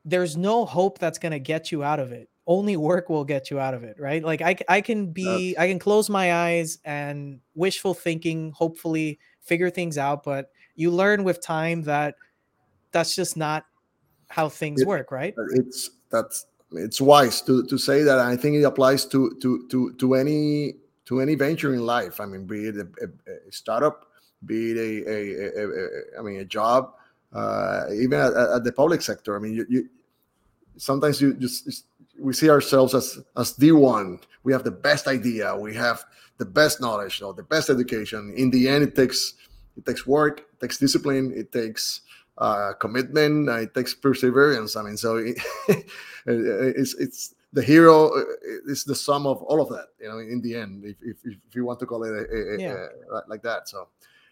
there's 0.04 0.36
no 0.36 0.66
hope 0.66 1.00
that's 1.00 1.18
going 1.18 1.32
to 1.32 1.40
get 1.40 1.72
you 1.72 1.82
out 1.82 2.02
of 2.02 2.12
it. 2.12 2.30
Only 2.52 2.76
work 2.76 3.10
will 3.10 3.24
get 3.24 3.50
you 3.50 3.62
out 3.62 3.74
of 3.74 3.86
it, 3.86 3.98
right? 3.98 4.22
Like 4.22 4.42
I, 4.42 4.58
I 4.68 4.82
can 4.82 5.14
be. 5.14 5.56
I 5.58 5.68
can 5.70 5.80
close 5.80 6.10
my 6.10 6.34
eyes 6.34 6.80
and 6.84 7.40
wishful 7.56 7.94
thinking, 7.94 8.52
hopefully 8.52 9.20
figure 9.40 9.70
things 9.70 9.98
out. 9.98 10.24
But 10.24 10.52
you 10.76 10.92
learn 10.92 11.24
with 11.24 11.42
time 11.42 11.84
that 11.84 12.16
that's 12.92 13.16
just 13.16 13.38
not 13.38 13.64
how 14.28 14.50
things 14.50 14.82
it, 14.82 14.88
work, 14.88 15.12
right? 15.14 15.34
It's 15.54 15.92
that's 16.10 16.46
it's 16.74 17.00
wise 17.00 17.42
to, 17.44 17.66
to 17.68 17.78
say 17.78 18.04
that. 18.04 18.20
I 18.20 18.36
think 18.36 18.58
it 18.58 18.64
applies 18.64 19.06
to 19.06 19.32
to 19.42 19.66
to 19.70 19.94
to 19.94 20.16
any 20.16 20.74
to 21.06 21.22
any 21.22 21.36
venture 21.36 21.74
in 21.74 21.86
life. 21.86 22.20
I 22.20 22.26
mean, 22.26 22.46
be 22.46 22.68
it 22.68 22.76
a, 22.76 22.88
a, 23.02 23.48
a 23.48 23.52
startup, 23.52 24.08
be 24.46 24.72
it 24.72 24.78
a, 24.78 25.10
a, 25.10 25.64
a, 25.64 26.20
I 26.20 26.22
mean 26.22 26.42
a 26.42 26.46
job, 26.46 26.96
uh, 27.32 27.86
even 27.94 28.20
at, 28.20 28.34
at, 28.34 28.64
the 28.66 28.74
public 28.74 29.02
sector. 29.02 29.38
I 29.38 29.40
mean, 29.40 29.54
you, 29.54 29.66
you 29.70 29.90
sometimes 30.76 31.22
you 31.22 31.34
just 31.34 31.86
we 32.20 32.34
see 32.34 32.50
ourselves 32.50 32.94
as 32.94 33.20
as 33.38 33.56
the 33.56 33.72
one. 33.72 34.20
We 34.44 34.54
have 34.54 34.64
the 34.64 34.72
best 34.72 35.08
idea. 35.08 35.56
We 35.56 35.76
have 35.76 36.04
the 36.38 36.46
best 36.46 36.82
knowledge 36.82 37.22
or 37.22 37.34
the 37.34 37.44
best 37.44 37.70
education. 37.70 38.34
In 38.36 38.50
the 38.50 38.68
end, 38.68 38.84
it 38.84 38.96
takes 38.96 39.36
it 39.78 39.86
takes 39.86 40.06
work, 40.06 40.40
it 40.40 40.60
takes 40.60 40.78
discipline, 40.78 41.32
it 41.36 41.52
takes 41.52 42.02
uh, 42.38 42.74
commitment. 42.80 43.50
Uh, 43.50 43.62
it 43.62 43.74
takes 43.74 43.94
perseverance. 43.94 44.76
I 44.76 44.82
mean, 44.84 44.98
so 44.98 45.18
it, 45.18 45.38
it's 46.26 46.94
it's 46.96 47.36
the 47.54 47.62
hero 47.62 48.08
uh, 48.18 48.24
is 48.66 48.84
the 48.84 48.96
sum 48.96 49.28
of 49.28 49.42
all 49.44 49.62
of 49.62 49.70
that. 49.70 49.88
You 50.00 50.10
know, 50.10 50.20
in 50.20 50.42
the 50.42 50.56
end, 50.56 50.84
if 50.86 50.98
if, 51.02 51.18
if 51.24 51.56
you 51.56 51.66
want 51.66 51.80
to 51.80 51.86
call 51.86 52.04
it 52.04 52.12
a, 52.12 52.56
a, 52.56 52.60
yeah. 52.60 52.88
a, 53.14 53.30
like 53.30 53.44
that. 53.44 53.70
So. 53.70 53.88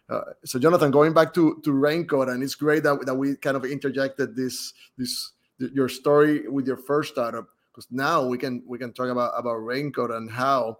Uh, 0.09 0.33
so 0.43 0.57
Jonathan, 0.57 0.89
going 0.89 1.13
back 1.13 1.35
to 1.35 1.61
to 1.63 1.71
Raincoat, 1.71 2.29
and 2.29 2.41
it's 2.41 2.55
great 2.55 2.81
that, 2.81 3.05
that 3.05 3.13
we 3.13 3.35
kind 3.35 3.55
of 3.55 3.63
interjected 3.63 4.35
this 4.35 4.73
this 4.97 5.33
your 5.59 5.87
story 5.87 6.47
with 6.47 6.65
your 6.65 6.77
first 6.77 7.11
startup 7.11 7.47
because 7.79 7.91
now 7.91 8.25
we 8.25 8.37
can 8.37 8.63
we 8.67 8.77
can 8.77 8.91
talk 8.91 9.09
about 9.09 9.31
about 9.37 9.55
Raincoat 9.55 10.11
and 10.11 10.29
how 10.29 10.77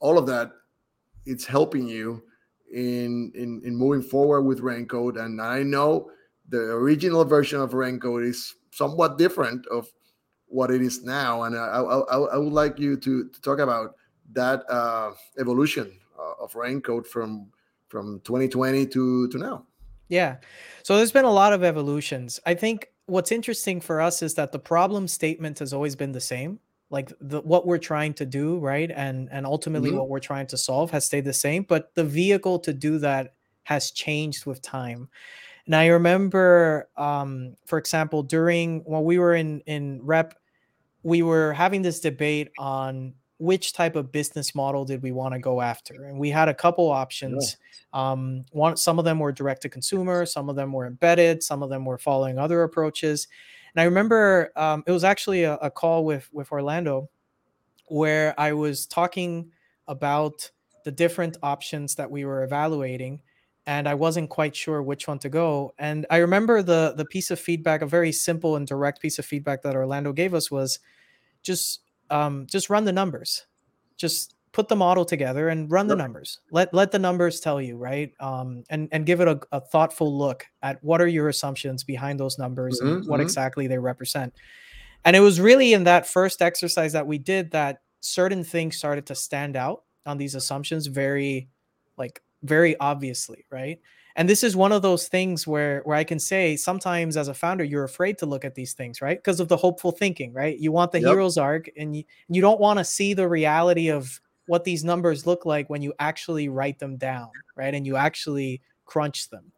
all 0.00 0.18
of 0.18 0.26
that 0.26 0.50
it's 1.26 1.44
helping 1.44 1.86
you 1.86 2.22
in 2.72 3.32
in 3.34 3.60
in 3.64 3.76
moving 3.76 4.02
forward 4.02 4.42
with 4.42 4.60
Raincoat. 4.60 5.18
And 5.18 5.40
I 5.40 5.62
know 5.62 6.10
the 6.48 6.58
original 6.58 7.24
version 7.24 7.60
of 7.60 7.74
Raincoat 7.74 8.22
is 8.22 8.54
somewhat 8.70 9.18
different 9.18 9.66
of 9.66 9.88
what 10.46 10.70
it 10.70 10.80
is 10.80 11.04
now. 11.04 11.42
And 11.42 11.54
I, 11.54 11.80
I, 11.80 12.18
I 12.18 12.38
would 12.38 12.52
like 12.52 12.78
you 12.78 12.96
to, 12.96 13.28
to 13.28 13.40
talk 13.42 13.58
about 13.58 13.96
that 14.32 14.62
uh, 14.70 15.12
evolution 15.38 15.92
uh, 16.18 16.42
of 16.42 16.54
Raincoat 16.54 17.06
from 17.06 17.50
from 17.88 18.20
2020 18.24 18.86
to 18.86 19.28
to 19.28 19.38
now. 19.38 19.66
Yeah. 20.08 20.36
So 20.82 20.96
there's 20.96 21.12
been 21.12 21.26
a 21.26 21.30
lot 21.30 21.52
of 21.52 21.62
evolutions. 21.62 22.40
I 22.46 22.54
think 22.54 22.88
what's 23.08 23.32
interesting 23.32 23.80
for 23.80 24.00
us 24.00 24.22
is 24.22 24.34
that 24.34 24.52
the 24.52 24.58
problem 24.58 25.08
statement 25.08 25.58
has 25.58 25.72
always 25.72 25.96
been 25.96 26.12
the 26.12 26.20
same. 26.20 26.60
Like 26.90 27.12
the 27.20 27.42
what 27.42 27.66
we're 27.66 27.78
trying 27.78 28.14
to 28.14 28.24
do, 28.24 28.58
right? 28.58 28.90
And 28.90 29.28
and 29.30 29.44
ultimately 29.44 29.90
mm-hmm. 29.90 29.98
what 29.98 30.08
we're 30.08 30.20
trying 30.20 30.46
to 30.48 30.56
solve 30.56 30.90
has 30.92 31.04
stayed 31.04 31.24
the 31.24 31.34
same, 31.34 31.64
but 31.64 31.94
the 31.94 32.04
vehicle 32.04 32.58
to 32.60 32.72
do 32.72 32.98
that 32.98 33.34
has 33.64 33.90
changed 33.90 34.46
with 34.46 34.62
time. 34.62 35.08
And 35.66 35.76
I 35.76 35.88
remember, 35.88 36.88
um, 36.96 37.56
for 37.66 37.76
example, 37.76 38.22
during 38.22 38.80
when 38.84 39.04
we 39.04 39.18
were 39.18 39.34
in 39.34 39.60
in 39.66 40.00
rep, 40.02 40.34
we 41.02 41.22
were 41.22 41.52
having 41.52 41.82
this 41.82 42.00
debate 42.00 42.50
on 42.58 43.12
which 43.38 43.72
type 43.72 43.96
of 43.96 44.12
business 44.12 44.54
model 44.54 44.84
did 44.84 45.02
we 45.02 45.12
want 45.12 45.34
to 45.34 45.40
go 45.40 45.60
after, 45.60 46.04
and 46.04 46.18
we 46.18 46.30
had 46.30 46.48
a 46.48 46.54
couple 46.54 46.90
options. 46.90 47.56
Yeah. 47.94 48.10
Um, 48.10 48.44
one, 48.52 48.76
some 48.76 48.98
of 48.98 49.04
them 49.04 49.18
were 49.18 49.32
direct 49.32 49.62
to 49.62 49.68
consumer, 49.68 50.26
some 50.26 50.48
of 50.48 50.56
them 50.56 50.72
were 50.72 50.86
embedded, 50.86 51.42
some 51.42 51.62
of 51.62 51.70
them 51.70 51.84
were 51.84 51.98
following 51.98 52.38
other 52.38 52.62
approaches. 52.62 53.28
And 53.74 53.80
I 53.80 53.84
remember 53.84 54.50
um, 54.56 54.82
it 54.86 54.92
was 54.92 55.04
actually 55.04 55.44
a, 55.44 55.54
a 55.56 55.70
call 55.70 56.04
with 56.04 56.28
with 56.32 56.52
Orlando 56.52 57.08
where 57.86 58.38
I 58.38 58.52
was 58.52 58.86
talking 58.86 59.50
about 59.86 60.50
the 60.84 60.92
different 60.92 61.38
options 61.42 61.94
that 61.94 62.10
we 62.10 62.24
were 62.24 62.44
evaluating 62.44 63.20
and 63.68 63.86
I 63.86 63.92
wasn't 63.92 64.30
quite 64.30 64.56
sure 64.56 64.82
which 64.82 65.06
one 65.06 65.18
to 65.18 65.28
go. 65.28 65.74
And 65.78 66.06
I 66.08 66.16
remember 66.18 66.62
the 66.62 66.94
the 66.96 67.04
piece 67.04 67.30
of 67.30 67.38
feedback, 67.38 67.82
a 67.82 67.86
very 67.86 68.12
simple 68.12 68.56
and 68.56 68.66
direct 68.66 69.02
piece 69.02 69.18
of 69.18 69.26
feedback 69.26 69.60
that 69.62 69.76
Orlando 69.76 70.14
gave 70.14 70.32
us 70.32 70.50
was 70.50 70.78
just 71.42 71.82
um, 72.10 72.46
just 72.46 72.70
run 72.70 72.84
the 72.84 72.92
numbers, 72.92 73.46
just 73.96 74.34
put 74.52 74.68
the 74.68 74.76
model 74.76 75.04
together 75.04 75.50
and 75.50 75.70
run 75.70 75.86
the 75.86 75.96
numbers. 75.96 76.40
Let 76.50 76.72
let 76.72 76.90
the 76.90 76.98
numbers 76.98 77.40
tell 77.40 77.60
you, 77.60 77.76
right? 77.76 78.12
Um, 78.20 78.64
and 78.70 78.88
and 78.92 79.06
give 79.06 79.20
it 79.20 79.28
a, 79.28 79.40
a, 79.52 79.60
thoughtful 79.60 80.16
look 80.16 80.46
at 80.62 80.82
what 80.82 81.00
are 81.00 81.06
your 81.06 81.28
assumptions 81.28 81.84
behind 81.84 82.18
those 82.18 82.38
numbers 82.38 82.80
mm-hmm, 82.80 82.88
and 82.88 83.06
what 83.06 83.16
mm-hmm. 83.16 83.22
exactly 83.22 83.66
they 83.66 83.78
represent. 83.78 84.34
And 85.04 85.14
it 85.14 85.20
was 85.20 85.40
really 85.40 85.74
in 85.74 85.84
that 85.84 86.06
first 86.06 86.42
exercise 86.42 86.92
that 86.92 87.06
we 87.06 87.18
did 87.18 87.50
that 87.52 87.82
certain 88.00 88.42
things 88.42 88.76
started 88.76 89.06
to 89.06 89.14
stand 89.14 89.56
out 89.56 89.84
on 90.06 90.18
these 90.18 90.34
assumptions 90.34 90.86
very 90.86 91.48
like 91.96 92.22
very 92.42 92.78
obviously, 92.78 93.44
right? 93.50 93.80
And 94.18 94.28
this 94.28 94.42
is 94.42 94.56
one 94.56 94.72
of 94.72 94.82
those 94.82 95.06
things 95.06 95.46
where 95.46 95.80
where 95.84 95.96
I 95.96 96.02
can 96.02 96.18
say 96.18 96.56
sometimes 96.56 97.16
as 97.16 97.28
a 97.28 97.34
founder 97.34 97.62
you're 97.62 97.84
afraid 97.84 98.18
to 98.18 98.26
look 98.26 98.44
at 98.44 98.56
these 98.56 98.72
things, 98.72 99.00
right? 99.00 99.16
Because 99.16 99.38
of 99.38 99.46
the 99.46 99.56
hopeful 99.56 99.92
thinking, 99.92 100.32
right? 100.32 100.58
You 100.58 100.72
want 100.72 100.90
the 100.90 101.00
yep. 101.00 101.10
hero's 101.10 101.38
arc 101.38 101.70
and 101.76 101.94
you, 101.94 102.02
you 102.28 102.42
don't 102.42 102.58
want 102.58 102.80
to 102.80 102.84
see 102.84 103.14
the 103.14 103.28
reality 103.28 103.90
of 103.90 104.20
what 104.46 104.64
these 104.64 104.82
numbers 104.82 105.24
look 105.24 105.46
like 105.46 105.70
when 105.70 105.82
you 105.82 105.94
actually 106.00 106.48
write 106.48 106.80
them 106.80 106.96
down, 106.96 107.30
right? 107.54 107.72
And 107.72 107.86
you 107.86 107.94
actually 107.94 108.60
crunch 108.86 109.30
them. 109.30 109.52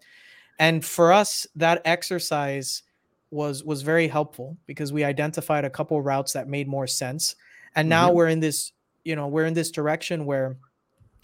And 0.59 0.85
for 0.85 1.11
us 1.11 1.47
that 1.57 1.81
exercise 1.87 2.83
was 3.31 3.65
was 3.65 3.81
very 3.81 4.09
helpful 4.09 4.59
because 4.67 4.93
we 4.93 5.05
identified 5.05 5.65
a 5.65 5.71
couple 5.71 6.03
routes 6.03 6.35
that 6.35 6.49
made 6.49 6.69
more 6.69 6.87
sense. 6.87 7.35
And 7.77 7.89
now 7.89 8.09
mm-hmm. 8.09 8.17
we're 8.17 8.29
in 8.29 8.41
this, 8.41 8.73
you 9.05 9.17
know, 9.17 9.27
we're 9.27 9.47
in 9.47 9.55
this 9.55 9.71
direction 9.71 10.27
where 10.27 10.59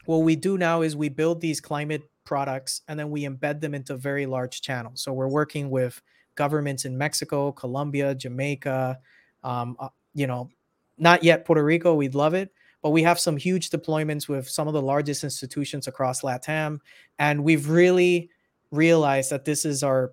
what 0.06 0.18
we 0.18 0.36
do 0.36 0.56
now 0.56 0.80
is 0.80 0.96
we 0.96 1.10
build 1.10 1.42
these 1.42 1.60
climate 1.60 2.02
products 2.26 2.82
and 2.88 2.98
then 2.98 3.10
we 3.10 3.22
embed 3.22 3.60
them 3.60 3.74
into 3.74 3.96
very 3.96 4.26
large 4.26 4.60
channels. 4.60 5.00
So 5.00 5.12
we're 5.12 5.28
working 5.28 5.70
with 5.70 6.02
governments 6.34 6.84
in 6.84 6.98
Mexico, 6.98 7.52
Colombia, 7.52 8.14
Jamaica, 8.14 8.98
um, 9.42 9.76
uh, 9.78 9.88
you 10.14 10.26
know, 10.26 10.50
not 10.98 11.24
yet 11.24 11.44
Puerto 11.44 11.64
Rico. 11.64 11.94
We'd 11.94 12.14
love 12.14 12.34
it, 12.34 12.52
but 12.82 12.90
we 12.90 13.02
have 13.02 13.18
some 13.18 13.36
huge 13.36 13.70
deployments 13.70 14.28
with 14.28 14.48
some 14.48 14.68
of 14.68 14.74
the 14.74 14.82
largest 14.82 15.24
institutions 15.24 15.86
across 15.86 16.22
LATAM, 16.22 16.80
and 17.18 17.42
we've 17.42 17.68
really 17.68 18.30
realized 18.70 19.30
that 19.30 19.44
this 19.44 19.64
is 19.64 19.82
our 19.82 20.12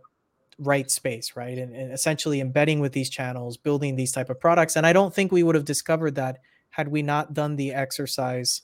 right 0.60 0.90
space, 0.90 1.36
right? 1.36 1.58
And, 1.58 1.76
and 1.76 1.92
essentially 1.92 2.40
embedding 2.40 2.80
with 2.80 2.92
these 2.94 3.10
channels, 3.10 3.58
building 3.58 3.96
these 3.96 4.12
type 4.12 4.30
of 4.30 4.40
products. 4.40 4.76
And 4.76 4.86
I 4.86 4.94
don't 4.94 5.14
think 5.14 5.32
we 5.32 5.44
would 5.44 5.56
have 5.56 5.66
discovered 5.66 6.16
that 6.16 6.40
had 6.70 6.88
we 6.88 7.02
not 7.02 7.34
done 7.34 7.56
the 7.56 7.74
exercise 7.74 8.62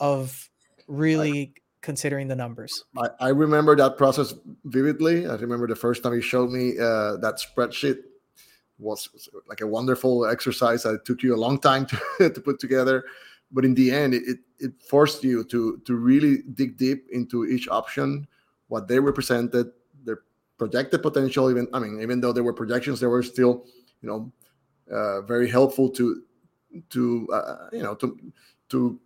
of 0.00 0.48
really 0.86 1.54
considering 1.84 2.26
the 2.26 2.34
numbers. 2.34 2.84
I, 2.96 3.08
I, 3.20 3.28
remember 3.28 3.76
that 3.76 3.96
process 3.96 4.34
vividly. 4.64 5.26
I 5.26 5.34
remember 5.34 5.68
the 5.68 5.76
first 5.76 6.02
time 6.02 6.14
you 6.14 6.20
showed 6.20 6.50
me 6.50 6.72
uh, 6.78 7.16
that 7.18 7.38
spreadsheet 7.38 7.98
was, 8.78 9.12
was, 9.12 9.28
like 9.46 9.60
a 9.60 9.66
wonderful 9.66 10.26
exercise. 10.26 10.84
It 10.84 11.04
took 11.04 11.22
you 11.22 11.34
a 11.34 11.36
long 11.36 11.58
time 11.60 11.86
to, 12.18 12.30
to 12.30 12.40
put 12.40 12.58
together, 12.58 13.04
but 13.52 13.64
in 13.64 13.74
the 13.74 13.92
end, 13.92 14.14
it, 14.14 14.38
it 14.58 14.72
forced 14.88 15.22
you 15.22 15.44
to 15.44 15.80
to 15.84 15.94
really 15.94 16.38
dig 16.54 16.76
deep 16.76 17.06
into 17.12 17.44
each 17.44 17.68
option, 17.68 18.26
what 18.68 18.88
they 18.88 18.98
represented, 18.98 19.70
their 20.04 20.22
projected 20.58 21.02
potential. 21.02 21.50
Even 21.50 21.68
I 21.72 21.78
mean, 21.78 22.00
even 22.00 22.20
though 22.20 22.32
there 22.32 22.44
were 22.44 22.54
projections, 22.54 22.98
they 22.98 23.06
were 23.06 23.22
still, 23.22 23.66
you 24.00 24.08
know, 24.08 24.32
uh, 24.90 25.20
very 25.22 25.48
helpful 25.48 25.90
to 25.90 26.22
to 26.90 27.28
uh, 27.32 27.68
you 27.72 27.82
know 27.82 27.94
to 27.94 28.18
to 28.70 28.98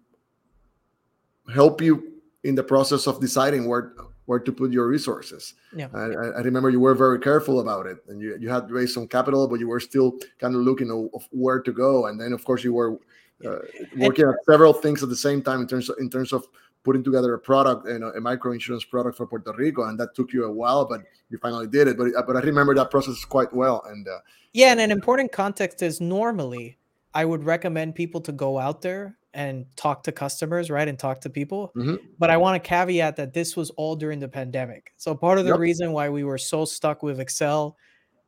help 1.53 1.81
you 1.81 2.18
in 2.45 2.55
the 2.55 2.63
process 2.63 3.07
of 3.07 3.21
deciding 3.21 3.69
where 3.69 3.95
where 4.27 4.39
to 4.39 4.53
put 4.53 4.71
your 4.71 4.87
resources. 4.87 5.55
Yeah. 5.75 5.89
I, 5.95 6.05
I, 6.05 6.41
remember 6.43 6.69
you 6.69 6.81
were 6.81 6.95
very 6.95 7.19
careful 7.19 7.61
about 7.61 7.87
it, 7.87 7.97
and 8.09 8.21
you, 8.21 8.37
you 8.39 8.51
had 8.51 8.71
raised 8.71 8.93
some 8.93 9.09
capital, 9.09 9.49
but 9.49 9.59
you 9.59 9.67
were 9.69 9.81
still 9.81 10.19
kind 10.39 10.55
of 10.55 10.61
looking 10.61 10.91
of 10.91 11.27
where 11.31 11.63
to 11.63 11.73
go. 11.73 12.07
And 12.07 12.21
then, 12.21 12.35
of 12.35 12.45
course, 12.45 12.63
you 12.63 12.75
were 12.75 12.99
uh, 13.47 13.61
working 13.97 14.27
on 14.27 14.35
several 14.49 14.75
things 14.75 15.03
at 15.03 15.09
the 15.09 15.17
same 15.17 15.41
time 15.41 15.63
in 15.63 15.67
terms 15.67 15.89
of 15.89 15.97
in 15.99 16.11
terms 16.11 16.33
of 16.33 16.47
putting 16.85 17.03
together 17.03 17.35
a 17.35 17.39
product, 17.39 17.89
you 17.89 17.99
know, 17.99 18.09
a 18.09 18.21
micro 18.21 18.53
insurance 18.53 18.85
product 18.85 19.17
for 19.17 19.27
Puerto 19.27 19.53
Rico, 19.57 19.85
and 19.85 19.99
that 19.99 20.15
took 20.15 20.33
you 20.33 20.45
a 20.45 20.53
while, 20.53 20.85
but 20.85 21.03
you 21.31 21.39
finally 21.39 21.67
did 21.67 21.89
it. 21.89 21.97
But 21.97 22.13
but 22.27 22.37
I 22.37 22.41
remember 22.41 22.75
that 22.75 22.91
process 22.91 23.25
quite 23.25 23.53
well. 23.53 23.83
And 23.89 24.07
uh, 24.07 24.19
yeah, 24.53 24.73
and 24.73 24.81
an 24.81 24.91
important 24.91 25.33
context 25.33 25.83
is 25.83 26.01
normally 26.01 26.79
I 27.15 27.25
would 27.25 27.45
recommend 27.45 27.95
people 27.95 28.21
to 28.23 28.33
go 28.33 28.59
out 28.59 28.83
there 28.83 29.18
and 29.39 29.67
talk 29.77 30.03
to 30.03 30.11
customers, 30.11 30.69
right? 30.69 30.89
And 30.89 30.99
talk 30.99 31.21
to 31.21 31.31
people. 31.31 31.71
Mm-hmm. 31.77 31.95
But 32.19 32.29
I 32.29 32.37
want 32.37 32.61
to 32.61 32.69
caveat 32.69 33.15
that 33.17 33.33
this 33.33 33.57
was 33.57 33.71
all 33.71 33.95
during 33.95 34.19
the 34.19 34.27
pandemic. 34.27 34.93
So 34.97 35.15
part 35.15 35.39
of 35.39 35.45
the 35.45 35.53
yep. 35.53 35.61
reason 35.61 35.93
why 35.93 36.09
we 36.09 36.25
were 36.25 36.39
so 36.39 36.65
stuck 36.65 37.05
with 37.05 37.21
Excel, 37.21 37.77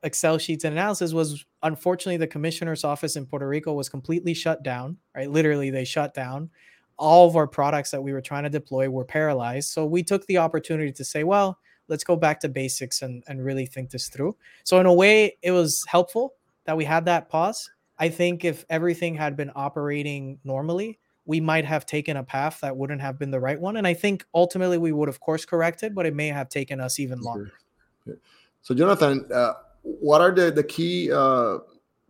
Excel 0.04 0.38
sheets 0.38 0.62
and 0.62 0.72
analysis 0.72 1.12
was 1.12 1.44
unfortunately 1.64 2.16
the 2.16 2.28
commissioner's 2.28 2.84
office 2.84 3.16
in 3.16 3.26
Puerto 3.26 3.48
Rico 3.48 3.72
was 3.72 3.88
completely 3.88 4.34
shut 4.34 4.62
down, 4.62 4.98
right? 5.16 5.28
Literally, 5.28 5.70
they 5.70 5.84
shut 5.84 6.14
down. 6.14 6.48
All 6.96 7.26
of 7.26 7.34
our 7.34 7.48
products 7.48 7.90
that 7.90 8.00
we 8.00 8.12
were 8.12 8.20
trying 8.20 8.44
to 8.44 8.50
deploy 8.50 8.88
were 8.88 9.04
paralyzed. 9.04 9.70
So 9.70 9.86
we 9.86 10.04
took 10.04 10.24
the 10.26 10.38
opportunity 10.38 10.92
to 10.92 11.04
say, 11.04 11.24
well, 11.24 11.58
let's 11.88 12.04
go 12.04 12.14
back 12.14 12.38
to 12.38 12.48
basics 12.48 13.02
and, 13.02 13.24
and 13.26 13.44
really 13.44 13.66
think 13.66 13.90
this 13.90 14.08
through. 14.10 14.36
So 14.62 14.78
in 14.78 14.86
a 14.86 14.94
way, 14.94 15.38
it 15.42 15.50
was 15.50 15.84
helpful 15.88 16.34
that 16.66 16.76
we 16.76 16.84
had 16.84 17.04
that 17.06 17.28
pause 17.28 17.68
I 18.00 18.08
think 18.08 18.44
if 18.44 18.64
everything 18.70 19.14
had 19.14 19.36
been 19.36 19.52
operating 19.54 20.38
normally, 20.42 20.98
we 21.26 21.38
might 21.38 21.66
have 21.66 21.84
taken 21.84 22.16
a 22.16 22.24
path 22.24 22.58
that 22.62 22.74
wouldn't 22.74 23.02
have 23.02 23.18
been 23.18 23.30
the 23.30 23.38
right 23.38 23.60
one. 23.60 23.76
And 23.76 23.86
I 23.86 23.92
think 23.92 24.24
ultimately 24.34 24.78
we 24.78 24.90
would 24.90 25.08
have 25.08 25.20
course 25.20 25.44
corrected, 25.44 25.94
but 25.94 26.06
it 26.06 26.14
may 26.14 26.28
have 26.28 26.48
taken 26.48 26.80
us 26.80 26.98
even 26.98 27.20
longer. 27.20 27.52
So, 28.62 28.74
Jonathan, 28.74 29.28
uh, 29.32 29.52
what 29.82 30.22
are 30.22 30.32
the, 30.32 30.50
the 30.50 30.64
key 30.64 31.12
uh, 31.12 31.58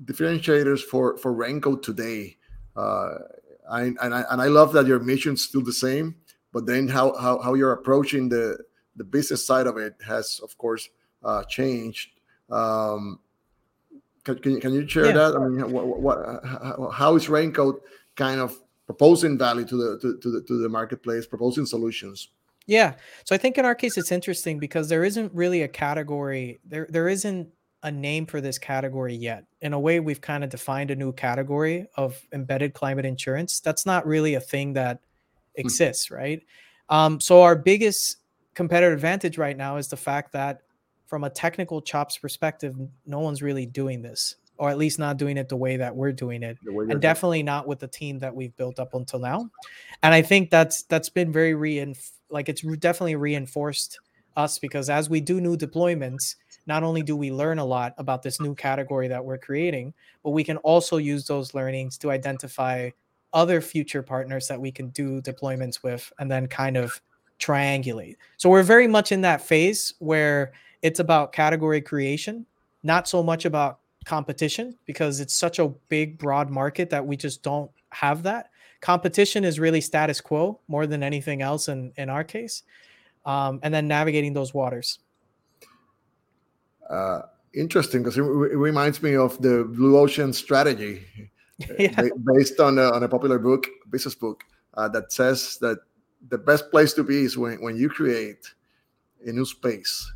differentiators 0.05 0.81
for, 0.81 1.19
for 1.19 1.33
Raincoat 1.33 1.83
today? 1.83 2.37
Uh, 2.77 3.15
I, 3.71 3.83
and, 4.01 4.15
I, 4.15 4.25
and 4.31 4.41
I 4.41 4.47
love 4.47 4.73
that 4.73 4.87
your 4.87 5.01
mission 5.01 5.35
is 5.35 5.45
still 5.45 5.63
the 5.63 5.73
same, 5.73 6.15
but 6.53 6.67
then 6.67 6.87
how, 6.87 7.17
how, 7.19 7.41
how 7.41 7.55
you're 7.55 7.73
approaching 7.73 8.29
the, 8.29 8.59
the 8.95 9.05
business 9.05 9.45
side 9.45 9.67
of 9.67 9.77
it 9.77 9.95
has, 10.07 10.41
of 10.43 10.57
course, 10.57 10.89
uh, 11.25 11.43
changed. 11.45 12.11
Um, 12.49 13.19
can, 14.25 14.39
can, 14.39 14.53
you, 14.53 14.61
can 14.61 14.73
you 14.75 14.89
share 14.89 15.07
yeah. 15.07 15.13
that? 15.13 15.37
I 15.37 15.49
mean, 15.49 15.71
what, 15.73 15.87
what, 16.01 16.93
how 16.93 17.17
is 17.17 17.29
Raincoat 17.29 17.83
kind 18.17 18.41
of 18.41 18.59
proposing 18.87 19.39
value 19.39 19.65
to 19.65 19.77
the 19.77 19.99
to, 20.01 20.19
to 20.19 20.31
the 20.31 20.43
to 20.43 20.59
the 20.61 20.69
marketplace, 20.69 21.27
proposing 21.27 21.67
solutions? 21.67 22.29
Yeah. 22.67 22.95
So 23.25 23.35
I 23.35 23.39
think 23.39 23.59
in 23.59 23.65
our 23.65 23.75
case 23.75 23.97
it's 23.97 24.13
interesting 24.13 24.59
because 24.59 24.89
there 24.89 25.05
isn't 25.05 25.33
really 25.33 25.63
a 25.63 25.69
category. 25.69 26.61
There 26.65 26.87
there 26.91 27.09
isn't 27.09 27.49
a 27.83 27.91
name 27.91 28.27
for 28.27 28.41
this 28.41 28.59
category 28.59 29.15
yet. 29.15 29.45
In 29.63 29.73
a 29.73 29.81
way, 29.81 30.01
we've 30.01 30.21
kind 30.21 30.45
of 30.45 30.51
defined 30.51 30.91
a 30.91 30.97
new 30.97 31.13
category 31.13 31.87
of 31.97 32.21
embedded 32.33 32.75
climate 32.75 33.07
insurance. 33.07 33.61
That's 33.61 33.87
not 33.87 34.07
really 34.07 34.35
a 34.35 34.41
thing 34.41 34.75
that 34.75 34.99
hmm. 35.57 35.61
exists, 35.61 36.11
right? 36.11 36.43
Um, 36.89 37.21
so 37.21 37.43
our 37.43 37.57
biggest 37.57 38.17
competitive 38.55 38.93
advantage 38.93 39.39
right 39.39 39.57
now 39.57 39.77
is 39.77 39.89
the 39.89 39.97
fact 39.97 40.33
that 40.33 40.63
from 41.11 41.25
a 41.25 41.31
technical 41.31 41.83
chops 41.83 42.17
perspective, 42.17 42.77
no 43.05 43.19
one's 43.19 43.43
really 43.43 43.67
doing 43.67 44.01
this, 44.01 44.37
or 44.59 44.71
at 44.71 44.79
least 44.79 44.97
not 44.97 45.17
doing 45.17 45.37
it 45.37 45.49
the 45.49 45.57
way 45.57 45.77
that 45.77 45.95
we're 45.95 46.13
doing 46.13 46.45
it, 46.45 46.57
and 46.65 47.01
definitely 47.03 47.43
not 47.43 47.67
with 47.67 47.81
the 47.81 47.89
team 47.89 48.21
that 48.21 48.33
we've 48.33 48.57
built 48.57 48.79
up 48.79 48.95
until 48.95 49.19
now. 49.19 49.51
And 50.05 50.15
I 50.15 50.23
think 50.23 50.51
that's 50.51 50.85
that's 50.85 51.09
been 51.09 51.33
very 51.33 51.53
reinf- 51.55 52.13
like 52.31 52.49
it's 52.49 52.63
definitely 52.77 53.17
reinforced 53.17 53.99
us 54.37 54.61
because 54.61 54.89
as 54.89 55.11
we 55.11 55.21
do 55.21 55.41
new 55.41 55.57
deployments, 55.57 56.37
not 56.67 56.85
only 56.85 57.03
do 57.03 57.17
we 57.17 57.33
learn 57.33 57.59
a 57.59 57.65
lot 57.65 57.93
about 57.99 58.23
this 58.23 58.41
new 58.41 58.55
category 58.55 59.09
that 59.09 59.25
we're 59.25 59.37
creating, 59.37 59.93
but 60.23 60.31
we 60.31 60.45
can 60.45 60.59
also 60.59 60.99
use 60.99 61.27
those 61.27 61.55
learnings 61.55 61.99
to 61.99 62.13
identify 62.13 62.89
other 63.33 63.61
future 63.61 64.03
partners 64.03 64.47
that 64.47 64.61
we 64.61 64.71
can 64.71 64.91
do 64.91 65.21
deployments 65.23 65.83
with 65.83 66.13
and 66.21 66.31
then 66.31 66.47
kind 66.47 66.77
of 66.77 67.01
triangulate. 67.41 68.15
So 68.37 68.49
we're 68.49 68.63
very 68.63 68.87
much 68.87 69.11
in 69.11 69.23
that 69.23 69.41
phase 69.41 69.95
where 69.99 70.53
it's 70.83 71.01
about 71.01 71.33
category 71.33 71.81
creation, 71.81 72.47
not 72.83 73.09
so 73.09 73.23
much 73.23 73.45
about 73.45 73.81
competition 74.05 74.77
because 74.87 75.21
it's 75.21 75.35
such 75.35 75.59
a 75.59 75.69
big, 75.89 76.19
broad 76.19 76.51
market 76.51 76.91
that 76.91 77.07
we 77.07 77.17
just 77.17 77.43
don't 77.43 77.71
have 77.91 78.23
that. 78.23 78.51
Competition 78.81 79.45
is 79.45 79.61
really 79.61 79.81
status 79.81 80.21
quo 80.21 80.59
more 80.69 80.87
than 80.87 81.03
anything 81.03 81.43
else 81.43 81.69
in, 81.69 81.93
in 81.97 82.09
our 82.09 82.25
case. 82.25 82.63
Um, 83.27 83.61
and 83.63 83.75
then 83.75 83.87
navigating 83.87 84.33
those 84.33 84.55
waters. 84.55 85.01
Uh, 86.89 87.23
interesting 87.55 88.03
because 88.03 88.17
it, 88.17 88.23
it, 88.23 88.57
reminds 88.57 89.03
me 89.03 89.15
of 89.15 89.41
the 89.43 89.65
blue 89.65 89.99
ocean 89.99 90.33
strategy 90.33 91.03
yeah. 91.79 92.09
based 92.35 92.59
on 92.59 92.79
a, 92.79 92.91
on 92.91 93.03
a 93.03 93.09
popular 93.09 93.39
book 93.39 93.67
business 93.91 94.15
book 94.15 94.43
uh, 94.75 94.89
that 94.89 95.13
says 95.13 95.59
that 95.61 95.79
the 96.29 96.39
best 96.39 96.71
place 96.71 96.93
to 96.95 97.05
be 97.05 97.23
is 97.23 97.37
when, 97.37 97.61
when 97.63 97.77
you 97.77 97.89
create 97.89 98.55
a 99.27 99.33
new 99.33 99.45
space 99.45 100.11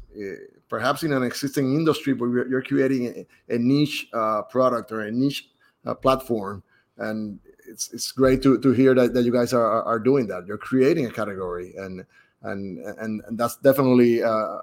perhaps 0.69 1.03
in 1.03 1.13
an 1.13 1.23
existing 1.23 1.75
industry, 1.75 2.15
but 2.15 2.27
you're 2.27 2.63
creating 2.63 3.07
a, 3.07 3.55
a 3.55 3.59
niche 3.59 4.09
uh, 4.13 4.43
product 4.43 4.93
or 4.93 5.03
a 5.03 5.11
niche 5.11 5.49
uh, 5.87 5.95
platform. 5.95 6.63
And 6.99 7.39
it's 7.67 7.93
it's 7.93 8.13
great 8.13 8.43
to, 8.43 8.59
to 8.61 8.73
hear 8.73 8.95
that, 8.95 9.15
that 9.15 9.25
you 9.25 9.33
guys 9.33 9.53
are, 9.53 9.83
are 9.83 9.99
doing 9.99 10.27
that. 10.29 10.47
You're 10.47 10.59
creating 10.59 11.07
a 11.07 11.11
category, 11.11 11.75
and 11.77 12.05
and 12.43 12.79
and, 12.79 13.23
and 13.27 13.39
that's 13.39 13.57
definitely 13.57 14.23
uh, 14.23 14.59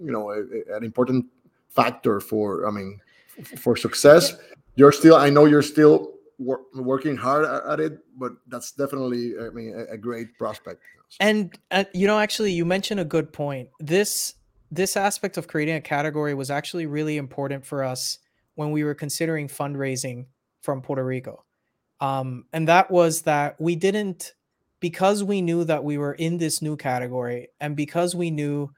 you 0.00 0.12
know 0.12 0.30
a, 0.30 0.76
an 0.76 0.84
important 0.84 1.26
factor 1.70 2.20
for 2.20 2.66
I 2.68 2.70
mean 2.70 3.00
for 3.58 3.76
success. 3.76 4.36
You're 4.76 4.92
still 4.92 5.16
I 5.16 5.30
know 5.30 5.46
you're 5.46 5.62
still 5.62 6.12
wor- 6.38 6.62
working 6.74 7.16
hard 7.16 7.44
at 7.44 7.80
it, 7.80 7.98
but 8.16 8.32
that's 8.46 8.72
definitely 8.72 9.34
I 9.38 9.50
mean 9.50 9.74
a, 9.74 9.94
a 9.94 9.96
great 9.96 10.38
prospect. 10.38 10.82
And 11.20 11.58
uh, 11.70 11.84
you 11.92 12.06
know, 12.06 12.18
actually, 12.18 12.52
you 12.52 12.64
mentioned 12.64 13.00
a 13.00 13.04
good 13.04 13.32
point. 13.32 13.68
This 13.80 14.34
this 14.72 14.96
aspect 14.96 15.36
of 15.36 15.48
creating 15.48 15.74
a 15.76 15.80
category 15.82 16.32
was 16.32 16.50
actually 16.50 16.86
really 16.86 17.18
important 17.18 17.64
for 17.64 17.84
us 17.84 18.18
when 18.54 18.70
we 18.70 18.82
were 18.82 18.94
considering 18.94 19.46
fundraising 19.46 20.24
from 20.62 20.80
Puerto 20.80 21.04
Rico. 21.04 21.44
Um, 22.00 22.46
and 22.54 22.66
that 22.68 22.90
was 22.90 23.22
that 23.22 23.60
we 23.60 23.76
didn't, 23.76 24.32
because 24.80 25.22
we 25.22 25.42
knew 25.42 25.64
that 25.64 25.84
we 25.84 25.98
were 25.98 26.14
in 26.14 26.38
this 26.38 26.62
new 26.62 26.76
category 26.76 27.48
and 27.60 27.76
because 27.76 28.16
we 28.16 28.30
knew 28.30 28.70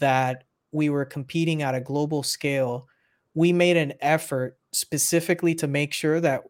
that 0.00 0.42
we 0.72 0.90
were 0.90 1.04
competing 1.04 1.62
at 1.62 1.74
a 1.74 1.80
global 1.80 2.24
scale, 2.24 2.88
we 3.32 3.52
made 3.52 3.76
an 3.76 3.94
effort 4.00 4.58
specifically 4.72 5.54
to 5.54 5.68
make 5.68 5.94
sure 5.94 6.20
that 6.20 6.42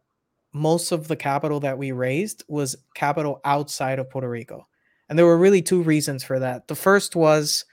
most 0.55 0.93
of 0.93 1.09
the 1.09 1.17
capital 1.17 1.61
that 1.61 1.77
we 1.77 1.93
raised 1.93 2.43
was 2.49 2.75
capital 2.95 3.43
outside 3.45 3.99
of 3.99 4.09
Puerto 4.09 4.31
Rico. 4.31 4.67
And 5.11 5.19
there 5.19 5.27
were 5.27 5.39
really 5.39 5.63
two 5.63 5.83
reasons 5.83 6.25
for 6.25 6.39
that. 6.39 6.69
The 6.69 6.75
first 6.75 7.15
was 7.15 7.67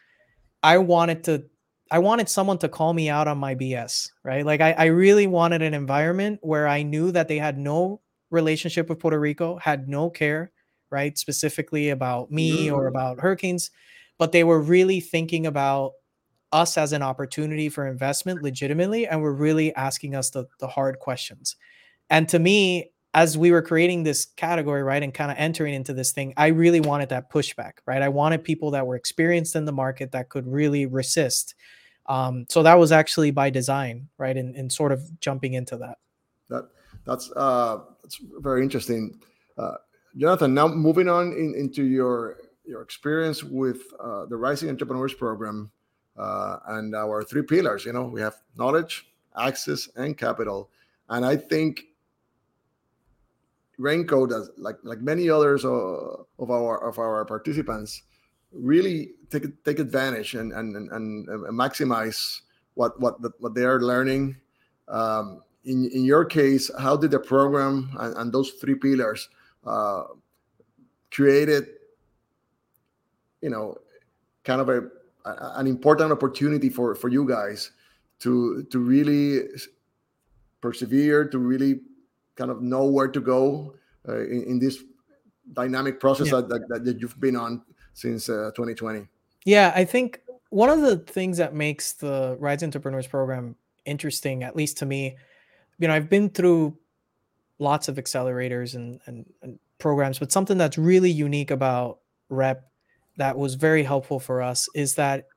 I 0.65 0.79
wanted 0.79 1.23
to 1.25 1.43
I 1.91 1.99
wanted 1.99 2.27
someone 2.27 2.57
to 2.57 2.69
call 2.69 2.91
me 2.93 3.07
out 3.07 3.27
on 3.27 3.37
my 3.37 3.53
BS, 3.53 4.09
right? 4.23 4.43
Like 4.43 4.59
I, 4.59 4.71
I 4.71 4.85
really 4.85 5.27
wanted 5.27 5.61
an 5.61 5.75
environment 5.75 6.39
where 6.41 6.67
I 6.67 6.81
knew 6.81 7.11
that 7.11 7.27
they 7.27 7.37
had 7.37 7.59
no 7.59 8.01
relationship 8.31 8.89
with 8.89 8.97
Puerto 8.97 9.19
Rico, 9.19 9.57
had 9.57 9.87
no 9.87 10.09
care, 10.09 10.51
right? 10.89 11.15
Specifically 11.15 11.91
about 11.91 12.31
me 12.31 12.71
or 12.71 12.85
mm. 12.85 12.89
about 12.89 13.19
hurricanes, 13.19 13.69
but 14.17 14.31
they 14.31 14.43
were 14.43 14.59
really 14.59 14.99
thinking 14.99 15.45
about 15.45 15.91
us 16.51 16.75
as 16.77 16.93
an 16.93 17.03
opportunity 17.03 17.69
for 17.69 17.85
investment 17.85 18.41
legitimately 18.41 19.05
and 19.05 19.21
were 19.21 19.33
really 19.33 19.75
asking 19.75 20.15
us 20.15 20.31
the, 20.31 20.45
the 20.59 20.67
hard 20.67 20.97
questions. 20.97 21.55
And 22.09 22.27
to 22.29 22.39
me, 22.39 22.89
as 23.15 23.37
we 23.37 23.49
were 23.49 23.61
creating 23.61 24.03
this 24.03 24.25
category, 24.25 24.83
right, 24.83 25.01
and 25.01 25.13
kind 25.13 25.31
of 25.31 25.37
entering 25.39 25.73
into 25.73 25.93
this 25.93 26.11
thing, 26.11 26.33
I 26.35 26.47
really 26.47 26.81
wanted 26.81 27.07
that 27.09 27.31
pushback, 27.31 27.75
right? 27.85 28.01
I 28.01 28.09
wanted 28.09 28.43
people 28.43 28.71
that 28.71 28.85
were 28.85 28.97
experienced 28.97 29.55
in 29.55 29.63
the 29.63 29.71
market 29.71 30.11
that 30.11 30.27
could 30.27 30.45
really 30.45 30.85
resist. 30.85 31.55
Um, 32.07 32.45
so 32.49 32.61
that 32.63 32.77
was 32.77 32.91
actually 32.91 33.31
by 33.31 33.49
design, 33.49 34.09
right, 34.17 34.35
and, 34.35 34.69
sort 34.71 34.91
of 34.91 35.01
jumping 35.21 35.53
into 35.53 35.77
that. 35.77 35.97
That 36.49 36.67
that's 37.05 37.31
uh, 37.37 37.79
that's 38.03 38.19
very 38.39 38.61
interesting, 38.61 39.17
uh, 39.57 39.75
Jonathan. 40.17 40.53
Now 40.53 40.67
moving 40.67 41.07
on 41.07 41.31
in, 41.31 41.55
into 41.55 41.85
your 41.85 42.37
your 42.65 42.81
experience 42.81 43.45
with 43.45 43.81
uh, 43.97 44.25
the 44.25 44.35
Rising 44.35 44.69
Entrepreneurs 44.69 45.13
Program 45.13 45.71
uh, 46.17 46.57
and 46.67 46.93
our 46.93 47.23
three 47.23 47.43
pillars. 47.43 47.85
You 47.85 47.93
know, 47.93 48.03
we 48.03 48.19
have 48.19 48.35
knowledge, 48.57 49.07
access, 49.37 49.87
and 49.95 50.17
capital, 50.17 50.69
and 51.07 51.25
I 51.25 51.37
think 51.37 51.85
Raincoat 53.77 54.29
does 54.29 54.49
like 54.57 54.77
like 54.83 55.01
many 55.01 55.29
others 55.29 55.65
of, 55.65 56.25
of 56.39 56.51
our 56.51 56.87
of 56.87 56.99
our 56.99 57.25
participants 57.25 58.03
really 58.51 59.11
take 59.29 59.63
take 59.63 59.79
advantage 59.79 60.35
and 60.35 60.53
and 60.53 60.75
and, 60.75 61.27
and 61.27 61.59
maximize 61.59 62.41
what 62.75 62.99
what 62.99 63.19
what 63.39 63.53
they 63.53 63.63
are 63.63 63.81
learning. 63.81 64.35
Um, 64.87 65.41
in 65.65 65.89
in 65.89 66.05
your 66.05 66.25
case, 66.25 66.71
how 66.79 66.95
did 66.95 67.11
the 67.11 67.19
program 67.19 67.89
and, 67.99 68.15
and 68.17 68.31
those 68.31 68.51
three 68.51 68.75
pillars 68.75 69.29
uh, 69.65 70.03
created, 71.11 71.67
you 73.41 73.49
know, 73.49 73.75
kind 74.43 74.61
of 74.61 74.69
a, 74.69 74.83
a, 75.25 75.53
an 75.55 75.67
important 75.67 76.11
opportunity 76.11 76.69
for 76.69 76.95
for 76.95 77.09
you 77.09 77.27
guys 77.27 77.71
to 78.19 78.63
to 78.63 78.79
really 78.79 79.47
persevere, 80.61 81.27
to 81.27 81.39
really 81.39 81.81
kind 82.35 82.51
of 82.51 82.61
know 82.61 82.85
where 82.85 83.07
to 83.07 83.19
go 83.19 83.75
uh, 84.07 84.19
in, 84.19 84.43
in, 84.43 84.59
this 84.59 84.83
dynamic 85.53 85.99
process 85.99 86.27
yeah. 86.27 86.41
that, 86.41 86.67
that, 86.69 86.85
that, 86.85 86.99
you've 86.99 87.19
been 87.19 87.35
on 87.35 87.61
since 87.93 88.29
uh, 88.29 88.51
2020? 88.55 89.07
Yeah, 89.45 89.71
I 89.75 89.85
think 89.85 90.21
one 90.49 90.69
of 90.69 90.81
the 90.81 90.97
things 90.97 91.37
that 91.37 91.53
makes 91.53 91.93
the 91.93 92.37
Rise 92.39 92.63
Entrepreneurs 92.63 93.07
program 93.07 93.55
interesting, 93.85 94.43
at 94.43 94.55
least 94.55 94.77
to 94.79 94.85
me, 94.85 95.17
you 95.79 95.87
know, 95.87 95.93
I've 95.93 96.09
been 96.09 96.29
through 96.29 96.77
lots 97.59 97.87
of 97.87 97.95
accelerators 97.95 98.75
and, 98.75 98.99
and, 99.05 99.25
and 99.41 99.59
programs, 99.77 100.19
but 100.19 100.31
something 100.31 100.57
that's 100.57 100.77
really 100.77 101.11
unique 101.11 101.51
about 101.51 101.99
Rep 102.29 102.69
that 103.17 103.37
was 103.37 103.55
very 103.55 103.83
helpful 103.83 104.19
for 104.19 104.41
us 104.41 104.67
is 104.75 104.95
that 104.95 105.27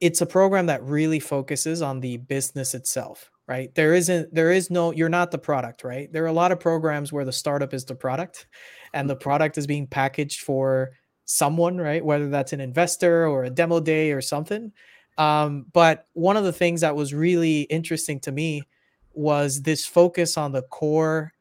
it's 0.00 0.20
a 0.20 0.26
program 0.26 0.66
that 0.66 0.82
really 0.82 1.20
focuses 1.20 1.82
on 1.82 2.00
the 2.00 2.16
business 2.16 2.74
itself 2.74 3.30
right? 3.46 3.74
There 3.74 3.94
isn't 3.94 4.34
there 4.34 4.50
is 4.50 4.70
no 4.70 4.92
you're 4.92 5.08
not 5.08 5.30
the 5.30 5.38
product 5.38 5.84
right? 5.84 6.12
There 6.12 6.24
are 6.24 6.28
a 6.28 6.32
lot 6.32 6.52
of 6.52 6.60
programs 6.60 7.12
where 7.12 7.24
the 7.24 7.32
startup 7.32 7.74
is 7.74 7.84
the 7.84 7.94
product 7.94 8.46
and 8.92 9.08
the 9.08 9.16
product 9.16 9.58
is 9.58 9.66
being 9.66 9.86
packaged 9.86 10.40
for 10.40 10.92
someone 11.24 11.78
right? 11.78 12.04
Whether 12.04 12.28
that's 12.28 12.52
an 12.52 12.60
investor 12.60 13.26
or 13.26 13.44
a 13.44 13.50
demo 13.50 13.80
day 13.80 14.12
or 14.12 14.20
something. 14.20 14.72
Um, 15.18 15.66
but 15.72 16.06
one 16.14 16.36
of 16.36 16.44
the 16.44 16.52
things 16.52 16.80
that 16.80 16.96
was 16.96 17.14
really 17.14 17.62
interesting 17.62 18.18
to 18.20 18.32
me 18.32 18.62
was 19.12 19.62
this 19.62 19.86
focus 19.86 20.36
on 20.36 20.52
the 20.52 20.62
core 20.62 21.32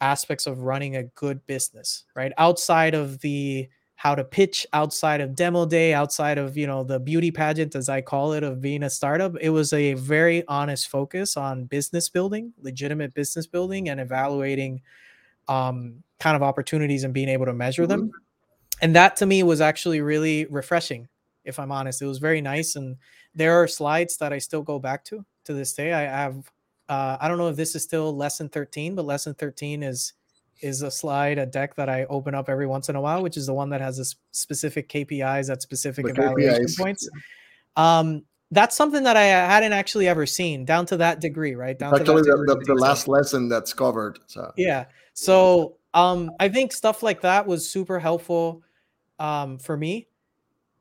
aspects 0.00 0.46
of 0.46 0.60
running 0.60 0.96
a 0.96 1.04
good 1.04 1.46
business 1.46 2.04
right? 2.16 2.32
Outside 2.38 2.94
of 2.94 3.20
the 3.20 3.68
how 4.02 4.16
to 4.16 4.24
pitch 4.24 4.66
outside 4.72 5.20
of 5.20 5.36
demo 5.36 5.64
day, 5.64 5.94
outside 5.94 6.36
of, 6.36 6.56
you 6.56 6.66
know, 6.66 6.82
the 6.82 6.98
beauty 6.98 7.30
pageant, 7.30 7.76
as 7.76 7.88
I 7.88 8.00
call 8.00 8.32
it, 8.32 8.42
of 8.42 8.60
being 8.60 8.82
a 8.82 8.90
startup. 8.90 9.36
It 9.40 9.50
was 9.50 9.72
a 9.72 9.94
very 9.94 10.44
honest 10.48 10.88
focus 10.88 11.36
on 11.36 11.66
business 11.66 12.08
building, 12.08 12.52
legitimate 12.60 13.14
business 13.14 13.46
building, 13.46 13.90
and 13.90 14.00
evaluating 14.00 14.82
um, 15.46 16.02
kind 16.18 16.34
of 16.34 16.42
opportunities 16.42 17.04
and 17.04 17.14
being 17.14 17.28
able 17.28 17.46
to 17.46 17.52
measure 17.52 17.86
them. 17.86 18.08
Mm-hmm. 18.08 18.18
And 18.80 18.96
that 18.96 19.14
to 19.18 19.26
me 19.26 19.44
was 19.44 19.60
actually 19.60 20.00
really 20.00 20.46
refreshing, 20.46 21.06
if 21.44 21.60
I'm 21.60 21.70
honest. 21.70 22.02
It 22.02 22.06
was 22.06 22.18
very 22.18 22.40
nice. 22.40 22.74
And 22.74 22.96
there 23.36 23.52
are 23.62 23.68
slides 23.68 24.16
that 24.16 24.32
I 24.32 24.38
still 24.38 24.62
go 24.62 24.80
back 24.80 25.04
to 25.04 25.24
to 25.44 25.54
this 25.54 25.74
day. 25.74 25.92
I 25.92 26.02
have, 26.02 26.50
uh, 26.88 27.18
I 27.20 27.28
don't 27.28 27.38
know 27.38 27.50
if 27.50 27.56
this 27.56 27.76
is 27.76 27.84
still 27.84 28.16
lesson 28.16 28.48
13, 28.48 28.96
but 28.96 29.04
lesson 29.04 29.34
13 29.34 29.84
is 29.84 30.14
is 30.62 30.82
a 30.82 30.90
slide, 30.90 31.38
a 31.38 31.46
deck 31.46 31.74
that 31.76 31.88
I 31.88 32.04
open 32.04 32.34
up 32.34 32.48
every 32.48 32.66
once 32.66 32.88
in 32.88 32.96
a 32.96 33.00
while, 33.00 33.22
which 33.22 33.36
is 33.36 33.46
the 33.46 33.54
one 33.54 33.70
that 33.70 33.80
has 33.80 33.98
a 33.98 34.04
specific 34.32 34.88
KPIs 34.88 35.50
at 35.50 35.62
specific 35.62 36.06
the 36.06 36.12
evaluation 36.12 36.64
KPIs. 36.64 36.78
points. 36.78 37.08
Um, 37.76 38.22
that's 38.50 38.76
something 38.76 39.02
that 39.04 39.16
I 39.16 39.24
hadn't 39.24 39.72
actually 39.72 40.08
ever 40.08 40.26
seen 40.26 40.64
down 40.64 40.84
to 40.86 40.98
that 40.98 41.20
degree, 41.20 41.54
right? 41.54 41.78
Down 41.78 41.94
actually 41.94 42.22
the, 42.22 42.44
the, 42.46 42.64
the, 42.66 42.74
last 42.74 43.08
lesson 43.08 43.48
that's 43.48 43.72
covered. 43.72 44.18
So 44.26 44.52
yeah. 44.56 44.86
So 45.14 45.76
um, 45.94 46.30
I 46.38 46.48
think 46.48 46.72
stuff 46.72 47.02
like 47.02 47.22
that 47.22 47.46
was 47.46 47.68
super 47.68 47.98
helpful 47.98 48.62
um, 49.18 49.58
for 49.58 49.76
me. 49.76 50.08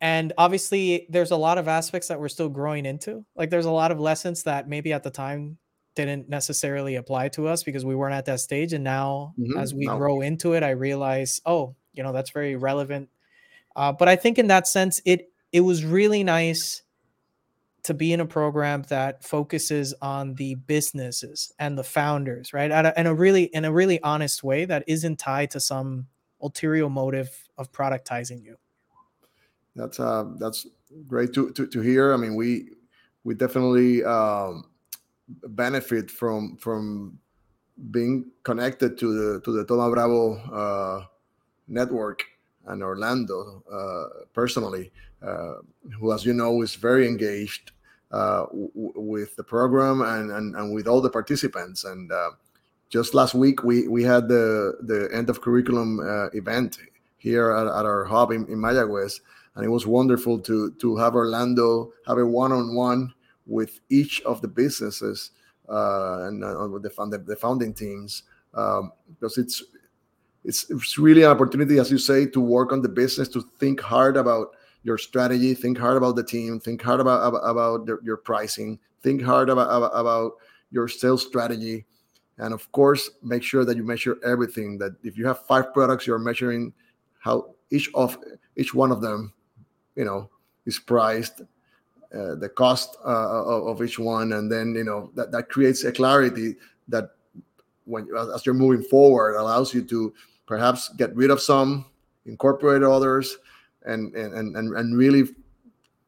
And 0.02 0.34
obviously, 0.38 1.06
there's 1.10 1.32
a 1.32 1.38
lot 1.38 1.60
of 1.60 1.68
aspects 1.68 2.08
that 2.08 2.20
we're 2.20 2.28
still 2.28 2.50
growing 2.50 2.86
into. 2.88 3.24
Like, 3.36 3.52
there's 3.52 3.66
a 3.66 3.72
lot 3.72 3.92
of 3.92 4.00
lessons 4.00 4.44
that 4.44 4.68
maybe 4.68 4.94
at 4.94 5.04
the 5.04 5.12
time 5.12 5.58
didn't 5.96 6.30
necessarily 6.30 6.96
apply 6.96 7.30
to 7.30 7.48
us 7.48 7.64
because 7.64 7.84
we 7.84 7.96
weren't 7.96 8.14
at 8.14 8.26
that 8.26 8.40
stage. 8.40 8.74
And 8.74 8.84
now, 8.84 9.34
mm-hmm. 9.38 9.58
as 9.58 9.74
we 9.74 9.86
no. 9.86 9.98
grow 9.98 10.22
into 10.22 10.54
it, 10.54 10.64
I 10.64 10.72
realize, 10.72 11.42
oh, 11.46 11.76
you 11.94 12.04
know, 12.04 12.14
that's 12.14 12.30
very 12.30 12.56
relevant. 12.56 13.10
Uh, 13.76 13.92
but 13.92 14.08
I 14.08 14.16
think 14.16 14.38
in 14.38 14.48
that 14.48 14.68
sense, 14.68 15.02
it 15.06 15.32
it 15.52 15.62
was 15.62 15.84
really 15.84 16.24
nice 16.24 16.84
to 17.84 17.94
be 17.94 18.14
in 18.14 18.20
a 18.20 18.26
program 18.26 18.84
that 18.90 19.24
focuses 19.24 19.94
on 20.02 20.36
the 20.36 20.56
businesses 20.56 21.52
and 21.58 21.78
the 21.78 21.84
founders, 21.84 22.54
right? 22.54 22.70
A, 22.72 22.94
in 23.00 23.08
a 23.08 23.14
really 23.14 23.46
in 23.46 23.66
a 23.66 23.72
really 23.72 24.02
honest 24.04 24.44
way 24.44 24.66
that 24.66 24.84
isn't 24.88 25.18
tied 25.18 25.52
to 25.52 25.60
some 25.60 26.08
ulterior 26.42 26.90
motive 26.90 27.30
of 27.58 27.72
productizing 27.72 28.44
you. 28.44 28.56
That's 29.76 30.00
uh 30.00 30.26
that's 30.38 30.68
great 31.08 31.34
to 31.34 31.52
to, 31.52 31.68
to 31.68 31.82
hear. 31.82 32.14
I 32.14 32.18
mean, 32.18 32.36
we 32.36 32.70
we 33.24 33.36
definitely 33.36 34.04
um 34.04 34.66
benefit 35.50 36.12
from 36.12 36.58
from 36.58 37.20
being 37.90 38.32
connected 38.44 38.98
to 39.00 39.14
the 39.14 39.42
to 39.42 39.52
the 39.52 39.66
Thoma 39.66 39.90
Bravo 39.92 40.36
uh, 40.52 41.06
network 41.68 42.24
and 42.68 42.84
Orlando 42.84 43.64
uh, 43.72 44.26
personally, 44.34 44.92
uh, 45.26 45.56
who, 46.00 46.14
as 46.14 46.26
you 46.26 46.34
know, 46.34 46.62
is 46.62 46.76
very 46.76 47.08
engaged 47.08 47.72
uh, 48.12 48.46
w- 48.46 48.72
with 48.76 49.36
the 49.36 49.44
program 49.44 50.02
and, 50.02 50.32
and 50.32 50.56
and 50.56 50.74
with 50.74 50.88
all 50.88 51.02
the 51.02 51.10
participants. 51.10 51.84
And 51.84 52.12
uh, 52.12 52.32
just 52.90 53.14
last 53.14 53.34
week, 53.34 53.64
we 53.64 53.88
we 53.88 54.04
had 54.04 54.28
the 54.28 54.78
the 54.82 55.10
end 55.14 55.30
of 55.30 55.42
curriculum 55.42 56.00
uh, 56.00 56.28
event 56.34 56.78
here 57.18 57.52
at, 57.52 57.68
at 57.68 57.86
our 57.86 58.04
hub 58.04 58.32
in, 58.32 58.46
in 58.48 58.58
Mayagüez, 58.58 59.22
and 59.56 59.66
it 59.66 59.70
was 59.70 59.88
wonderful 59.88 60.40
to 60.40 60.72
to 60.72 60.98
have 60.98 61.16
Orlando 61.16 61.94
have 62.06 62.18
a 62.18 62.26
one 62.26 62.52
on 62.52 62.76
one 62.76 63.14
with 63.52 63.80
each 63.90 64.22
of 64.22 64.42
the 64.42 64.48
businesses 64.48 65.32
uh, 65.70 66.24
and 66.24 66.44
uh, 66.44 66.68
with 66.72 66.84
the, 66.84 66.90
found, 66.90 67.14
the 67.14 67.36
founding 67.36 67.74
teams 67.74 68.24
um, 68.54 68.92
because 69.08 69.38
it's, 69.38 69.64
it's 70.44 70.70
it's 70.70 70.98
really 70.98 71.24
an 71.24 71.30
opportunity, 71.30 71.78
as 71.78 71.92
you 71.92 71.98
say, 71.98 72.26
to 72.26 72.40
work 72.40 72.72
on 72.72 72.82
the 72.82 72.90
business, 72.90 73.28
to 73.30 73.42
think 73.60 73.80
hard 73.80 74.18
about 74.18 74.56
your 74.84 74.98
strategy, 74.98 75.54
think 75.54 75.78
hard 75.78 75.98
about 75.98 76.16
the 76.16 76.24
team, 76.24 76.60
think 76.60 76.82
hard 76.82 77.00
about 77.00 77.28
about, 77.28 77.44
about 77.44 78.04
your 78.04 78.18
pricing, 78.18 78.80
think 79.02 79.22
hard 79.22 79.50
about, 79.50 79.68
about 79.68 79.92
about 79.94 80.32
your 80.72 80.88
sales 80.88 81.26
strategy, 81.26 81.86
and 82.40 82.54
of 82.54 82.72
course, 82.72 83.12
make 83.22 83.44
sure 83.44 83.64
that 83.66 83.78
you 83.78 83.84
measure 83.84 84.18
everything. 84.26 84.80
That 84.80 84.96
if 85.04 85.18
you 85.18 85.28
have 85.28 85.46
five 85.46 85.74
products, 85.74 86.08
you're 86.08 86.18
measuring 86.18 86.74
how 87.20 87.54
each 87.70 87.92
of 87.94 88.18
each 88.56 88.74
one 88.74 88.92
of 88.92 89.00
them, 89.02 89.34
you 89.96 90.06
know, 90.06 90.30
is 90.66 90.80
priced 90.80 91.44
uh, 92.14 92.36
the 92.36 92.50
cost 92.50 92.98
uh, 93.06 93.44
of, 93.44 93.68
of, 93.68 93.84
each 93.84 93.98
one, 93.98 94.34
and 94.34 94.52
then 94.52 94.76
you 94.76 94.84
know 94.84 95.12
that 95.16 95.32
that 95.32 95.50
creates 95.50 95.84
a 95.84 95.92
clarity 95.92 96.56
that 96.88 97.12
when 97.86 98.08
as 98.34 98.46
you're 98.46 98.56
moving 98.56 98.84
forward 98.84 99.36
allows 99.36 99.74
you 99.74 99.82
to 99.82 100.14
perhaps 100.46 100.90
get 100.98 101.16
rid 101.16 101.32
of 101.32 101.42
some, 101.42 101.86
incorporate 102.26 102.84
others, 102.84 103.38
and 103.86 104.14
and 104.16 104.56
and 104.58 104.76
and 104.76 104.98
really 104.98 105.24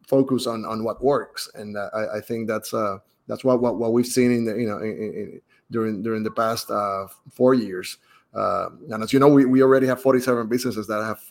focus 0.07 0.47
on 0.47 0.65
on 0.65 0.83
what 0.83 1.03
works. 1.03 1.49
And 1.55 1.77
uh, 1.77 1.89
I, 1.93 2.17
I 2.17 2.21
think 2.21 2.47
that's 2.47 2.73
uh 2.73 2.97
that's 3.27 3.43
what 3.43 3.61
what, 3.61 3.77
what 3.77 3.93
we've 3.93 4.05
seen 4.05 4.31
in 4.31 4.45
the 4.45 4.55
you 4.55 4.67
know 4.67 4.79
in, 4.79 4.91
in, 4.91 5.41
during 5.71 6.01
during 6.03 6.23
the 6.23 6.31
past 6.31 6.69
uh, 6.69 7.07
four 7.31 7.53
years. 7.53 7.97
Uh, 8.33 8.69
and 8.89 9.03
as 9.03 9.13
you 9.13 9.19
know, 9.19 9.27
we, 9.27 9.45
we 9.45 9.61
already 9.61 9.85
have 9.85 10.01
47 10.01 10.47
businesses 10.47 10.87
that 10.87 11.03
have 11.03 11.21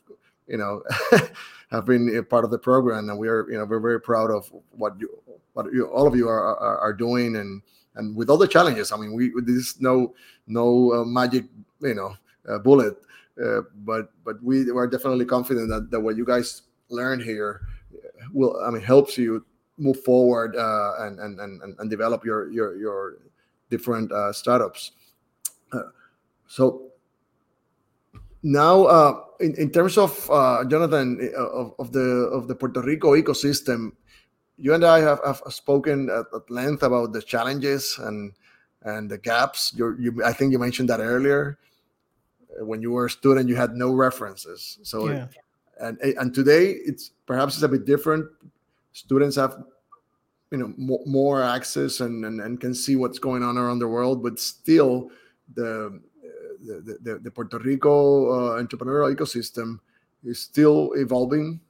you 0.53 0.59
know 0.59 0.83
have 1.71 1.87
been 1.87 2.15
a 2.17 2.23
part 2.23 2.45
of 2.45 2.51
the 2.51 2.59
program, 2.59 3.09
and 3.09 3.19
we 3.19 3.27
are 3.27 3.51
you 3.51 3.59
know 3.59 3.65
we're 3.65 3.81
very 3.81 4.01
proud 4.01 4.31
of 4.31 4.53
what 4.71 4.95
you 5.01 5.09
what 5.55 5.67
you, 5.73 5.87
all 5.87 6.07
of 6.07 6.15
you 6.15 6.29
are, 6.29 6.57
are, 6.57 6.79
are 6.79 6.93
doing, 6.93 7.37
and 7.37 7.63
and 7.97 8.15
with 8.15 8.31
all 8.31 8.37
the 8.37 8.47
challenges. 8.47 8.93
I 8.93 8.99
mean, 8.99 9.15
we 9.15 9.33
this 9.43 9.57
is 9.57 9.81
no 9.81 10.15
no 10.47 10.93
uh, 10.93 11.05
magic 11.05 11.47
you 11.81 11.95
know 11.95 12.15
uh, 12.49 12.59
bullet, 12.59 12.99
uh, 13.43 13.63
but 13.85 14.13
but 14.25 14.41
we 14.43 14.71
are 14.71 14.87
definitely 14.87 15.25
confident 15.25 15.69
that, 15.71 15.91
that 15.91 16.01
what 16.01 16.17
you 16.17 16.27
guys 16.27 16.63
learn 16.91 17.19
here 17.19 17.63
will 18.33 18.61
I 18.63 18.71
mean 18.71 18.83
helps 18.83 19.17
you 19.17 19.45
move 19.79 20.05
forward 20.05 20.55
uh, 20.55 20.93
and, 21.01 21.19
and 21.19 21.41
and 21.41 21.63
and 21.79 21.91
develop 21.91 22.25
your 22.25 22.51
your 22.53 22.77
your 22.77 23.17
different 23.71 24.13
uh, 24.13 24.33
startups. 24.33 24.93
Uh, 25.73 25.89
So 26.53 26.92
now, 28.43 28.85
uh, 28.85 29.21
in, 29.41 29.55
in 29.55 29.71
terms 29.71 29.97
of 29.97 30.29
uh, 30.31 30.65
Jonathan 30.65 31.33
of, 31.37 31.75
of 31.79 31.93
the 31.93 32.01
of 32.33 32.49
the 32.49 32.55
Puerto 32.55 32.83
Rico 32.83 33.15
ecosystem, 33.15 33.93
you 34.59 34.75
and 34.75 34.85
I 34.85 35.01
have, 35.01 35.21
have 35.25 35.43
spoken 35.51 36.11
at, 36.11 36.27
at, 36.35 36.51
length 36.51 36.83
about 36.83 37.13
the 37.13 37.23
challenges 37.23 37.99
and 38.03 38.33
and 38.83 39.11
the 39.11 39.19
gaps. 39.19 39.73
You're, 39.77 39.99
you, 40.01 40.25
I 40.25 40.33
think 40.33 40.53
you 40.53 40.59
mentioned 40.59 40.89
that 40.91 41.01
earlier. 41.01 41.59
When 42.59 42.83
you 42.83 42.91
were 42.91 43.07
a 43.07 43.11
student, 43.11 43.49
you 43.49 43.57
had 43.57 43.77
no 43.77 43.93
references. 43.93 44.79
So, 44.83 45.09
yeah. 45.09 45.29
and 45.81 45.99
and 46.01 46.35
today 46.35 46.71
it's 46.71 47.13
perhaps 47.27 47.55
it's 47.55 47.63
a 47.63 47.69
bit 47.69 47.85
different. 47.85 48.27
Students 48.93 49.37
have 49.37 49.65
you 50.51 50.59
know 50.59 50.75
more, 50.77 51.01
more 51.07 51.43
access 51.43 52.01
and, 52.01 52.25
and 52.25 52.41
and 52.41 52.61
can 52.61 52.75
see 52.75 52.97
what's 52.97 53.19
going 53.21 53.43
on 53.43 53.57
around 53.57 53.79
the 53.79 53.89
world, 53.89 54.23
but 54.23 54.39
still 54.39 55.11
the 55.55 56.01
the, 56.63 57.19
the, 57.23 57.31
Puerto 57.31 57.59
Rico 57.59 58.31
uh, 58.31 58.63
entrepreneurial 58.63 59.15
ecosystem 59.15 59.81
is 60.25 60.39
still 60.39 60.93
evolving 60.95 61.61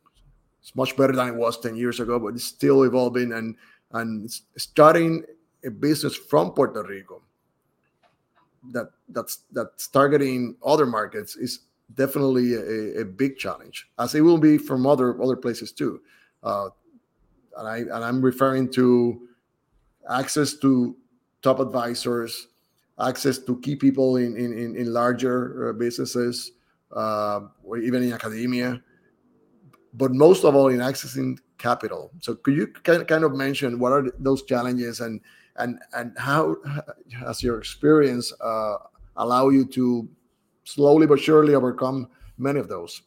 it's 0.62 0.76
much 0.76 0.96
better 0.96 1.12
than 1.12 1.28
it 1.28 1.34
was 1.34 1.58
10 1.58 1.74
years 1.74 1.98
ago, 1.98 2.18
but 2.20 2.34
it's 2.34 2.44
still 2.44 2.84
evolving 2.84 3.32
and 3.32 3.56
and 3.94 4.30
starting 4.56 5.24
a 5.64 5.70
business 5.70 6.16
from 6.16 6.52
Puerto 6.52 6.82
Rico 6.82 7.20
that 8.70 8.90
that's 9.08 9.40
that's 9.50 9.88
targeting 9.88 10.56
other 10.64 10.86
markets 10.86 11.34
is 11.36 11.60
definitely 11.94 12.54
a, 12.54 13.00
a 13.00 13.04
big 13.04 13.36
challenge, 13.36 13.88
as 13.98 14.14
it 14.14 14.20
will 14.20 14.38
be 14.38 14.56
from 14.56 14.86
other 14.86 15.20
other 15.20 15.36
places 15.36 15.72
too. 15.72 16.00
Uh, 16.44 16.68
and 17.58 17.68
I 17.68 17.78
and 17.78 18.04
I'm 18.04 18.22
referring 18.22 18.70
to 18.74 19.28
access 20.08 20.54
to 20.58 20.96
top 21.42 21.58
advisors, 21.58 22.46
access 23.02 23.38
to 23.38 23.58
key 23.60 23.76
people 23.76 24.16
in 24.16 24.36
in, 24.36 24.76
in 24.76 24.92
larger 24.92 25.70
uh, 25.70 25.72
businesses, 25.72 26.52
uh, 26.94 27.40
or 27.64 27.78
even 27.78 28.02
in 28.02 28.12
academia 28.12 28.80
but 29.94 30.12
most 30.12 30.44
of 30.44 30.54
all 30.54 30.68
in 30.68 30.78
accessing 30.78 31.38
capital. 31.58 32.10
So 32.20 32.34
could 32.34 32.56
you 32.56 32.66
kind 32.66 33.24
of 33.24 33.34
mention 33.34 33.78
what 33.78 33.92
are 33.92 34.04
those 34.18 34.42
challenges 34.42 35.00
and 35.00 35.20
and 35.56 35.78
and 35.94 36.16
how 36.18 36.56
has 37.24 37.42
your 37.42 37.58
experience 37.58 38.32
uh, 38.40 38.76
allow 39.16 39.50
you 39.50 39.64
to 39.66 40.08
slowly 40.64 41.06
but 41.06 41.20
surely 41.20 41.54
overcome 41.54 42.08
many 42.38 42.58
of 42.58 42.68
those? 42.68 43.02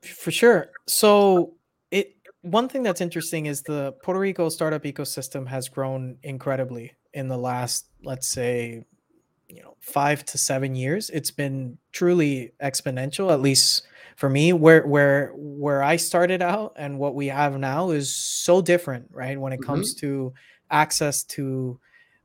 For 0.00 0.30
sure. 0.30 0.70
So 0.86 1.54
it 1.90 2.16
one 2.40 2.68
thing 2.68 2.82
that's 2.82 3.00
interesting 3.00 3.46
is 3.46 3.62
the 3.62 3.92
Puerto 4.02 4.18
Rico 4.18 4.48
startup 4.48 4.82
ecosystem 4.84 5.46
has 5.46 5.68
grown 5.68 6.16
incredibly 6.22 6.92
in 7.14 7.28
the 7.28 7.36
last, 7.36 7.86
let's 8.02 8.26
say, 8.26 8.84
you 9.48 9.62
know, 9.62 9.76
five 9.80 10.24
to 10.26 10.38
seven 10.38 10.74
years. 10.74 11.10
It's 11.10 11.30
been 11.30 11.78
truly 11.92 12.52
exponential, 12.60 13.32
at 13.32 13.40
least 13.40 13.82
for 14.16 14.28
me 14.28 14.52
where 14.52 14.86
where 14.86 15.32
where 15.34 15.82
i 15.82 15.96
started 15.96 16.42
out 16.42 16.72
and 16.76 16.98
what 16.98 17.14
we 17.14 17.28
have 17.28 17.58
now 17.58 17.90
is 17.90 18.14
so 18.14 18.62
different 18.62 19.08
right 19.12 19.40
when 19.40 19.52
it 19.52 19.60
mm-hmm. 19.60 19.72
comes 19.72 19.94
to 19.94 20.32
access 20.70 21.22
to 21.24 21.78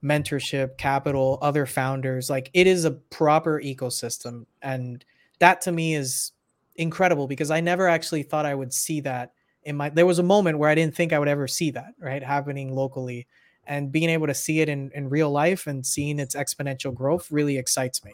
mentorship 0.04 0.78
capital 0.78 1.40
other 1.42 1.66
founders 1.66 2.30
like 2.30 2.50
it 2.54 2.68
is 2.68 2.86
a 2.86 2.92
proper 2.92 3.62
ecosystem 3.62 4.46
and 4.62 5.04
that 5.40 5.62
to 5.62 5.72
me 5.72 5.96
is 5.96 6.32
incredible 6.76 7.28
because 7.28 7.50
i 7.50 7.60
never 7.60 7.88
actually 7.88 8.24
thought 8.24 8.46
i 8.46 8.54
would 8.54 8.74
see 8.74 9.02
that 9.02 9.34
in 9.64 9.76
my 9.76 9.90
there 9.90 10.06
was 10.06 10.20
a 10.20 10.24
moment 10.24 10.60
where 10.60 10.70
i 10.70 10.76
didn't 10.76 10.96
think 10.96 11.12
i 11.12 11.20
would 11.20 11.28
ever 11.28 11.48
see 11.48 11.72
that 11.72 11.94
right 12.00 12.22
happening 12.24 12.74
locally 12.74 13.26
and 13.68 13.92
being 13.92 14.10
able 14.10 14.28
to 14.28 14.34
see 14.34 14.62
it 14.62 14.70
in, 14.70 14.92
in 14.96 15.10
real 15.10 15.30
life 15.30 15.68
and 15.68 15.86
seeing 15.86 16.20
its 16.20 16.36
exponential 16.36 16.94
growth 16.94 17.32
really 17.32 17.58
excites 17.58 18.04
me 18.04 18.14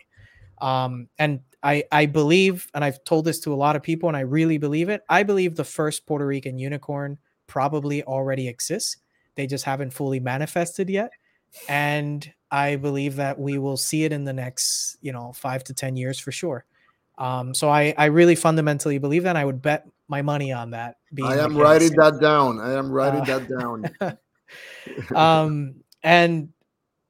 um, 0.63 1.10
and 1.20 1.42
I, 1.62 1.84
I 1.92 2.06
believe, 2.06 2.70
and 2.74 2.84
I've 2.84 3.04
told 3.04 3.26
this 3.26 3.42
to 3.42 3.54
a 3.54 3.56
lot 3.56 3.76
of 3.76 3.84
people, 3.84 4.10
and 4.10 4.18
I 4.18 4.22
really 4.22 4.58
believe 4.58 4.89
it. 4.89 5.02
I 5.10 5.24
believe 5.24 5.56
the 5.56 5.63
first 5.63 6.06
Puerto 6.06 6.26
Rican 6.26 6.58
unicorn 6.58 7.18
probably 7.48 8.04
already 8.04 8.48
exists. 8.48 8.98
They 9.36 9.46
just 9.46 9.66
haven't 9.66 9.92
fully 9.92 10.20
manifested 10.20 10.89
yet. 10.89 11.12
And 11.68 12.32
I 12.50 12.78
believe 12.78 13.18
that 13.18 13.38
we 13.39 13.58
will 13.58 13.78
see 13.78 14.06
it 14.06 14.12
in 14.12 14.24
the 14.24 14.34
next, 14.34 14.98
you 15.02 15.12
know, 15.12 15.34
five 15.34 15.63
to 15.66 15.74
10 15.74 15.96
years 15.96 16.18
for 16.18 16.32
sure. 16.32 16.66
Um, 17.18 17.54
so 17.54 17.70
I, 17.70 17.94
I 17.98 18.06
really 18.06 18.36
fundamentally 18.36 18.98
believe 18.98 19.24
that. 19.24 19.36
I 19.36 19.46
would 19.46 19.62
bet 19.62 19.86
my 20.08 20.22
money 20.22 20.52
on 20.52 20.72
that. 20.72 20.96
I 21.24 21.38
am 21.39 21.56
writing 21.56 21.92
that 21.98 22.20
down. 22.20 22.60
I 22.60 22.74
am 22.74 22.92
writing 22.92 23.22
uh, 23.22 23.26
that 23.26 23.50
down. 23.50 24.18
um, 25.16 25.76
and 26.04 26.50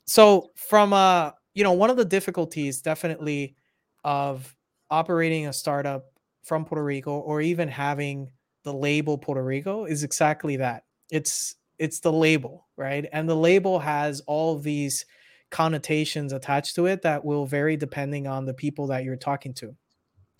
so 0.06 0.52
from 0.56 0.94
uh, 0.94 1.32
you 1.54 1.64
know, 1.64 1.74
one 1.74 1.90
of 1.90 1.98
the 1.98 2.06
difficulties 2.06 2.82
definitely 2.82 3.56
of 4.04 4.56
operating 4.90 5.48
a 5.48 5.54
startup 5.54 6.06
from 6.44 6.66
Puerto 6.66 6.84
Rico 6.84 7.20
or 7.20 7.42
even 7.42 7.68
having 7.68 8.32
the 8.64 8.74
label 8.74 9.18
Puerto 9.18 9.44
Rico 9.44 9.86
is 9.86 10.04
exactly 10.04 10.58
that. 10.58 10.84
It's 11.12 11.56
it's 11.80 12.00
the 12.00 12.12
label, 12.12 12.68
right? 12.78 13.08
And 13.12 13.28
the 13.28 13.36
label 13.36 13.80
has 13.80 14.22
all 14.22 14.58
these 14.58 15.06
connotations 15.50 16.34
attached 16.34 16.76
to 16.76 16.86
it 16.86 17.02
that 17.02 17.24
will 17.24 17.46
vary 17.46 17.78
depending 17.78 18.28
on 18.28 18.46
the 18.46 18.54
people 18.54 18.88
that 18.88 19.04
you're 19.04 19.16
talking 19.16 19.54
to. 19.56 19.76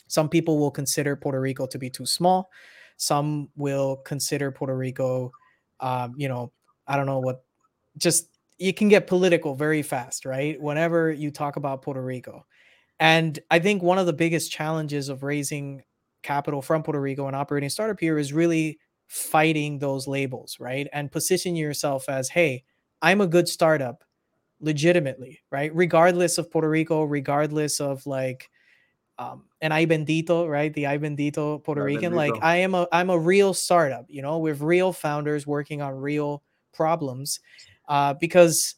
Some 0.08 0.30
people 0.30 0.60
will 0.60 0.72
consider 0.72 1.16
Puerto 1.16 1.40
Rico 1.40 1.66
to 1.68 1.78
be 1.78 1.90
too 1.90 2.06
small. 2.06 2.50
Some 2.98 3.50
will 3.56 3.98
consider 3.98 4.52
Puerto 4.52 4.76
Rico, 4.76 5.32
um, 5.80 6.14
you 6.16 6.28
know, 6.28 6.52
I 6.88 6.98
don't 6.98 7.06
know 7.06 7.20
what, 7.20 7.44
just 7.98 8.28
you 8.58 8.74
can 8.74 8.90
get 8.90 9.08
political 9.08 9.56
very 9.56 9.82
fast, 9.82 10.26
right? 10.26 10.60
Whenever 10.62 11.12
you 11.12 11.32
talk 11.32 11.56
about 11.56 11.82
Puerto 11.82 12.02
Rico. 12.02 12.46
And 13.00 13.40
I 13.52 13.60
think 13.60 13.84
one 13.84 13.98
of 13.98 14.06
the 14.06 14.14
biggest 14.14 14.52
challenges 14.52 15.10
of 15.10 15.24
raising 15.24 15.84
capital 16.22 16.62
from 16.62 16.84
Puerto 16.84 17.02
Rico 17.02 17.28
and 17.28 17.36
operating 17.36 17.70
startup 17.70 18.00
here 18.00 18.18
is 18.18 18.32
really 18.32 18.80
fighting 19.08 19.80
those 19.80 20.08
labels, 20.08 20.58
right? 20.60 20.88
And 20.94 21.12
positioning 21.12 21.56
yourself 21.58 22.08
as, 22.10 22.30
hey, 22.30 22.64
I'm 23.02 23.22
a 23.22 23.28
good 23.28 23.50
startup 23.50 24.04
legitimately, 24.62 25.42
right? 25.52 25.76
Regardless 25.76 26.38
of 26.38 26.50
Puerto 26.50 26.70
Rico, 26.70 27.04
regardless 27.04 27.82
of 27.82 28.06
like 28.06 28.50
um 29.20 29.46
an 29.62 29.72
ay 29.72 29.86
bendito, 29.86 30.50
right? 30.50 30.74
The 30.74 30.88
ay 30.88 30.98
bendito 30.98 31.64
Puerto 31.64 31.84
Rican. 31.84 32.14
Like 32.16 32.38
I 32.42 32.58
am 32.58 32.74
a 32.76 32.88
I'm 32.92 33.10
a 33.10 33.20
real 33.20 33.54
startup, 33.54 34.06
you 34.10 34.22
know, 34.22 34.40
with 34.40 34.62
real 34.62 34.94
founders 34.94 35.46
working 35.46 35.82
on 35.82 35.96
real 35.96 36.44
problems. 36.74 37.40
Uh, 37.88 38.14
because 38.14 38.76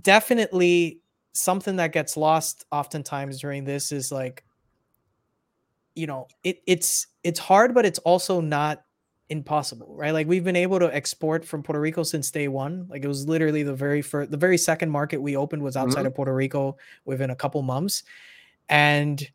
definitely 0.00 1.00
something 1.32 1.76
that 1.76 1.92
gets 1.92 2.16
lost 2.16 2.64
oftentimes 2.70 3.40
during 3.40 3.64
this 3.64 3.92
is 3.92 4.10
like 4.10 4.44
you 5.94 6.06
know 6.06 6.26
it 6.42 6.62
it's 6.66 7.08
it's 7.22 7.38
hard 7.38 7.74
but 7.74 7.84
it's 7.84 7.98
also 8.00 8.40
not 8.40 8.84
impossible 9.30 9.94
right 9.96 10.12
like 10.12 10.26
we've 10.26 10.44
been 10.44 10.56
able 10.56 10.78
to 10.78 10.94
export 10.94 11.44
from 11.44 11.62
puerto 11.62 11.80
rico 11.80 12.02
since 12.02 12.30
day 12.30 12.46
one 12.46 12.86
like 12.88 13.02
it 13.02 13.08
was 13.08 13.26
literally 13.26 13.62
the 13.62 13.74
very 13.74 14.02
first 14.02 14.30
the 14.30 14.36
very 14.36 14.58
second 14.58 14.90
market 14.90 15.20
we 15.20 15.36
opened 15.36 15.62
was 15.62 15.76
outside 15.76 16.00
mm-hmm. 16.00 16.08
of 16.08 16.14
puerto 16.14 16.34
rico 16.34 16.76
within 17.04 17.30
a 17.30 17.36
couple 17.36 17.62
months 17.62 18.02
and 18.68 19.28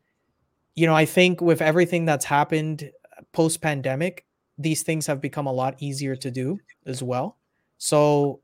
you 0.76 0.86
know 0.86 0.96
i 0.96 1.06
think 1.06 1.42
with 1.42 1.62
everything 1.62 2.06
that's 2.06 2.26
happened 2.26 2.92
post 3.34 3.62
pandemic 3.62 4.26
these 4.58 4.84
things 4.84 5.08
have 5.08 5.20
become 5.20 5.48
a 5.48 5.52
lot 5.52 5.76
easier 5.80 6.16
to 6.16 6.30
do 6.30 6.60
as 6.86 7.02
well 7.02 7.39
so 7.80 8.42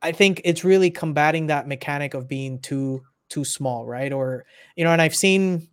I 0.00 0.12
think 0.12 0.40
it's 0.44 0.64
really 0.64 0.90
combating 0.90 1.48
that 1.48 1.68
mechanic 1.68 2.14
of 2.14 2.26
being 2.26 2.58
too 2.60 3.02
too 3.28 3.44
small, 3.44 3.86
right? 3.86 4.12
Or 4.12 4.46
you 4.76 4.84
know, 4.84 4.92
and 4.92 5.02
I've 5.02 5.14
seen 5.14 5.68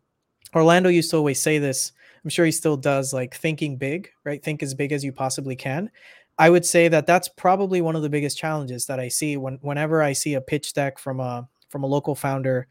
Orlando 0.54 0.90
used 0.90 1.12
to 1.12 1.18
always 1.18 1.40
say 1.40 1.60
this. 1.60 1.94
I'm 2.24 2.30
sure 2.30 2.46
he 2.46 2.52
still 2.52 2.76
does, 2.76 3.14
like 3.14 3.34
thinking 3.34 3.78
big, 3.78 4.10
right? 4.26 4.44
Think 4.44 4.62
as 4.62 4.74
big 4.74 4.92
as 4.92 5.04
you 5.06 5.14
possibly 5.14 5.56
can. 5.56 5.90
I 6.38 6.50
would 6.50 6.66
say 6.66 6.88
that 6.90 7.06
that's 7.06 7.30
probably 7.30 7.82
one 7.82 7.96
of 7.96 8.02
the 8.02 8.10
biggest 8.10 8.38
challenges 8.38 8.86
that 8.88 9.00
I 9.00 9.08
see 9.08 9.38
when 9.38 9.60
whenever 9.62 10.02
I 10.02 10.14
see 10.14 10.34
a 10.34 10.42
pitch 10.42 10.74
deck 10.74 10.98
from 11.00 11.20
a 11.20 11.48
from 11.70 11.84
a 11.84 11.88
local 11.88 12.16
founder. 12.16 12.68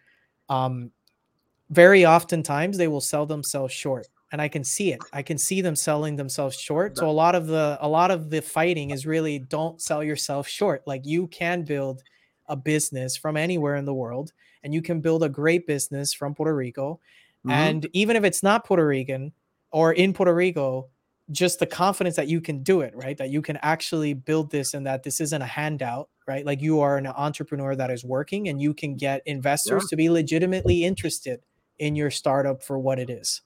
Um, 0.49 0.91
very 1.71 2.05
oftentimes 2.05 2.77
they 2.77 2.89
will 2.89 3.01
sell 3.01 3.27
themselves 3.27 3.73
short 3.73 4.09
and 4.31 4.43
I 4.43 4.49
can 4.49 4.63
see 4.63 4.93
it. 4.93 5.01
I 5.13 5.23
can 5.23 5.39
see 5.39 5.61
them 5.61 5.75
selling 5.75 6.17
themselves 6.17 6.57
short. 6.57 6.99
So 6.99 7.09
a 7.09 7.13
lot 7.13 7.35
of 7.35 7.47
the 7.47 7.79
a 7.81 7.89
lot 7.89 8.11
of 8.11 8.31
the 8.31 8.43
fighting 8.43 8.91
is 8.91 9.07
really 9.07 9.39
don't 9.39 9.81
sell 9.81 10.05
yourself 10.05 10.47
short. 10.47 10.83
Like 10.87 11.07
you 11.07 11.29
can 11.29 11.63
build 11.63 12.03
a 12.47 12.57
business 12.57 13.17
from 13.17 13.37
anywhere 13.37 13.77
in 13.77 13.85
the 13.85 13.95
world 13.95 14.33
and 14.63 14.75
you 14.75 14.83
can 14.83 15.01
build 15.01 15.23
a 15.23 15.29
great 15.29 15.67
business 15.67 16.13
from 16.13 16.35
Puerto 16.35 16.55
Rico. 16.55 17.01
Mm-hmm. 17.47 17.51
And 17.51 17.89
even 17.93 18.17
if 18.17 18.25
it's 18.25 18.43
not 18.43 18.67
Puerto 18.67 18.87
Rican 18.87 19.33
or 19.71 19.93
in 19.93 20.13
Puerto 20.13 20.35
Rico, 20.35 20.89
just 21.31 21.59
the 21.59 21.67
confidence 21.67 22.17
that 22.17 22.29
you 22.29 22.41
can 22.41 22.63
do 22.63 22.81
it, 22.81 22.95
right? 22.97 23.17
That 23.19 23.29
you 23.31 23.43
can 23.43 23.59
actually 23.59 24.15
build 24.15 24.51
this 24.51 24.73
and 24.73 24.87
that 24.87 25.03
this 25.03 25.21
isn't 25.21 25.43
a 25.43 25.47
handout, 25.47 26.09
right? 26.27 26.45
Like 26.45 26.63
you 26.63 26.81
are 26.81 26.97
an 26.97 27.07
entrepreneur 27.07 27.77
that 27.77 27.91
is 27.91 28.05
working 28.05 28.49
and 28.49 28.61
you 28.61 28.73
can 28.73 28.97
get 28.97 29.23
investors 29.27 29.85
yeah. 29.85 29.89
to 29.91 29.97
be 29.97 30.11
legitimately 30.11 30.85
interested 30.85 31.41
in 31.79 31.95
your 31.95 32.11
startup 32.11 32.63
for 32.63 32.79
what 32.79 32.99
it 32.99 33.11
is 33.11 33.43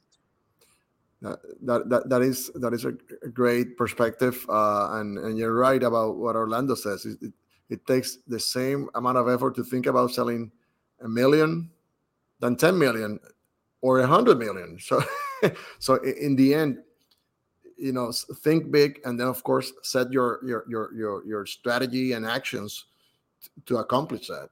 that, 1.23 1.89
that, 1.89 2.09
that 2.09 2.23
is 2.23 2.51
that 2.57 2.73
is 2.75 2.85
a 2.85 2.93
great 3.29 3.77
perspective 3.77 4.45
uh, 4.49 4.99
and 4.99 5.19
and 5.19 5.39
you're 5.39 5.55
right 5.55 5.83
about 5.83 6.17
what 6.17 6.35
Orlando 6.35 6.75
says. 6.75 7.07
It, 7.07 7.19
it, 7.23 7.33
it, 7.71 7.87
takes 7.87 8.19
the 8.27 8.41
same 8.41 8.89
amount 8.97 9.19
of 9.19 9.29
effort 9.29 9.55
to 9.57 9.65
think 9.65 9.87
about 9.87 10.11
selling 10.11 10.51
a 11.01 11.09
million 11.09 11.71
than 12.41 12.57
10 12.57 12.77
million 12.77 13.21
or 13.81 13.99
100 14.01 14.39
million. 14.39 14.79
So 14.89 15.03
so 15.79 15.95
in 16.03 16.37
the 16.37 16.55
end 16.55 16.79
you 17.77 17.93
know 17.93 18.13
think 18.43 18.71
big 18.71 19.01
and 19.05 19.19
then 19.19 19.27
of 19.27 19.43
course 19.43 19.73
set 19.83 20.13
your 20.13 20.41
your 20.45 20.65
your 20.69 20.95
your, 20.95 21.27
your 21.27 21.47
strategy 21.47 22.13
and 22.13 22.27
actions 22.27 22.87
to 23.67 23.79
accomplish 23.79 24.27
that. 24.29 24.51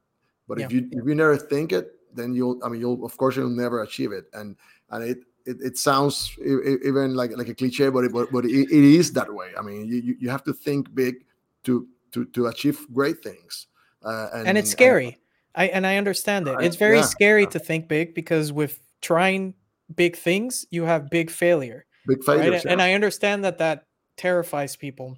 But 0.49 0.59
yeah. 0.59 0.67
if 0.67 0.73
you 0.73 0.89
if 0.93 1.05
you 1.05 1.15
never 1.15 1.37
think 1.37 1.73
it 1.73 1.97
then 2.13 2.35
you'll 2.35 2.59
i 2.65 2.69
mean 2.69 2.81
you'll 2.81 3.05
of 3.05 3.17
course 3.17 3.37
you'll 3.37 3.51
never 3.51 3.83
achieve 3.83 4.13
it. 4.13 4.27
And 4.35 4.57
and 4.91 5.05
it 5.05 5.19
it, 5.51 5.57
it 5.61 5.79
sounds 5.79 6.37
even 6.41 7.15
like 7.15 7.37
like 7.37 7.49
a 7.49 7.55
cliche 7.55 7.89
but 7.89 8.05
it, 8.05 8.13
but, 8.13 8.45
it, 8.45 8.51
it 8.51 8.85
is 9.01 9.13
that 9.13 9.33
way 9.33 9.51
i 9.59 9.63
mean 9.63 9.87
you 9.87 10.17
you 10.19 10.31
have 10.31 10.45
to 10.45 10.53
think 10.53 10.95
big 10.95 11.25
to 11.65 11.87
to 12.13 12.25
to 12.27 12.47
achieve 12.47 12.87
great 12.93 13.23
things 13.23 13.67
uh, 14.05 14.29
and, 14.33 14.49
and, 14.49 14.59
it's 14.59 14.71
scary 14.71 15.07
and, 15.07 15.17
i 15.57 15.65
and 15.67 15.87
i 15.87 15.97
understand 15.97 16.47
it 16.49 16.57
it's 16.61 16.77
very 16.77 16.99
yeah, 16.99 17.03
scary 17.03 17.43
yeah. 17.43 17.49
to 17.49 17.59
think 17.59 17.89
big 17.89 18.15
because 18.15 18.53
with 18.53 18.81
trying 19.03 19.55
big 19.95 20.17
things 20.17 20.65
you 20.71 20.85
have 20.85 21.11
big 21.11 21.31
failure 21.31 21.85
big 22.07 22.23
failures 22.23 22.53
right? 22.53 22.65
yeah. 22.65 22.73
and 22.73 22.81
i 22.81 22.93
understand 22.93 23.45
that 23.45 23.59
that 23.59 23.87
terrifies 24.17 24.77
people 24.77 25.17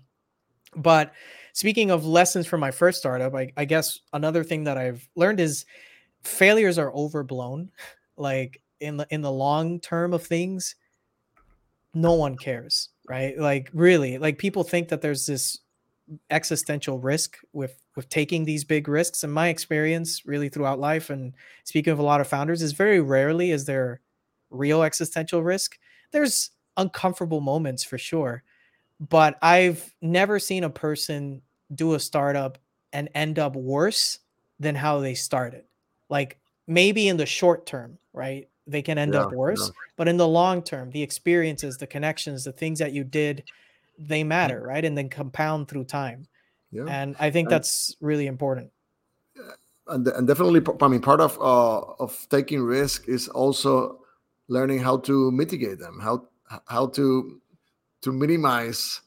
but 0.74 1.12
speaking 1.52 1.90
of 1.90 2.06
lessons 2.06 2.46
from 2.46 2.60
my 2.60 2.70
first 2.70 2.98
startup 2.98 3.34
I, 3.34 3.52
I 3.56 3.64
guess 3.66 3.98
another 4.12 4.42
thing 4.42 4.64
that 4.64 4.78
i've 4.78 5.06
learned 5.14 5.40
is 5.40 5.66
failures 6.22 6.78
are 6.78 6.92
overblown 6.94 7.70
like 8.16 8.61
in 8.82 8.96
the 8.98 9.06
in 9.10 9.22
the 9.22 9.32
long 9.32 9.80
term 9.80 10.12
of 10.12 10.24
things 10.24 10.74
no 11.94 12.12
one 12.14 12.36
cares 12.36 12.90
right? 13.08 13.38
Like 13.38 13.70
really 13.72 14.18
like 14.18 14.38
people 14.38 14.64
think 14.64 14.88
that 14.88 15.00
there's 15.02 15.26
this 15.26 15.58
existential 16.30 16.98
risk 16.98 17.38
with 17.52 17.78
with 17.96 18.08
taking 18.08 18.44
these 18.44 18.64
big 18.64 18.88
risks 18.88 19.22
and 19.22 19.32
my 19.32 19.48
experience 19.48 20.26
really 20.26 20.48
throughout 20.48 20.78
life 20.80 21.10
and 21.10 21.32
speaking 21.64 21.92
of 21.92 21.98
a 21.98 22.02
lot 22.02 22.20
of 22.20 22.26
founders 22.26 22.62
is 22.62 22.72
very 22.72 23.00
rarely 23.00 23.50
is 23.50 23.64
there 23.64 24.00
real 24.50 24.82
existential 24.82 25.42
risk. 25.42 25.78
There's 26.10 26.50
uncomfortable 26.76 27.40
moments 27.40 27.84
for 27.84 27.98
sure 27.98 28.42
but 29.10 29.36
i've 29.42 29.94
never 30.00 30.38
seen 30.38 30.64
a 30.64 30.70
person 30.70 31.42
do 31.74 31.94
a 31.94 32.00
startup 32.00 32.56
and 32.94 33.10
end 33.14 33.38
up 33.38 33.56
worse 33.56 34.18
than 34.58 34.74
how 34.74 35.00
they 35.00 35.14
started. 35.14 35.64
Like 36.08 36.38
maybe 36.66 37.08
in 37.08 37.16
the 37.16 37.26
short 37.26 37.66
term 37.66 37.98
right 38.12 38.48
they 38.66 38.82
can 38.82 38.98
end 38.98 39.14
yeah, 39.14 39.22
up 39.22 39.32
worse. 39.32 39.68
Yeah. 39.68 39.74
But 39.96 40.08
in 40.08 40.16
the 40.16 40.28
long 40.28 40.62
term, 40.62 40.90
the 40.90 41.02
experiences, 41.02 41.78
the 41.78 41.86
connections, 41.86 42.44
the 42.44 42.52
things 42.52 42.78
that 42.78 42.92
you 42.92 43.04
did, 43.04 43.44
they 43.98 44.24
matter, 44.24 44.62
right? 44.62 44.84
And 44.84 44.96
then 44.96 45.08
compound 45.08 45.68
through 45.68 45.84
time. 45.84 46.26
Yeah. 46.70 46.84
And 46.88 47.16
I 47.18 47.30
think 47.30 47.46
and, 47.46 47.52
that's 47.52 47.96
really 48.00 48.26
important. 48.26 48.70
And, 49.88 50.06
and 50.08 50.26
definitely, 50.26 50.62
I 50.80 50.88
mean, 50.88 51.00
part 51.00 51.20
of 51.20 51.36
uh, 51.38 51.80
of 51.98 52.26
taking 52.30 52.62
risk 52.62 53.08
is 53.08 53.28
also 53.28 54.00
learning 54.48 54.78
how 54.78 54.98
to 54.98 55.30
mitigate 55.30 55.78
them, 55.78 55.98
how 56.00 56.28
how 56.66 56.86
to 56.88 57.40
to 58.02 58.12
minimize, 58.12 59.00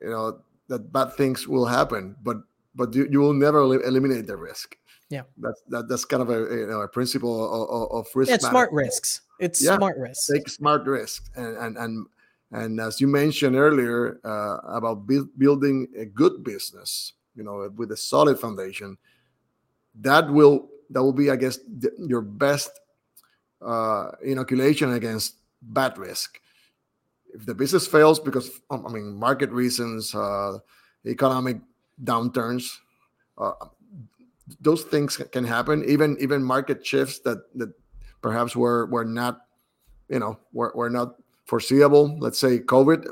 you 0.00 0.10
know, 0.10 0.38
that 0.68 0.92
bad 0.92 1.12
things 1.14 1.46
will 1.46 1.66
happen, 1.66 2.16
but 2.22 2.38
but 2.74 2.94
you, 2.94 3.06
you 3.10 3.20
will 3.20 3.34
never 3.34 3.60
eliminate 3.62 4.26
the 4.26 4.36
risk. 4.36 4.76
Yeah, 5.10 5.22
that's 5.36 5.62
that, 5.68 5.88
that's 5.88 6.04
kind 6.04 6.22
of 6.22 6.30
a 6.30 6.54
you 6.54 6.66
know 6.66 6.80
a 6.80 6.88
principle 6.88 7.44
of, 7.44 8.06
of 8.06 8.06
risk. 8.14 8.30
Yeah, 8.30 8.34
it's 8.36 8.48
smart 8.48 8.72
risks. 8.72 9.20
It's 9.38 9.62
yeah, 9.62 9.76
smart 9.76 9.96
risks. 9.98 10.26
Take 10.26 10.48
smart 10.48 10.84
risks, 10.86 11.30
and 11.36 11.56
and 11.56 11.76
and 11.76 12.06
and 12.52 12.80
as 12.80 13.00
you 13.00 13.08
mentioned 13.08 13.56
earlier 13.56 14.20
uh, 14.24 14.58
about 14.76 15.06
building 15.36 15.88
a 15.98 16.04
good 16.04 16.42
business, 16.44 17.12
you 17.34 17.42
know, 17.42 17.70
with 17.76 17.92
a 17.92 17.96
solid 17.96 18.38
foundation, 18.38 18.96
that 19.96 20.30
will 20.30 20.68
that 20.90 21.02
will 21.02 21.12
be, 21.12 21.30
I 21.30 21.36
guess, 21.36 21.58
the, 21.58 21.90
your 21.98 22.20
best 22.20 22.70
uh, 23.60 24.12
inoculation 24.22 24.92
against 24.92 25.36
bad 25.62 25.98
risk. 25.98 26.40
If 27.34 27.46
the 27.46 27.54
business 27.54 27.86
fails 27.86 28.20
because 28.20 28.60
I 28.70 28.76
mean 28.76 29.14
market 29.14 29.50
reasons, 29.50 30.14
uh, 30.14 30.58
economic 31.04 31.58
downturns, 32.02 32.78
uh, 33.36 33.52
those 34.60 34.82
things 34.82 35.16
can 35.32 35.44
happen. 35.44 35.84
Even 35.88 36.16
even 36.20 36.42
market 36.42 36.84
shifts 36.84 37.20
that 37.20 37.38
that 37.56 37.72
perhaps 38.22 38.56
were 38.56 38.86
were 38.86 39.04
not, 39.04 39.42
you 40.08 40.18
know, 40.18 40.38
were, 40.52 40.72
were 40.74 40.90
not 40.90 41.16
foreseeable. 41.44 42.16
Let's 42.18 42.38
say 42.38 42.58
COVID, 42.58 43.06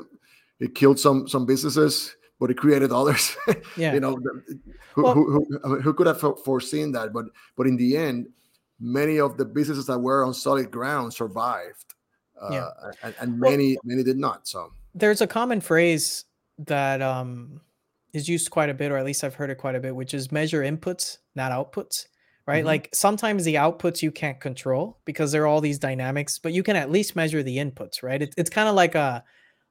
it 0.59 0.75
killed 0.75 0.99
some 0.99 1.27
some 1.27 1.45
businesses, 1.45 2.15
but 2.39 2.51
it 2.51 2.57
created 2.57 2.91
others. 2.91 3.35
Yeah. 3.77 3.93
you 3.93 3.99
know, 3.99 4.19
who, 4.93 5.03
well, 5.03 5.13
who, 5.15 5.45
who, 5.63 5.81
who 5.81 5.93
could 5.93 6.07
have 6.07 6.19
foreseen 6.43 6.91
that? 6.91 7.11
But 7.13 7.25
but 7.55 7.67
in 7.67 7.77
the 7.77 7.97
end, 7.97 8.27
many 8.79 9.19
of 9.19 9.37
the 9.37 9.45
businesses 9.45 9.87
that 9.87 9.99
were 9.99 10.23
on 10.23 10.33
solid 10.33 10.69
ground 10.69 11.13
survived. 11.13 11.95
Uh, 12.39 12.49
yeah. 12.51 12.69
and, 13.03 13.15
and 13.19 13.39
many 13.39 13.73
well, 13.73 13.95
many 13.95 14.03
did 14.03 14.17
not. 14.17 14.47
So 14.47 14.73
there's 14.93 15.21
a 15.21 15.27
common 15.27 15.61
phrase 15.61 16.25
that 16.59 17.01
um 17.01 17.61
is 18.13 18.29
used 18.29 18.51
quite 18.51 18.69
a 18.69 18.73
bit, 18.73 18.91
or 18.91 18.97
at 18.97 19.05
least 19.05 19.23
I've 19.23 19.35
heard 19.35 19.49
it 19.49 19.57
quite 19.57 19.75
a 19.75 19.79
bit, 19.79 19.95
which 19.95 20.13
is 20.13 20.31
measure 20.31 20.61
inputs, 20.61 21.17
not 21.35 21.51
outputs. 21.51 22.07
Right. 22.45 22.57
Mm-hmm. 22.57 22.67
Like 22.67 22.89
sometimes 22.93 23.45
the 23.45 23.55
outputs 23.55 24.01
you 24.01 24.11
can't 24.11 24.39
control 24.39 24.99
because 25.05 25.31
there 25.31 25.43
are 25.43 25.47
all 25.47 25.61
these 25.61 25.79
dynamics, 25.79 26.39
but 26.39 26.51
you 26.51 26.61
can 26.61 26.75
at 26.75 26.91
least 26.91 27.15
measure 27.15 27.41
the 27.41 27.57
inputs, 27.57 28.03
right? 28.03 28.21
It, 28.21 28.33
it's 28.37 28.49
kind 28.49 28.67
of 28.67 28.75
like 28.75 28.95
a 28.95 29.23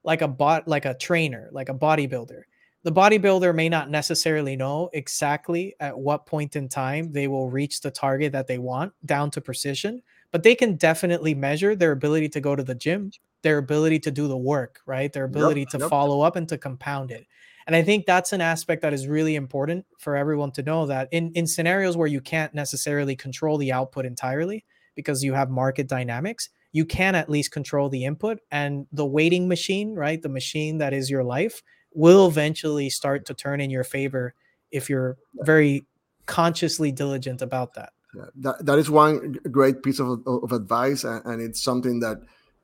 like 0.04 0.22
a 0.22 0.28
bot 0.28 0.66
like 0.66 0.86
a 0.86 0.94
trainer, 0.94 1.50
like 1.52 1.68
a 1.68 1.74
bodybuilder. 1.74 2.42
The 2.84 2.92
bodybuilder 2.92 3.54
may 3.54 3.68
not 3.68 3.90
necessarily 3.90 4.56
know 4.56 4.90
exactly 4.92 5.74
at 5.78 5.96
what 5.96 6.26
point 6.26 6.56
in 6.56 6.68
time 6.68 7.12
they 7.12 7.28
will 7.28 7.48
reach 7.48 7.80
the 7.80 7.92
target 7.92 8.32
that 8.32 8.48
they 8.48 8.58
want 8.58 8.92
down 9.04 9.30
to 9.32 9.40
precision, 9.40 10.02
but 10.32 10.42
they 10.42 10.56
can 10.56 10.76
definitely 10.76 11.34
measure 11.34 11.76
their 11.76 11.92
ability 11.92 12.30
to 12.30 12.40
go 12.40 12.56
to 12.56 12.64
the 12.64 12.74
gym, 12.74 13.12
their 13.42 13.58
ability 13.58 14.00
to 14.00 14.10
do 14.10 14.26
the 14.26 14.36
work, 14.36 14.80
right? 14.84 15.12
Their 15.12 15.24
ability 15.24 15.60
yep, 15.60 15.68
to 15.70 15.78
yep. 15.78 15.90
follow 15.90 16.22
up 16.22 16.34
and 16.34 16.48
to 16.48 16.58
compound 16.58 17.12
it. 17.12 17.26
And 17.66 17.76
I 17.76 17.82
think 17.82 18.06
that's 18.06 18.32
an 18.32 18.40
aspect 18.40 18.82
that 18.82 18.92
is 18.92 19.06
really 19.06 19.36
important 19.36 19.86
for 19.98 20.16
everyone 20.16 20.52
to 20.52 20.62
know 20.62 20.86
that 20.86 21.08
in, 21.12 21.32
in 21.34 21.46
scenarios 21.46 21.96
where 21.96 22.08
you 22.08 22.20
can't 22.20 22.54
necessarily 22.54 23.16
control 23.16 23.58
the 23.58 23.72
output 23.72 24.04
entirely 24.04 24.64
because 24.94 25.22
you 25.22 25.32
have 25.32 25.50
market 25.50 25.88
dynamics, 25.88 26.48
you 26.72 26.84
can 26.84 27.14
at 27.14 27.30
least 27.30 27.52
control 27.52 27.88
the 27.88 28.04
input 28.04 28.40
and 28.50 28.86
the 28.92 29.06
waiting 29.06 29.48
machine, 29.48 29.94
right? 29.94 30.20
The 30.20 30.28
machine 30.28 30.78
that 30.78 30.92
is 30.92 31.10
your 31.10 31.24
life 31.24 31.62
will 31.94 32.26
eventually 32.26 32.90
start 32.90 33.26
to 33.26 33.34
turn 33.34 33.60
in 33.60 33.70
your 33.70 33.84
favor 33.84 34.34
if 34.70 34.88
you're 34.88 35.18
very 35.40 35.86
consciously 36.26 36.90
diligent 36.90 37.42
about 37.42 37.74
that. 37.74 37.92
Yeah, 38.14 38.24
that, 38.36 38.66
that 38.66 38.78
is 38.78 38.90
one 38.90 39.38
great 39.50 39.82
piece 39.82 39.98
of, 39.98 40.26
of 40.26 40.52
advice, 40.52 41.04
and, 41.04 41.40
it's 41.40 41.62
something 41.62 42.00
that 42.00 42.18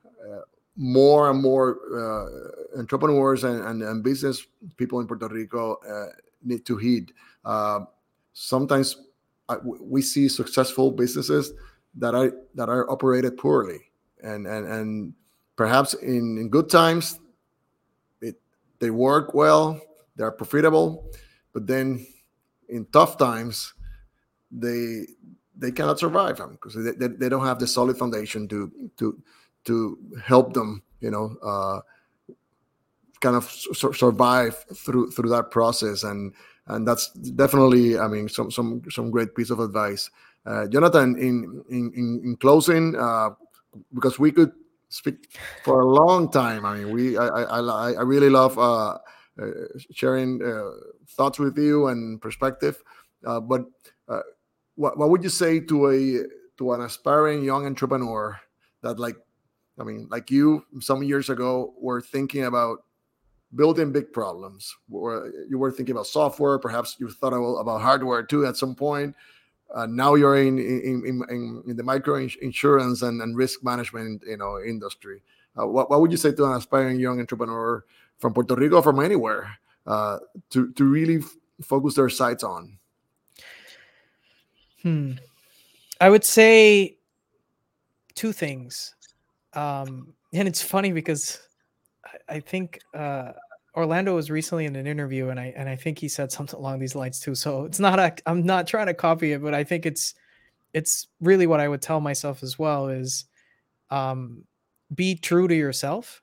uh, 0.05 0.41
more 0.79 1.29
and 1.29 1.43
more 1.43 1.81
uh, 1.93 2.79
entrepreneurs 2.79 3.43
and, 3.43 3.61
and, 3.65 3.83
and, 3.83 4.05
business 4.05 4.47
people 4.77 5.01
in 5.01 5.09
Puerto 5.09 5.27
Rico 5.27 5.75
uh, 5.75 6.13
need 6.45 6.65
to 6.65 6.77
heed. 6.77 7.13
Uh, 7.45 7.81
sometimes 8.33 8.97
I, 9.49 9.57
we 9.65 10.01
see 10.03 10.29
successful 10.29 10.93
businesses 10.93 11.53
that 11.97 12.15
are 12.15 12.33
that 12.55 12.69
are 12.69 12.89
operated 12.91 13.37
poorly, 13.37 13.81
and 14.23 14.47
and 14.47 14.67
and 14.69 15.15
perhaps 15.57 15.95
in, 15.95 16.39
in 16.39 16.49
good 16.49 16.71
times, 16.71 17.19
it 18.21 18.41
they 18.79 18.91
work 18.91 19.35
well, 19.35 19.81
they 20.15 20.23
are 20.23 20.31
profitable, 20.31 21.11
but 21.53 21.67
then 21.67 22.07
in 22.69 22.87
tough 22.93 23.19
times, 23.19 23.75
they 24.53 25.07
they 25.57 25.73
cannot 25.73 25.99
survive 25.99 26.37
because 26.53 26.75
they, 26.77 26.93
they, 26.93 27.09
they 27.09 27.29
don't 27.29 27.45
have 27.45 27.59
the 27.59 27.67
solid 27.67 27.99
foundation 27.99 28.47
to 28.47 28.71
to 28.97 29.21
to 29.65 29.99
help 30.25 30.55
them, 30.55 30.83
you 31.01 31.11
know, 31.11 31.37
uh, 31.43 31.81
kind 33.21 33.37
of 33.37 33.45
su- 33.45 33.93
survive 33.93 34.57
through 34.75 35.11
through 35.11 35.31
that 35.31 35.51
process. 35.51 36.05
And 36.05 36.33
and 36.67 36.87
that's 36.87 37.11
definitely, 37.13 37.99
I 37.99 38.09
mean, 38.09 38.29
some 38.29 38.51
some 38.51 38.83
some 38.91 39.11
great 39.11 39.35
piece 39.35 39.51
of 39.51 39.61
advice. 39.61 40.11
Uh, 40.47 40.67
Jonathan, 40.69 41.17
in 41.19 41.63
in 41.69 41.93
in, 42.25 42.37
closing, 42.37 42.95
uh, 42.97 43.31
because 43.93 44.19
we 44.19 44.33
could 44.33 44.53
speak 44.89 45.37
for 45.65 45.81
a 45.81 45.87
long 45.87 46.31
time. 46.31 46.65
I 46.65 46.79
mean, 46.79 46.93
we 46.93 47.19
I 47.19 47.27
I, 47.27 47.93
I 47.93 48.03
really 48.03 48.31
love 48.31 48.59
uh, 48.59 48.99
uh 49.39 49.51
sharing 49.93 50.43
uh, 50.43 50.71
thoughts 51.09 51.39
with 51.39 51.59
you 51.59 51.89
and 51.89 52.21
perspective. 52.21 52.83
Uh, 53.27 53.41
but 53.41 53.65
what 54.79 54.97
what 54.97 55.11
would 55.11 55.23
you 55.23 55.29
say 55.29 55.59
to 55.59 55.91
a 55.91 56.25
to 56.57 56.73
an 56.73 56.81
aspiring 56.81 57.43
young 57.45 57.67
entrepreneur 57.67 58.39
that 58.83 58.99
like 58.99 59.17
I 59.79 59.85
mean, 59.85 60.09
like 60.11 60.31
you 60.31 60.65
some 60.81 61.03
years 61.03 61.31
ago 61.31 61.75
were 61.79 62.01
thinking 62.01 62.45
about 62.45 62.85
building 63.55 63.93
big 63.93 64.13
problems. 64.13 64.75
You 64.91 65.59
were 65.59 65.71
thinking 65.71 65.93
about 65.95 66.07
software, 66.07 66.59
perhaps 66.59 66.97
you 66.99 67.11
thought 67.11 67.33
about 67.33 67.81
hardware 67.81 68.23
too 68.23 68.47
at 68.47 68.57
some 68.57 68.75
point. 68.75 69.15
Uh, 69.75 69.87
now 69.87 70.15
you're 70.15 70.39
in 70.39 70.59
in, 70.59 71.23
in, 71.29 71.63
in 71.67 71.77
the 71.77 71.83
micro 71.83 72.27
insurance 72.41 73.03
and, 73.03 73.21
and, 73.21 73.37
risk 73.37 73.63
management 73.63 74.23
you 74.27 74.37
know 74.37 74.59
industry. 74.61 75.23
Uh, 75.59 75.67
what, 75.67 75.91
what 75.91 76.01
would 76.01 76.11
you 76.11 76.17
say 76.17 76.33
to 76.33 76.45
an 76.47 76.53
aspiring 76.53 76.99
young 76.99 77.21
entrepreneur 77.21 77.85
from 78.17 78.33
Puerto 78.33 78.55
Rico, 78.55 78.81
from 78.81 79.01
anywhere, 79.01 79.59
uh, 79.87 80.19
to 80.51 80.73
to 80.73 80.85
really 80.85 81.19
f- 81.19 81.37
focus 81.63 81.95
their 81.95 82.09
sights 82.09 82.43
on? 82.43 82.79
Hmm. 84.83 85.13
I 86.01 86.09
would 86.09 86.25
say 86.25 86.97
two 88.15 88.33
things. 88.33 88.95
Um, 89.55 90.15
and 90.33 90.47
it's 90.47 90.63
funny 90.63 90.93
because 90.93 91.41
I, 92.05 92.37
I 92.37 92.41
think 92.41 92.81
uh, 92.95 93.33
Orlando 93.75 94.15
was 94.15 94.31
recently 94.31 94.67
in 94.67 94.77
an 94.77 94.87
interview, 94.87 95.29
and 95.29 95.39
I 95.39 95.53
and 95.57 95.69
I 95.69 95.77
think 95.77 95.99
he 95.99 96.09
said 96.09 96.33
something 96.33 96.59
along 96.59 96.81
these 96.81 96.95
lines 96.95 97.21
too. 97.21 97.35
So 97.35 97.65
it's 97.65 97.79
not 97.79 97.99
a, 97.99 98.15
I'm 98.27 98.43
not 98.43 98.67
trying 98.67 98.87
to 98.87 98.95
copy 98.95 99.33
it, 99.33 99.43
but 99.43 99.55
I 99.55 99.65
think 99.65 99.87
it's 99.87 100.15
it's 100.75 101.09
really 101.21 101.47
what 101.47 101.61
I 101.61 101.69
would 101.69 101.83
tell 101.83 102.01
myself 102.01 102.43
as 102.43 102.59
well 102.59 102.89
is 102.89 103.25
um, 103.91 104.45
be 104.95 105.15
true 105.15 105.49
to 105.49 105.55
yourself, 105.55 106.23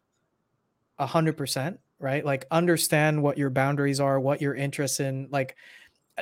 a 1.00 1.06
hundred 1.06 1.38
percent, 1.38 1.80
right? 2.00 2.24
Like 2.24 2.46
understand 2.52 3.24
what 3.24 3.38
your 3.38 3.50
boundaries 3.50 4.00
are, 4.00 4.20
what 4.20 4.42
your 4.42 4.54
interests 4.54 5.00
in, 5.00 5.28
like 5.32 5.56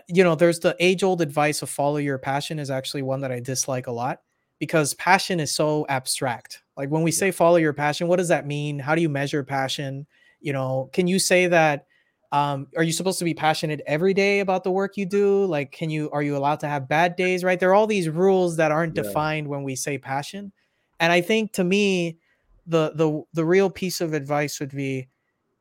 you 0.07 0.23
know, 0.23 0.35
there's 0.35 0.59
the 0.59 0.75
age 0.79 1.03
old 1.03 1.21
advice 1.21 1.61
of 1.61 1.69
follow 1.69 1.97
your 1.97 2.17
passion 2.17 2.57
is 2.57 2.71
actually 2.71 3.03
one 3.03 3.21
that 3.21 3.31
I 3.31 3.39
dislike 3.39 3.87
a 3.87 3.91
lot 3.91 4.21
because 4.63 4.93
passion 4.93 5.41
is 5.41 5.53
so 5.53 5.85
abstract. 5.89 6.61
Like 6.77 6.87
when 6.87 7.03
we 7.03 7.11
say 7.11 7.31
follow 7.31 7.57
your 7.57 7.73
passion, 7.73 8.07
what 8.07 8.15
does 8.15 8.29
that 8.29 8.47
mean? 8.47 8.79
How 8.79 8.95
do 8.95 9.01
you 9.01 9.09
measure 9.09 9.43
passion? 9.43 10.07
You 10.39 10.53
know, 10.53 10.89
can 10.93 11.05
you 11.05 11.19
say 11.19 11.47
that 11.47 11.85
um, 12.31 12.67
are 12.77 12.83
you 12.83 12.93
supposed 12.93 13.19
to 13.19 13.25
be 13.25 13.33
passionate 13.33 13.81
every 13.85 14.13
day 14.13 14.39
about 14.39 14.63
the 14.63 14.71
work 14.71 14.95
you 14.95 15.05
do? 15.05 15.43
Like, 15.47 15.73
can 15.73 15.89
you 15.89 16.09
are 16.11 16.23
you 16.23 16.37
allowed 16.37 16.61
to 16.61 16.69
have 16.69 16.87
bad 16.87 17.17
days? 17.17 17.43
Right? 17.43 17.59
There 17.59 17.71
are 17.71 17.73
all 17.73 17.87
these 17.87 18.07
rules 18.07 18.55
that 18.55 18.71
aren't 18.71 18.95
yeah. 18.95 19.03
defined 19.03 19.49
when 19.49 19.63
we 19.63 19.75
say 19.75 19.97
passion. 19.97 20.53
And 21.01 21.11
I 21.11 21.19
think 21.19 21.51
to 21.53 21.65
me, 21.65 22.19
the 22.65 22.93
the 22.95 23.21
the 23.33 23.43
real 23.43 23.69
piece 23.69 23.99
of 23.99 24.13
advice 24.13 24.61
would 24.61 24.71
be 24.71 25.09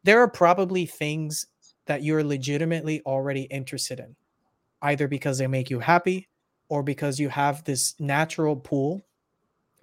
there 0.04 0.20
are 0.20 0.28
probably 0.28 0.86
things 0.86 1.46
that 1.86 2.04
you're 2.04 2.22
legitimately 2.22 3.02
already 3.04 3.42
interested 3.50 3.98
in 3.98 4.14
either 4.80 5.08
because 5.08 5.38
they 5.38 5.48
make 5.48 5.70
you 5.70 5.80
happy 5.80 6.28
or 6.72 6.82
because 6.82 7.20
you 7.20 7.28
have 7.28 7.62
this 7.64 7.94
natural 8.00 8.56
pull 8.56 9.02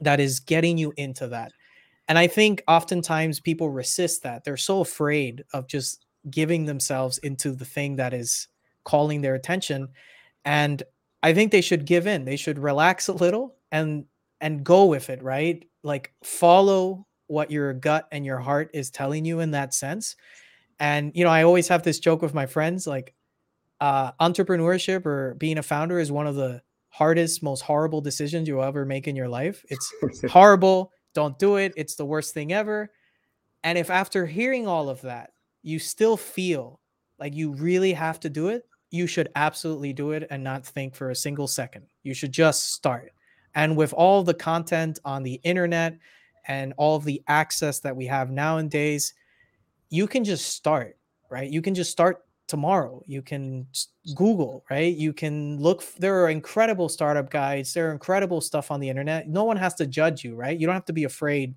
that 0.01 0.19
is 0.19 0.39
getting 0.39 0.75
you 0.75 0.91
into 0.97 1.27
that. 1.27 1.51
And 2.07 2.17
I 2.17 2.25
think 2.25 2.63
oftentimes 2.67 3.39
people 3.39 3.69
resist 3.69 4.23
that. 4.23 4.43
They're 4.43 4.57
so 4.57 4.81
afraid 4.81 5.43
of 5.53 5.67
just 5.67 6.07
giving 6.31 6.65
themselves 6.65 7.19
into 7.19 7.51
the 7.51 7.63
thing 7.63 7.97
that 7.97 8.11
is 8.11 8.47
calling 8.85 9.21
their 9.21 9.35
attention. 9.35 9.89
And 10.45 10.81
I 11.21 11.31
think 11.31 11.51
they 11.51 11.61
should 11.61 11.85
give 11.85 12.07
in. 12.07 12.25
They 12.25 12.37
should 12.37 12.57
relax 12.57 13.07
a 13.07 13.13
little 13.13 13.55
and 13.71 14.05
and 14.41 14.63
go 14.63 14.85
with 14.85 15.11
it, 15.11 15.21
right? 15.21 15.63
Like 15.83 16.11
follow 16.23 17.05
what 17.27 17.51
your 17.51 17.71
gut 17.73 18.07
and 18.11 18.25
your 18.25 18.39
heart 18.39 18.71
is 18.73 18.89
telling 18.89 19.25
you 19.25 19.41
in 19.41 19.51
that 19.51 19.75
sense. 19.75 20.15
And 20.79 21.11
you 21.13 21.23
know, 21.23 21.29
I 21.29 21.43
always 21.43 21.67
have 21.67 21.83
this 21.83 21.99
joke 21.99 22.23
with 22.23 22.33
my 22.33 22.47
friends 22.47 22.87
like 22.87 23.13
uh, 23.79 24.13
entrepreneurship 24.13 25.05
or 25.05 25.35
being 25.35 25.59
a 25.59 25.63
founder 25.63 25.99
is 25.99 26.11
one 26.11 26.25
of 26.25 26.33
the 26.33 26.63
hardest, 26.99 27.41
most 27.41 27.61
horrible 27.61 28.01
decisions 28.01 28.45
you'll 28.45 28.61
ever 28.61 28.85
make 28.85 29.07
in 29.07 29.15
your 29.15 29.29
life. 29.29 29.63
It's 29.69 30.21
horrible. 30.29 30.91
Don't 31.13 31.39
do 31.39 31.55
it. 31.55 31.71
It's 31.77 31.95
the 31.95 32.05
worst 32.05 32.33
thing 32.33 32.51
ever. 32.51 32.91
And 33.63 33.77
if 33.77 33.89
after 33.89 34.25
hearing 34.25 34.67
all 34.67 34.89
of 34.89 34.99
that, 35.01 35.31
you 35.63 35.79
still 35.79 36.17
feel 36.17 36.81
like 37.17 37.33
you 37.33 37.53
really 37.53 37.93
have 37.93 38.19
to 38.19 38.29
do 38.29 38.49
it, 38.49 38.63
you 38.91 39.07
should 39.07 39.29
absolutely 39.35 39.93
do 39.93 40.11
it 40.11 40.27
and 40.29 40.43
not 40.43 40.65
think 40.65 40.93
for 40.93 41.11
a 41.11 41.15
single 41.15 41.47
second. 41.47 41.85
You 42.03 42.13
should 42.13 42.33
just 42.33 42.73
start. 42.73 43.13
And 43.55 43.77
with 43.77 43.93
all 43.93 44.21
the 44.21 44.33
content 44.33 44.99
on 45.05 45.23
the 45.23 45.39
internet 45.43 45.97
and 46.47 46.73
all 46.75 46.97
of 46.97 47.05
the 47.05 47.21
access 47.27 47.79
that 47.79 47.95
we 47.95 48.07
have 48.07 48.29
nowadays, 48.29 49.13
you 49.89 50.05
can 50.05 50.25
just 50.25 50.53
start, 50.53 50.97
right? 51.29 51.49
You 51.49 51.61
can 51.61 51.75
just 51.75 51.91
start 51.91 52.25
tomorrow. 52.49 53.01
You 53.07 53.21
can 53.21 53.67
Google, 54.15 54.65
right? 54.69 54.93
You 54.93 55.13
can 55.13 55.57
look. 55.59 55.83
There 55.95 56.21
are 56.23 56.29
incredible 56.29 56.89
startup 56.89 57.29
guides. 57.29 57.73
There 57.73 57.89
are 57.89 57.91
incredible 57.93 58.41
stuff 58.41 58.71
on 58.71 58.81
the 58.81 58.89
internet. 58.89 59.29
No 59.29 59.45
one 59.45 59.55
has 59.55 59.75
to 59.75 59.85
judge 59.85 60.25
you, 60.25 60.35
right? 60.35 60.59
You 60.59 60.67
don't 60.67 60.75
have 60.75 60.85
to 60.85 60.93
be 60.93 61.05
afraid 61.05 61.55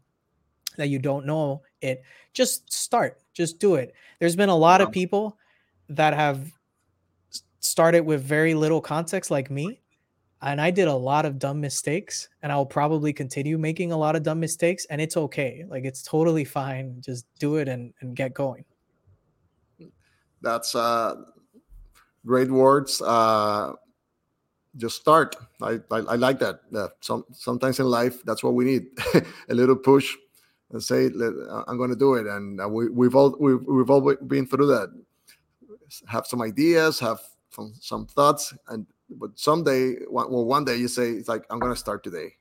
that 0.76 0.88
you 0.88 1.00
don't 1.00 1.26
know 1.26 1.62
it. 1.80 2.02
Just 2.32 2.72
start. 2.72 3.20
Just 3.34 3.58
do 3.58 3.74
it. 3.74 3.94
There's 4.20 4.36
been 4.36 4.50
a 4.50 4.56
lot 4.56 4.80
of 4.80 4.92
people 4.92 5.36
that 5.88 6.14
have 6.14 6.52
started 7.60 8.00
with 8.00 8.22
very 8.22 8.54
little 8.54 8.80
context, 8.80 9.30
like 9.30 9.50
me. 9.50 9.80
And 10.42 10.60
I 10.60 10.70
did 10.70 10.88
a 10.88 10.94
lot 10.94 11.24
of 11.24 11.38
dumb 11.38 11.60
mistakes, 11.60 12.28
and 12.42 12.50
I'll 12.50 12.66
probably 12.66 13.12
continue 13.12 13.58
making 13.58 13.92
a 13.92 13.96
lot 13.96 14.16
of 14.16 14.24
dumb 14.24 14.40
mistakes, 14.40 14.86
and 14.90 15.00
it's 15.00 15.16
okay. 15.16 15.64
Like 15.68 15.84
it's 15.84 16.02
totally 16.02 16.44
fine. 16.44 17.00
Just 17.00 17.26
do 17.38 17.56
it 17.56 17.68
and, 17.68 17.94
and 18.00 18.16
get 18.16 18.34
going 18.34 18.64
that's 20.42 20.74
uh, 20.74 21.16
great 22.26 22.50
words. 22.50 23.00
Uh, 23.00 23.72
just 24.76 24.96
start. 24.96 25.36
I, 25.60 25.80
I, 25.90 25.98
I 25.98 26.14
like 26.16 26.38
that. 26.40 26.60
Uh, 26.74 26.88
some 27.00 27.24
sometimes 27.32 27.78
in 27.78 27.86
life, 27.86 28.22
that's 28.24 28.42
what 28.42 28.54
we 28.54 28.64
need 28.64 28.86
a 29.48 29.54
little 29.54 29.76
push 29.76 30.16
and 30.72 30.82
say, 30.82 31.06
I'm 31.06 31.76
going 31.76 31.90
to 31.90 31.96
do 31.96 32.14
it. 32.14 32.26
And 32.26 32.60
uh, 32.60 32.68
we, 32.68 32.88
we've 32.88 33.14
all 33.14 33.36
we've, 33.38 33.62
we've 33.62 33.90
all 33.90 34.14
been 34.26 34.46
through 34.46 34.66
that. 34.66 34.88
Have 36.08 36.26
some 36.26 36.40
ideas, 36.40 36.98
have 37.00 37.20
some 37.50 37.74
some 37.78 38.06
thoughts, 38.06 38.54
and 38.68 38.86
but 39.10 39.38
someday, 39.38 39.96
well, 40.08 40.46
one 40.46 40.64
day 40.64 40.76
you 40.76 40.88
say 40.88 41.10
it's 41.10 41.28
like 41.28 41.44
I'm 41.50 41.58
going 41.58 41.72
to 41.72 41.78
start 41.78 42.02
today, 42.02 42.32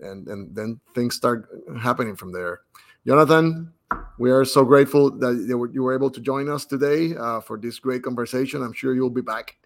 and 0.00 0.28
and 0.28 0.54
then 0.54 0.78
things 0.94 1.16
start 1.16 1.48
happening 1.80 2.14
from 2.14 2.30
there. 2.30 2.60
Jonathan, 3.06 3.72
we 4.18 4.30
are 4.30 4.44
so 4.44 4.64
grateful 4.64 5.10
that 5.10 5.70
you 5.72 5.82
were 5.82 5.94
able 5.94 6.10
to 6.10 6.20
join 6.20 6.48
us 6.48 6.64
today 6.64 7.14
uh, 7.16 7.40
for 7.40 7.56
this 7.56 7.78
great 7.78 8.02
conversation. 8.02 8.62
I'm 8.62 8.72
sure 8.72 8.94
you'll 8.94 9.10
be 9.10 9.22
back 9.22 9.56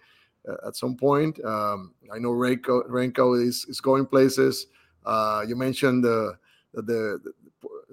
uh, 0.48 0.68
at 0.68 0.76
some 0.76 0.96
point. 0.96 1.42
Um, 1.44 1.94
I 2.12 2.18
know 2.18 2.30
Raincoat, 2.30 2.86
Raincoat 2.88 3.40
is, 3.40 3.64
is 3.68 3.80
going 3.80 4.06
places. 4.06 4.66
Uh, 5.04 5.44
you 5.46 5.56
mentioned 5.56 6.04
the, 6.04 6.36
the, 6.74 6.82
the, 6.82 7.32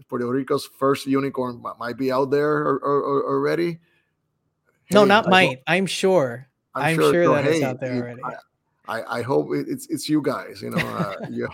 Puerto 0.07 0.25
Rico's 0.25 0.67
first 0.79 1.05
unicorn 1.05 1.61
might 1.77 1.97
be 1.97 2.11
out 2.11 2.31
there 2.31 2.57
or, 2.57 2.77
or, 2.79 3.01
or 3.01 3.29
already. 3.29 3.79
No, 4.91 5.05
not 5.05 5.27
I 5.27 5.29
might. 5.29 5.61
I'm 5.67 5.85
sure. 5.85 6.47
I'm, 6.73 6.83
I'm 6.83 6.95
sure, 6.95 7.13
sure 7.13 7.35
that 7.35 7.43
hey, 7.43 7.55
it's 7.57 7.63
out 7.63 7.79
there 7.79 7.95
already. 7.95 8.21
I, 8.87 9.19
I, 9.19 9.21
hope 9.21 9.49
it's 9.53 9.85
it's 9.87 10.09
you 10.09 10.21
guys. 10.21 10.61
You 10.63 10.71
know, 10.71 10.87
uh, 10.87 11.15
yeah. 11.29 11.45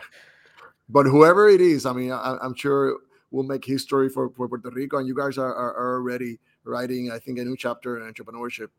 But 0.87 1.05
whoever 1.05 1.49
it 1.49 1.59
is, 1.59 1.85
I 1.85 1.91
mean, 1.91 2.11
I, 2.11 2.37
I'm 2.41 2.55
sure 2.55 2.97
will 3.35 3.43
make 3.43 3.65
history 3.65 4.09
for, 4.09 4.29
for 4.29 4.47
Puerto 4.47 4.69
Rico. 4.69 4.97
And 4.97 5.07
you 5.07 5.13
guys 5.13 5.37
are, 5.37 5.53
are, 5.53 5.73
are 5.73 5.95
already 5.95 6.39
writing, 6.63 7.11
I 7.11 7.19
think, 7.19 7.37
a 7.37 7.43
new 7.43 7.57
chapter 7.57 7.99
in 7.99 8.11
entrepreneurship. 8.11 8.69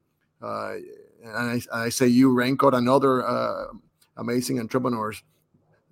Uh, 0.43 0.75
and 1.25 1.63
I, 1.73 1.85
I, 1.85 1.89
say 1.89 2.07
you, 2.07 2.33
Raincoat, 2.33 2.75
and 2.75 2.89
other 2.89 3.27
uh, 3.27 3.67
amazing 4.17 4.59
entrepreneurs 4.61 5.23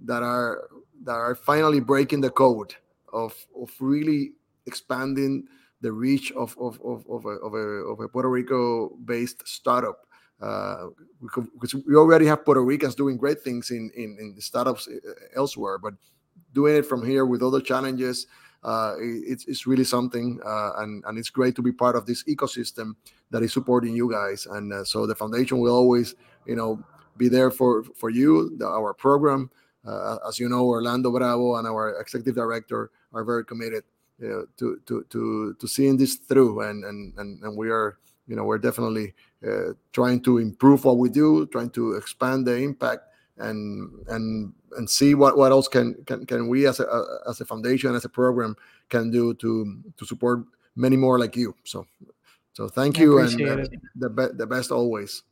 that 0.01 0.23
are 0.23 0.69
that 1.05 1.15
are 1.15 1.35
finally 1.35 1.81
breaking 1.81 2.21
the 2.21 2.31
code 2.31 2.75
of 3.12 3.35
of 3.59 3.71
really 3.81 4.33
expanding 4.67 5.47
the 5.81 5.93
reach 5.93 6.31
of 6.33 6.57
of 6.59 6.79
of, 6.85 7.07
of, 7.09 7.25
a, 7.25 7.37
of, 7.47 7.55
a, 7.55 7.67
of 7.93 8.01
a 8.01 8.09
Puerto 8.09 8.29
Rico 8.29 8.91
based 9.05 9.47
startup. 9.47 10.07
Uh, 10.43 10.89
because 11.23 11.75
we 11.75 11.95
already 11.95 12.27
have 12.27 12.45
Puerto 12.45 12.62
Ricans 12.62 12.95
doing 12.95 13.17
great 13.17 13.41
things 13.41 13.71
in, 13.71 13.91
in, 13.97 14.19
in 14.21 14.39
startups 14.41 14.89
uh, 14.89 15.12
elsewhere, 15.37 15.79
but 15.79 15.95
doing 16.53 16.77
it 16.77 16.85
from 16.85 17.07
here 17.07 17.25
with 17.25 17.43
other 17.43 17.61
challenges 17.61 18.27
uh, 18.65 18.95
it's, 18.99 19.45
it's 19.45 19.67
really 19.67 19.85
something 19.85 20.41
uh, 20.45 20.73
and, 20.79 21.05
and 21.07 21.19
it's 21.19 21.31
great 21.31 21.55
to 21.55 21.62
be 21.62 21.71
part 21.71 21.97
of 21.97 22.07
this 22.07 22.25
ecosystem 22.25 22.97
that 23.31 23.43
is 23.43 23.53
supporting 23.53 23.95
you 23.95 24.11
guys. 24.11 24.47
And 24.47 24.73
uh, 24.73 24.85
so 24.85 25.07
the 25.07 25.15
foundation 25.15 25.59
will 25.59 25.75
always 25.75 26.15
you 26.47 26.57
know 26.57 26.83
be 27.17 27.29
there 27.29 27.51
for 27.51 27.85
for 27.85 28.11
you 28.11 28.57
the, 28.57 28.67
our 28.67 28.95
program. 28.95 29.51
Uh, 29.87 30.17
as 30.27 30.39
you 30.39 30.49
know 30.49 30.65
orlando 30.65 31.11
bravo 31.11 31.57
and 31.57 31.69
our 31.69 32.01
executive 32.01 32.35
director 32.35 32.91
are 33.12 33.23
very 33.23 33.45
committed 33.45 33.85
you 34.19 34.29
know, 34.29 34.47
to 34.57 34.81
to 34.87 35.05
to 35.11 35.55
to 35.61 35.69
seeing 35.69 35.99
this 35.99 36.17
through. 36.17 36.62
And 36.62 36.85
and 36.85 37.12
and, 37.19 37.43
and 37.43 37.57
we 37.57 37.69
are 37.71 37.99
you 38.27 38.35
know 38.35 38.45
we're 38.45 38.59
definitely 38.59 39.12
uh, 39.47 39.75
trying 39.93 40.23
to 40.23 40.39
improve 40.39 40.85
what 40.85 40.97
we 40.97 41.11
do 41.11 41.47
trying 41.47 41.71
to 41.71 41.95
expand 41.95 42.47
the 42.47 42.57
impact 42.57 43.03
and 43.39 43.91
and 44.09 44.53
and 44.76 44.89
see 44.89 45.14
what 45.14 45.37
what 45.37 45.51
else 45.51 45.68
can 45.68 45.95
can, 46.05 46.24
can 46.26 46.49
we 46.49 46.66
as 46.66 46.80
a 46.80 47.05
as 47.28 47.41
a 47.41 47.45
foundation 47.45 47.95
as 47.95 48.05
a 48.05 48.09
program 48.09 48.57
can 48.89 49.11
do 49.11 49.35
to 49.35 49.82
to 49.97 50.07
support 50.07 50.45
many 50.76 50.97
more 50.97 51.18
like 51.18 51.37
you. 51.37 51.55
So 51.64 51.87
so 52.53 52.68
thank 52.68 52.99
you 52.99 53.18
and 53.18 53.43
uh, 53.43 53.66
the, 53.97 54.11
be- 54.11 54.37
the 54.37 54.47
best 54.47 54.70
always. 54.70 55.22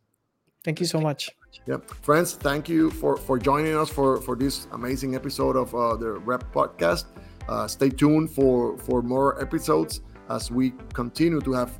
Thank 0.64 0.80
you 0.80 0.86
so 0.86 1.00
much. 1.00 1.30
Yep. 1.66 1.90
Friends 2.02 2.34
thank 2.34 2.68
you 2.68 2.90
for 2.90 3.16
for 3.16 3.38
joining 3.38 3.76
us 3.76 3.88
for 3.88 4.20
for 4.20 4.36
this 4.36 4.66
amazing 4.72 5.14
episode 5.14 5.56
of 5.56 5.74
uh, 5.74 5.96
the 5.96 6.12
rep 6.12 6.52
podcast. 6.52 7.06
Uh, 7.48 7.66
stay 7.66 7.90
tuned 7.90 8.30
for 8.30 8.78
for 8.78 9.02
more 9.02 9.40
episodes 9.40 10.00
as 10.28 10.50
we 10.50 10.72
continue 10.94 11.40
to 11.40 11.52
have 11.52 11.78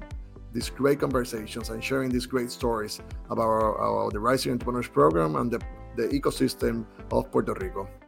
these 0.52 0.68
great 0.68 1.00
conversations 1.00 1.70
and 1.70 1.82
sharing 1.82 2.10
these 2.10 2.26
great 2.26 2.50
stories 2.50 3.00
about 3.30 3.44
our, 3.46 3.78
our 3.78 4.10
the 4.10 4.20
rising 4.20 4.52
entrepreneurs 4.52 4.88
program 4.88 5.36
and 5.36 5.50
the 5.50 5.60
the 5.96 6.08
ecosystem 6.08 6.84
of 7.10 7.30
Puerto 7.30 7.54
Rico. 7.54 8.01